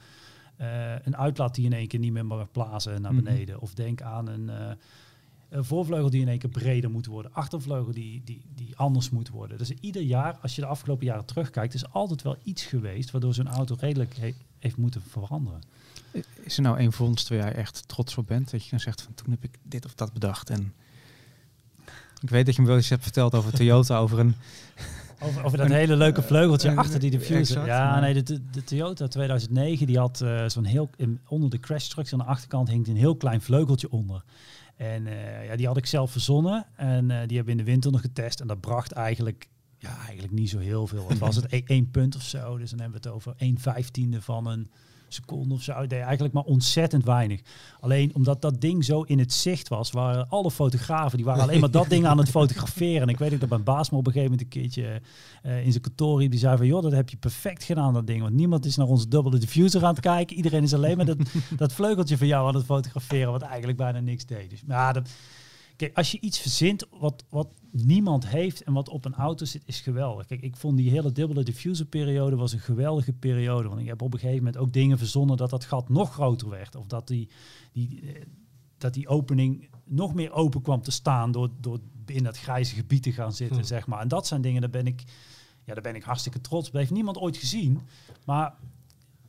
uh, 0.61 0.93
een 1.03 1.17
uitlaat 1.17 1.55
die 1.55 1.65
in 1.65 1.73
één 1.73 1.89
keer 1.89 2.01
niet 2.01 2.13
meer 2.13 2.27
mag 2.27 2.51
plaatsen 2.51 3.03
naar 3.03 3.15
mhm. 3.15 3.25
beneden. 3.25 3.61
Of 3.61 3.75
denk 3.75 4.03
aan 4.03 4.29
een... 4.29 4.49
Uh, 4.49 4.71
een 5.49 5.65
voorvleugel 5.65 6.11
die 6.11 6.21
in 6.21 6.29
één 6.29 6.39
keer 6.39 6.51
breder 6.51 6.91
moet 6.91 7.07
worden. 7.07 7.33
Achtervleugel 7.35 7.93
die, 7.93 8.23
die, 8.25 8.43
die 8.55 8.77
anders 8.77 9.11
moet 9.11 9.29
worden. 9.29 9.59
Dus 9.59 9.71
ieder 9.81 10.03
jaar, 10.03 10.39
als 10.43 10.55
je 10.55 10.61
de 10.61 10.67
afgelopen 10.67 11.07
jaren 11.07 11.25
terugkijkt, 11.25 11.75
is 11.75 11.93
altijd 11.93 12.23
wel 12.23 12.37
iets 12.43 12.65
geweest 12.65 13.11
waardoor 13.11 13.35
zo'n 13.35 13.49
auto 13.49 13.77
redelijk 13.81 14.35
heeft 14.59 14.77
moeten 14.77 15.03
veranderen. 15.03 15.61
Is 16.41 16.57
er 16.57 16.63
nou 16.63 16.79
een 16.79 16.93
vondst 16.93 17.29
waar 17.29 17.39
jij 17.39 17.55
echt 17.55 17.89
trots 17.89 18.17
op 18.17 18.27
bent? 18.27 18.51
Dat 18.51 18.65
je 18.65 18.71
kan 18.71 18.81
zegt 18.81 19.03
van 19.03 19.15
toen 19.15 19.31
heb 19.31 19.45
ik 19.45 19.59
dit 19.63 19.85
of 19.85 19.95
dat 19.95 20.13
bedacht. 20.13 20.51
En 20.51 20.73
ik 22.21 22.31
weet 22.31 22.47
dat 22.47 22.55
je 22.55 22.61
me 22.61 22.69
wel 22.69 22.77
eens 22.77 22.89
hebt 22.89 23.03
verteld 23.03 23.35
over 23.35 23.53
Toyota, 23.53 23.99
over 24.05 24.19
een... 24.19 24.35
Over, 25.21 25.45
over 25.45 25.59
dat 25.59 25.69
hele 25.69 25.97
leuke 25.97 26.23
vleugeltje 26.23 26.75
achter 26.75 27.01
die 27.01 27.11
diffuser. 27.11 27.67
ja, 27.67 28.01
nee, 28.01 28.23
de, 28.23 28.51
de, 28.51 28.65
Toyota 28.65 29.09
2009 29.09 29.87
die 29.87 29.99
had 29.99 30.21
uh, 30.25 30.49
zo'n 30.49 30.65
heel 30.65 30.91
in, 30.97 31.21
onder 31.29 31.51
de 31.51 31.61
crash 31.61 31.95
aan 31.97 32.19
de 32.19 32.25
achterkant 32.25 32.69
hing 32.69 32.87
een 32.87 32.97
heel 32.97 33.17
klein 33.17 33.41
vleugeltje 33.41 33.91
onder. 33.91 34.25
En 34.77 35.07
uh, 35.07 35.47
ja, 35.47 35.57
die 35.57 35.67
had 35.67 35.77
ik 35.77 35.87
zelf 35.87 36.11
verzonnen. 36.11 36.67
En 36.77 37.11
uh, 37.11 37.19
die 37.27 37.37
hebben 37.37 37.45
we 37.45 37.51
in 37.51 37.57
de 37.57 37.71
winter 37.71 37.91
nog 37.91 38.01
getest. 38.01 38.41
En 38.41 38.47
dat 38.47 38.61
bracht 38.61 38.93
eigenlijk, 38.93 39.49
ja, 39.79 39.97
eigenlijk 39.99 40.33
niet 40.33 40.51
zo 40.51 40.59
heel 40.59 40.87
veel. 40.87 41.07
Wat 41.09 41.19
was 41.19 41.37
het? 41.37 41.47
E 41.53 41.63
één 41.67 41.91
punt 41.91 42.17
of 42.17 42.23
zo. 42.23 42.59
Dus 42.59 42.71
dan 42.71 42.81
hebben 42.81 43.03
we 43.03 43.09
het 43.09 43.17
over 43.17 43.35
1 43.37 43.59
vijftiende 43.59 44.23
van 44.23 44.47
een 44.47 44.71
seconde 45.09 45.55
of 45.55 45.63
zo. 45.63 45.87
Deed 45.87 46.01
eigenlijk 46.01 46.35
maar 46.35 46.43
ontzettend 46.43 47.05
weinig. 47.05 47.41
Alleen 47.81 48.15
omdat 48.15 48.43
dat 48.43 48.61
ding 48.61 48.85
zo 48.85 49.03
in 49.03 49.19
het 49.19 49.33
zicht 49.33 49.69
was, 49.69 49.91
waren 49.91 50.29
alle 50.29 50.51
fotografen, 50.51 51.17
die 51.17 51.27
waren 51.27 51.43
alleen 51.43 51.61
maar 51.61 51.71
dat 51.71 51.89
ding 51.89 52.07
aan 52.07 52.19
het 52.19 52.31
fotograferen. 52.39 53.03
En 53.03 53.09
ik 53.09 53.19
weet 53.19 53.33
ook 53.33 53.41
dat 53.41 53.49
mijn 53.49 53.63
baas 53.63 53.91
me 53.91 53.97
op 53.97 54.07
een 54.07 54.13
gegeven 54.13 54.37
moment 54.37 54.55
een 54.55 54.61
keertje 54.61 55.01
uh, 55.47 55.65
in 55.65 55.71
zijn 55.71 55.83
kantoor 55.83 56.19
die 56.19 56.39
zei 56.39 56.57
van, 56.57 56.67
joh, 56.67 56.83
dat 56.83 56.93
heb 56.93 57.11
je 57.11 57.17
perfect 57.17 57.65
gedaan, 57.65 57.93
dat 57.93 58.07
ding. 58.07 58.23
Want 58.23 58.35
niemand 58.35 58.65
is 58.65 58.77
naar 58.77 58.87
onze 58.87 59.09
dubbele 59.09 59.39
diffuser 59.39 59.85
aan 59.85 59.95
het 59.95 60.01
kijken. 60.01 60.37
Iedereen 60.37 60.63
is 60.63 60.75
alleen 60.75 60.97
maar 60.97 61.07
dat, 61.07 61.19
dat 61.57 61.73
vleugeltje 61.73 62.19
van 62.19 62.27
jou 62.27 62.49
aan 62.49 62.55
het 62.55 62.65
fotograferen, 62.65 63.33
wat 63.33 63.43
eigenlijk 63.43 63.79
bijna 63.79 64.01
niks 64.01 64.27
deed. 64.27 64.51
Dus 64.51 64.63
ja, 64.67 64.93
dat 64.93 65.09
Kijk, 65.77 65.97
als 65.97 66.13
je 66.13 66.21
iets 66.21 66.39
verzint 66.39 66.87
wat, 66.91 67.25
wat 67.29 67.49
niemand 67.71 68.27
heeft 68.27 68.63
en 68.63 68.73
wat 68.73 68.89
op 68.89 69.05
een 69.05 69.15
auto 69.15 69.45
zit, 69.45 69.63
is 69.67 69.81
geweldig. 69.81 70.27
Kijk, 70.27 70.43
ik 70.43 70.57
vond 70.57 70.77
die 70.77 70.91
hele 70.91 71.13
dubbele 71.13 71.43
diffuser 71.43 71.87
periode 71.87 72.37
was 72.37 72.53
een 72.53 72.59
geweldige 72.59 73.13
periode. 73.13 73.69
Want 73.69 73.81
ik 73.81 73.87
heb 73.87 74.03
op 74.03 74.13
een 74.13 74.19
gegeven 74.19 74.45
moment 74.45 74.57
ook 74.57 74.73
dingen 74.73 74.99
verzonnen 74.99 75.37
dat 75.37 75.51
dat 75.51 75.65
gat 75.65 75.89
nog 75.89 76.13
groter 76.13 76.49
werd. 76.49 76.75
Of 76.75 76.87
dat 76.87 77.09
die, 77.09 77.29
die, 77.73 78.01
eh, 78.01 78.23
dat 78.79 78.95
die 78.95 79.09
opening 79.09 79.69
nog 79.85 80.15
meer 80.15 80.33
open 80.33 80.63
kwam 80.63 80.83
te 80.83 80.91
staan 80.91 81.33
door, 81.33 81.51
door 81.61 81.79
in 82.07 82.23
dat 82.23 82.39
grijze 82.39 82.75
gebied 82.75 83.03
te 83.03 83.13
gaan 83.13 83.33
zitten, 83.33 83.59
hm. 83.59 83.65
zeg 83.65 83.87
maar. 83.87 84.01
En 84.01 84.09
dat 84.09 84.27
zijn 84.27 84.41
dingen, 84.41 84.61
daar 84.61 84.71
ben 84.71 84.87
ik, 84.87 85.03
ja, 85.65 85.75
daar 85.75 85.83
ben 85.83 85.95
ik 85.95 86.03
hartstikke 86.03 86.41
trots 86.41 86.67
op. 86.67 86.73
Dat 86.73 86.81
heeft 86.81 86.95
niemand 86.95 87.19
ooit 87.19 87.37
gezien. 87.37 87.81
Maar 88.25 88.55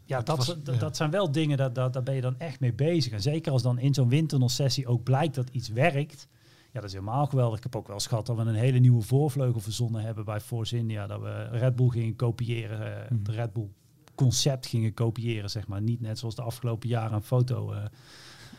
ja, 0.05 0.21
dat, 0.21 0.57
dat, 0.79 0.97
zijn 0.97 1.11
wel 1.11 1.31
dingen, 1.31 1.57
dat, 1.57 1.75
dat, 1.75 1.93
daar 1.93 2.03
ben 2.03 2.15
je 2.15 2.21
dan 2.21 2.39
echt 2.39 2.59
mee 2.59 2.73
bezig. 2.73 3.11
En 3.11 3.21
zeker 3.21 3.51
als 3.51 3.61
dan 3.61 3.79
in 3.79 3.93
zo'n 3.93 4.09
windtunnelsessie 4.09 4.87
ook 4.87 5.03
blijkt 5.03 5.35
dat 5.35 5.49
iets 5.49 5.69
werkt, 5.69 6.27
ja, 6.71 6.79
dat 6.79 6.83
is 6.83 6.93
helemaal 6.93 7.25
geweldig. 7.25 7.57
Ik 7.57 7.63
heb 7.63 7.75
ook 7.75 7.87
wel 7.87 7.95
eens 7.95 8.07
gehad 8.07 8.25
dat 8.25 8.35
we 8.35 8.41
een 8.41 8.55
hele 8.55 8.79
nieuwe 8.79 9.01
voorvleugel 9.01 9.59
verzonnen 9.59 10.01
hebben 10.01 10.25
bij 10.25 10.39
Force 10.39 10.77
India. 10.77 11.07
Dat 11.07 11.21
we 11.21 11.43
Red 11.43 11.75
Bull 11.75 11.89
gingen 11.89 12.15
kopiëren, 12.15 13.07
uh, 13.11 13.17
de 13.23 13.31
Red 13.31 13.53
Bull 13.53 13.69
concept 14.15 14.67
gingen 14.67 14.93
kopiëren, 14.93 15.49
zeg 15.49 15.67
maar. 15.67 15.81
Niet 15.81 16.01
net 16.01 16.19
zoals 16.19 16.35
de 16.35 16.41
afgelopen 16.41 16.89
jaren 16.89 17.13
een 17.13 17.23
foto... 17.23 17.73
Uh, 17.73 17.83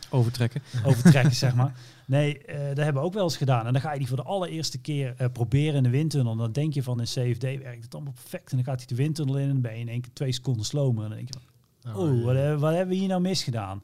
overtrekken. 0.09 0.61
Overtrekken, 0.85 1.35
zeg 1.35 1.55
maar. 1.61 1.73
Nee, 2.07 2.37
uh, 2.37 2.55
dat 2.67 2.77
hebben 2.77 3.01
we 3.01 3.07
ook 3.07 3.13
wel 3.13 3.23
eens 3.23 3.37
gedaan. 3.37 3.65
En 3.65 3.73
dan 3.73 3.81
ga 3.81 3.91
je 3.91 3.97
die 3.97 4.07
voor 4.07 4.17
de 4.17 4.23
allereerste 4.23 4.77
keer 4.77 5.15
uh, 5.21 5.27
proberen 5.33 5.75
in 5.75 5.83
de 5.83 5.89
windtunnel. 5.89 6.35
Dan 6.35 6.51
denk 6.51 6.73
je 6.73 6.83
van 6.83 6.99
in 6.99 7.05
CFD 7.05 7.43
werkt 7.43 7.83
het 7.83 7.93
allemaal 7.93 8.13
perfect. 8.13 8.51
En 8.51 8.55
dan 8.55 8.65
gaat 8.65 8.77
hij 8.77 8.87
de 8.87 8.95
windtunnel 8.95 9.37
in 9.37 9.49
en 9.49 9.61
ben 9.61 9.73
je 9.73 9.79
in 9.79 9.89
één 9.89 10.01
keer 10.01 10.13
twee 10.13 10.31
seconden 10.31 10.65
slomer. 10.65 11.03
En 11.03 11.09
dan 11.09 11.17
denk 11.17 11.33
je 11.33 11.39
van, 11.39 11.93
oh, 11.93 12.01
oh 12.01 12.23
wat, 12.23 12.59
wat, 12.59 12.73
hebben 12.73 12.93
we 12.93 12.99
hier 12.99 13.07
nou 13.07 13.21
misgedaan? 13.21 13.83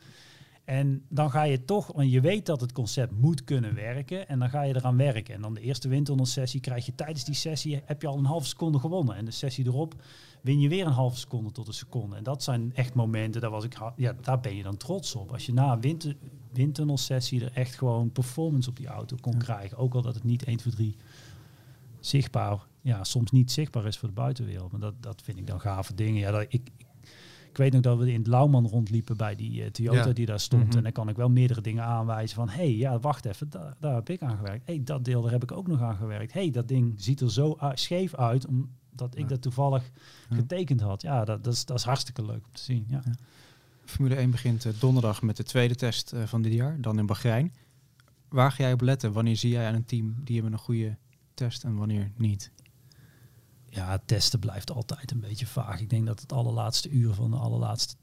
En 0.66 1.05
dan 1.09 1.32
ga 1.32 1.43
je 1.43 1.66
toch, 1.66 1.91
want 1.93 2.11
je 2.11 2.22
weet 2.22 2.45
dat 2.45 2.61
het 2.61 2.72
concept 2.72 3.20
moet 3.20 3.43
kunnen 3.43 3.76
werken 3.76 4.28
en 4.28 4.39
dan 4.39 4.49
ga 4.49 4.61
je 4.61 4.76
eraan 4.76 4.97
werken. 4.97 5.34
En 5.34 5.41
dan 5.41 5.53
de 5.53 5.61
eerste 5.61 6.03
sessie 6.22 6.59
krijg 6.59 6.86
je 6.86 6.95
tijdens 6.95 7.24
die 7.24 7.36
sessie, 7.36 7.82
heb 7.86 8.01
je 8.01 8.07
al 8.07 8.18
een 8.18 8.26
halve 8.26 8.47
seconde 8.47 8.80
gewonnen. 8.80 9.16
En 9.16 9.26
de 9.26 9.32
sessie 9.32 9.66
erop 9.66 9.95
win 10.41 10.59
je 10.59 10.70
weer 10.70 10.86
een 10.86 10.91
halve 10.91 11.18
seconde 11.18 11.51
tot 11.51 11.68
een 11.68 11.74
seconde. 11.74 12.16
En 12.16 12.24
dat 12.24 12.43
zijn 12.43 12.72
echt 12.76 12.93
momenten, 12.93 13.41
daar, 13.41 13.49
was 13.49 13.63
ik, 13.63 13.78
ja, 13.95 14.16
daar 14.22 14.39
ben 14.39 14.55
je 14.55 14.63
dan 14.63 14.78
trots 14.78 15.16
op. 15.16 15.32
Als 15.32 15.45
je 15.45 15.53
na 15.53 15.74
een 15.74 15.82
winter, 15.82 16.16
windtunnelsessie 16.51 17.45
er 17.45 17.51
echt 17.53 17.76
gewoon 17.76 18.11
performance 18.11 18.70
op 18.70 18.78
die 18.78 18.88
auto 18.88 19.18
kon 19.22 19.38
krijgen. 19.38 19.78
Ook 19.78 19.93
al 19.93 20.01
dat 20.01 20.16
het 20.16 20.24
niet 20.24 20.43
1, 20.43 20.57
2, 20.57 20.74
3 20.74 20.95
zichtbaar, 21.99 22.59
ja, 22.82 23.03
soms 23.03 23.32
niet 23.32 23.51
zichtbaar 23.51 23.86
is 23.86 23.97
voor 23.97 24.07
de 24.07 24.13
buitenwereld. 24.13 24.72
Maar 24.72 24.82
dat, 24.82 24.93
dat 24.99 25.22
vind 25.22 25.38
ik 25.38 25.47
dan 25.47 25.59
gave 25.59 25.95
dingen. 25.95 26.20
Ja, 26.20 26.32
dat, 26.32 26.45
ik, 26.49 26.70
ik 27.56 27.62
weet 27.62 27.74
nog 27.74 27.82
dat 27.82 27.97
we 27.97 28.12
in 28.12 28.18
het 28.18 28.28
Lauwman 28.28 28.68
rondliepen 28.68 29.18
bij 29.18 29.36
die 29.36 29.62
uh, 29.62 29.66
Toyota 29.66 30.14
die 30.14 30.26
daar 30.26 30.39
stond. 30.39 30.68
Mhm. 30.68 30.78
En 30.78 30.84
dan 30.84 30.91
kan 30.91 31.10
ik 31.10 31.16
wel 31.16 31.30
meerdere 31.30 31.62
dingen 31.62 31.84
aanwijzen 31.84 32.36
van... 32.36 32.49
hé, 32.49 32.56
hey, 32.56 32.76
ja, 32.76 32.99
wacht 32.99 33.26
even, 33.26 33.49
daar, 33.49 33.76
daar 33.80 33.95
heb 33.95 34.10
ik 34.10 34.22
aan 34.22 34.38
gewerkt. 34.38 34.66
hey, 34.66 34.82
dat 34.84 35.06
deel, 35.06 35.22
daar 35.22 35.32
heb 35.32 35.43
ik 35.43 35.51
ook 35.51 35.68
nog 35.68 35.82
aan 35.82 35.95
gewerkt. 35.95 36.34
hey, 36.34 36.51
dat 36.51 36.68
ding 36.68 36.93
ziet 36.97 37.22
er 37.22 37.32
zo 37.32 37.58
scheef 37.74 38.16
uit... 38.16 38.45
omdat 38.45 39.18
ik 39.18 39.30
dat 39.30 39.41
toevallig 39.41 39.91
getekend 40.30 40.82
had. 40.82 41.01
Ja, 41.01 41.26
dat, 41.26 41.43
dat, 41.43 41.53
is, 41.53 41.66
dat 41.66 41.78
is 41.78 41.84
hartstikke 41.84 42.26
leuk 42.26 42.45
om 42.45 42.53
te 42.53 42.62
zien. 42.62 42.86
Ja. 42.89 43.03
Formule 43.86 44.16
1 44.16 44.32
begint 44.32 44.66
uh, 44.66 44.74
donderdag 44.80 45.22
met 45.22 45.38
de 45.38 45.43
tweede 45.43 45.76
test 45.76 46.14
uh, 46.14 46.24
van 46.24 46.41
dit 46.41 46.53
jaar. 46.53 46.82
Dan 46.82 46.99
in 46.99 47.06
Bahrein. 47.06 47.53
Waar 48.30 48.51
ga 48.51 48.64
jij 48.64 48.74
op 48.74 48.82
letten? 48.82 49.12
Wanneer 49.12 49.38
zie 49.38 49.51
jij 49.51 49.68
aan 49.68 49.76
een 49.76 49.86
team 49.86 50.16
die 50.24 50.36
hebben 50.36 50.53
een 50.53 50.60
goede 50.60 50.97
test 51.34 51.64
en 51.64 51.76
wanneer 51.76 52.12
niet? 52.18 52.51
Ja, 53.76 54.00
testen 54.06 54.40
blijft 54.40 54.72
altijd 54.72 55.12
een 55.12 55.20
beetje 55.20 55.46
vaag. 55.46 55.80
Ik 55.80 55.90
denk 55.90 56.06
dat 56.06 56.20
het 56.20 56.34
allerlaatste 56.34 56.90
uur 56.90 57.14
van 57.14 57.32
de 57.32 57.38
allerlaatste 57.38 57.96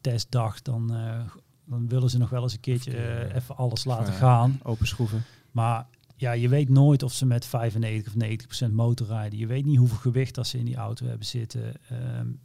testdag, 0.00 0.62
dan, 0.62 0.96
uh, 0.96 1.20
dan 1.64 1.88
willen 1.88 2.10
ze 2.10 2.18
nog 2.18 2.30
wel 2.30 2.42
eens 2.42 2.52
een 2.52 2.60
keertje 2.60 2.92
uh, 2.92 3.34
even 3.34 3.56
alles 3.56 3.84
laten 3.84 4.12
gaan. 4.12 4.60
Open 4.62 4.86
schroeven. 4.86 5.24
Maar 5.50 5.86
ja, 6.16 6.32
je 6.32 6.48
weet 6.48 6.68
nooit 6.68 7.02
of 7.02 7.12
ze 7.12 7.26
met 7.26 7.46
95 7.46 8.12
of 8.12 8.18
90 8.18 8.46
procent 8.46 8.74
motor 8.74 9.06
rijden. 9.06 9.38
Je 9.38 9.46
weet 9.46 9.64
niet 9.64 9.78
hoeveel 9.78 9.96
gewicht 9.96 10.34
dat 10.34 10.46
ze 10.46 10.58
in 10.58 10.64
die 10.64 10.76
auto 10.76 11.06
hebben 11.06 11.26
zitten. 11.26 11.74
Um, 12.18 12.40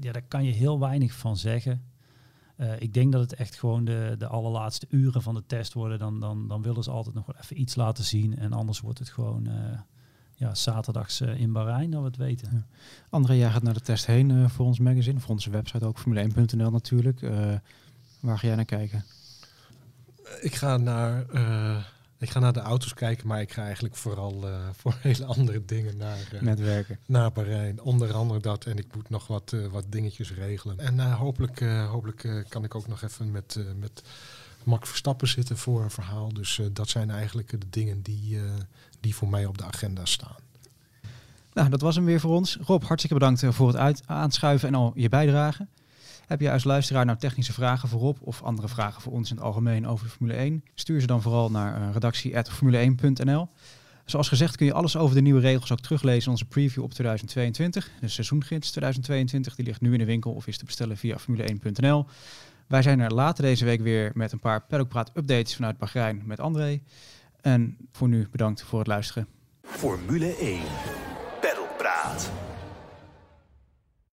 ja, 0.00 0.12
daar 0.12 0.26
kan 0.28 0.44
je 0.44 0.52
heel 0.52 0.78
weinig 0.78 1.12
van 1.12 1.36
zeggen. 1.36 1.84
Uh, 2.56 2.80
ik 2.80 2.94
denk 2.94 3.12
dat 3.12 3.20
het 3.20 3.34
echt 3.34 3.58
gewoon 3.58 3.84
de, 3.84 4.14
de 4.18 4.26
allerlaatste 4.26 4.86
uren 4.88 5.22
van 5.22 5.34
de 5.34 5.46
test 5.46 5.72
worden. 5.72 5.98
Dan, 5.98 6.20
dan, 6.20 6.48
dan 6.48 6.62
willen 6.62 6.82
ze 6.82 6.90
altijd 6.90 7.14
nog 7.14 7.26
wel 7.26 7.36
even 7.40 7.60
iets 7.60 7.74
laten 7.74 8.04
zien. 8.04 8.38
En 8.38 8.52
anders 8.52 8.80
wordt 8.80 8.98
het 8.98 9.08
gewoon 9.08 9.48
ja, 10.42 10.54
zaterdags 10.54 11.20
uh, 11.20 11.40
in 11.40 11.52
Bahrein, 11.52 11.90
dat 11.90 12.00
we 12.00 12.06
het 12.06 12.16
weten. 12.16 12.48
Ja. 12.52 12.64
André, 13.10 13.34
jij 13.34 13.50
gaat 13.50 13.62
naar 13.62 13.74
de 13.74 13.80
test 13.80 14.06
heen 14.06 14.30
uh, 14.30 14.48
voor 14.48 14.66
ons 14.66 14.78
magazine, 14.78 15.20
voor 15.20 15.30
onze 15.30 15.50
website 15.50 15.86
ook, 15.86 15.98
formule1.nl 15.98 16.70
natuurlijk. 16.70 17.22
Uh, 17.22 17.54
waar 18.20 18.38
ga 18.38 18.46
jij 18.46 18.56
naar 18.56 18.64
kijken? 18.64 19.04
Ik 20.40 20.54
ga 20.54 20.76
naar, 20.76 21.24
ik 22.18 22.30
ga 22.30 22.38
naar 22.38 22.52
de 22.52 22.60
auto's 22.60 22.94
kijken, 22.94 23.26
maar 23.26 23.40
ik 23.40 23.52
ga 23.52 23.64
eigenlijk 23.64 23.96
vooral 23.96 24.44
voor 24.80 24.96
hele 25.00 25.24
andere 25.24 25.64
dingen 25.64 25.96
naar, 25.96 26.18
Netwerken. 26.40 26.98
naar 27.06 27.32
Bahrein. 27.32 27.80
Onder 27.80 28.12
andere 28.12 28.40
dat 28.40 28.64
en 28.64 28.76
ik 28.78 28.94
moet 28.94 29.10
nog 29.10 29.26
wat, 29.26 29.56
wat 29.70 29.84
dingetjes 29.88 30.34
regelen. 30.34 30.78
En 30.78 31.12
hopelijk, 31.12 31.60
hopelijk 31.88 32.44
kan 32.48 32.64
ik 32.64 32.74
ook 32.74 32.88
nog 32.88 33.02
even 33.02 33.30
met... 33.30 33.58
met 33.78 34.02
Max 34.64 34.88
Verstappen 34.88 35.28
zitten 35.28 35.58
voor 35.58 35.82
een 35.82 35.90
verhaal. 35.90 36.32
Dus 36.32 36.60
dat 36.72 36.88
zijn 36.88 37.10
eigenlijk 37.10 37.50
de 37.50 37.66
dingen 37.70 38.02
die, 38.02 38.38
die 39.00 39.14
voor 39.14 39.28
mij 39.28 39.46
op 39.46 39.58
de 39.58 39.64
agenda 39.64 40.04
staan. 40.04 40.36
Nou, 41.52 41.68
dat 41.68 41.80
was 41.80 41.94
hem 41.94 42.04
weer 42.04 42.20
voor 42.20 42.34
ons. 42.34 42.58
Rob, 42.66 42.82
hartstikke 42.82 43.18
bedankt 43.18 43.42
eh, 43.42 43.52
voor 43.52 43.68
het 43.68 43.76
uit 43.76 44.02
aanschuiven 44.06 44.68
en 44.68 44.74
al 44.74 44.92
je 44.94 45.08
bijdrage. 45.08 45.66
Heb 46.26 46.40
je 46.40 46.50
als 46.50 46.64
luisteraar 46.64 47.04
nou 47.04 47.18
technische 47.18 47.52
vragen 47.52 47.88
voor 47.88 48.00
Rob 48.00 48.16
of 48.20 48.42
andere 48.42 48.68
vragen 48.68 49.02
voor 49.02 49.12
ons 49.12 49.30
in 49.30 49.36
het 49.36 49.44
algemeen 49.44 49.86
over 49.86 50.04
de 50.04 50.12
Formule 50.12 50.38
1? 50.38 50.64
Stuur 50.74 51.00
ze 51.00 51.06
dan 51.06 51.22
vooral 51.22 51.50
naar 51.50 51.80
uh, 51.80 51.92
redactie.formule1.nl. 51.92 53.48
Zoals 54.04 54.28
gezegd 54.28 54.56
kun 54.56 54.66
je 54.66 54.72
alles 54.72 54.96
over 54.96 55.14
de 55.14 55.20
nieuwe 55.20 55.40
regels 55.40 55.72
ook 55.72 55.80
teruglezen 55.80 56.24
in 56.24 56.30
onze 56.30 56.44
preview 56.44 56.82
op 56.82 56.92
2022. 56.92 57.90
De 58.00 58.08
seizoengids 58.08 58.70
2022 58.70 59.54
die 59.54 59.64
ligt 59.64 59.80
nu 59.80 59.92
in 59.92 59.98
de 59.98 60.04
winkel 60.04 60.32
of 60.32 60.46
is 60.46 60.58
te 60.58 60.64
bestellen 60.64 60.96
via 60.96 61.16
formule1.nl. 61.20 62.06
Wij 62.72 62.82
zijn 62.82 63.00
er 63.00 63.14
later 63.14 63.44
deze 63.44 63.64
week 63.64 63.80
weer 63.80 64.10
met 64.14 64.32
een 64.32 64.38
paar 64.38 64.60
Paddockpraat 64.60 65.10
updates 65.14 65.54
vanuit 65.54 65.78
Bahrein 65.78 66.22
met 66.24 66.40
André. 66.40 66.80
En 67.40 67.76
voor 67.92 68.08
nu 68.08 68.28
bedankt 68.30 68.62
voor 68.62 68.78
het 68.78 68.88
luisteren. 68.88 69.28
Formule 69.62 70.36
1. 70.36 70.60
Pedalpraat. 71.40 72.30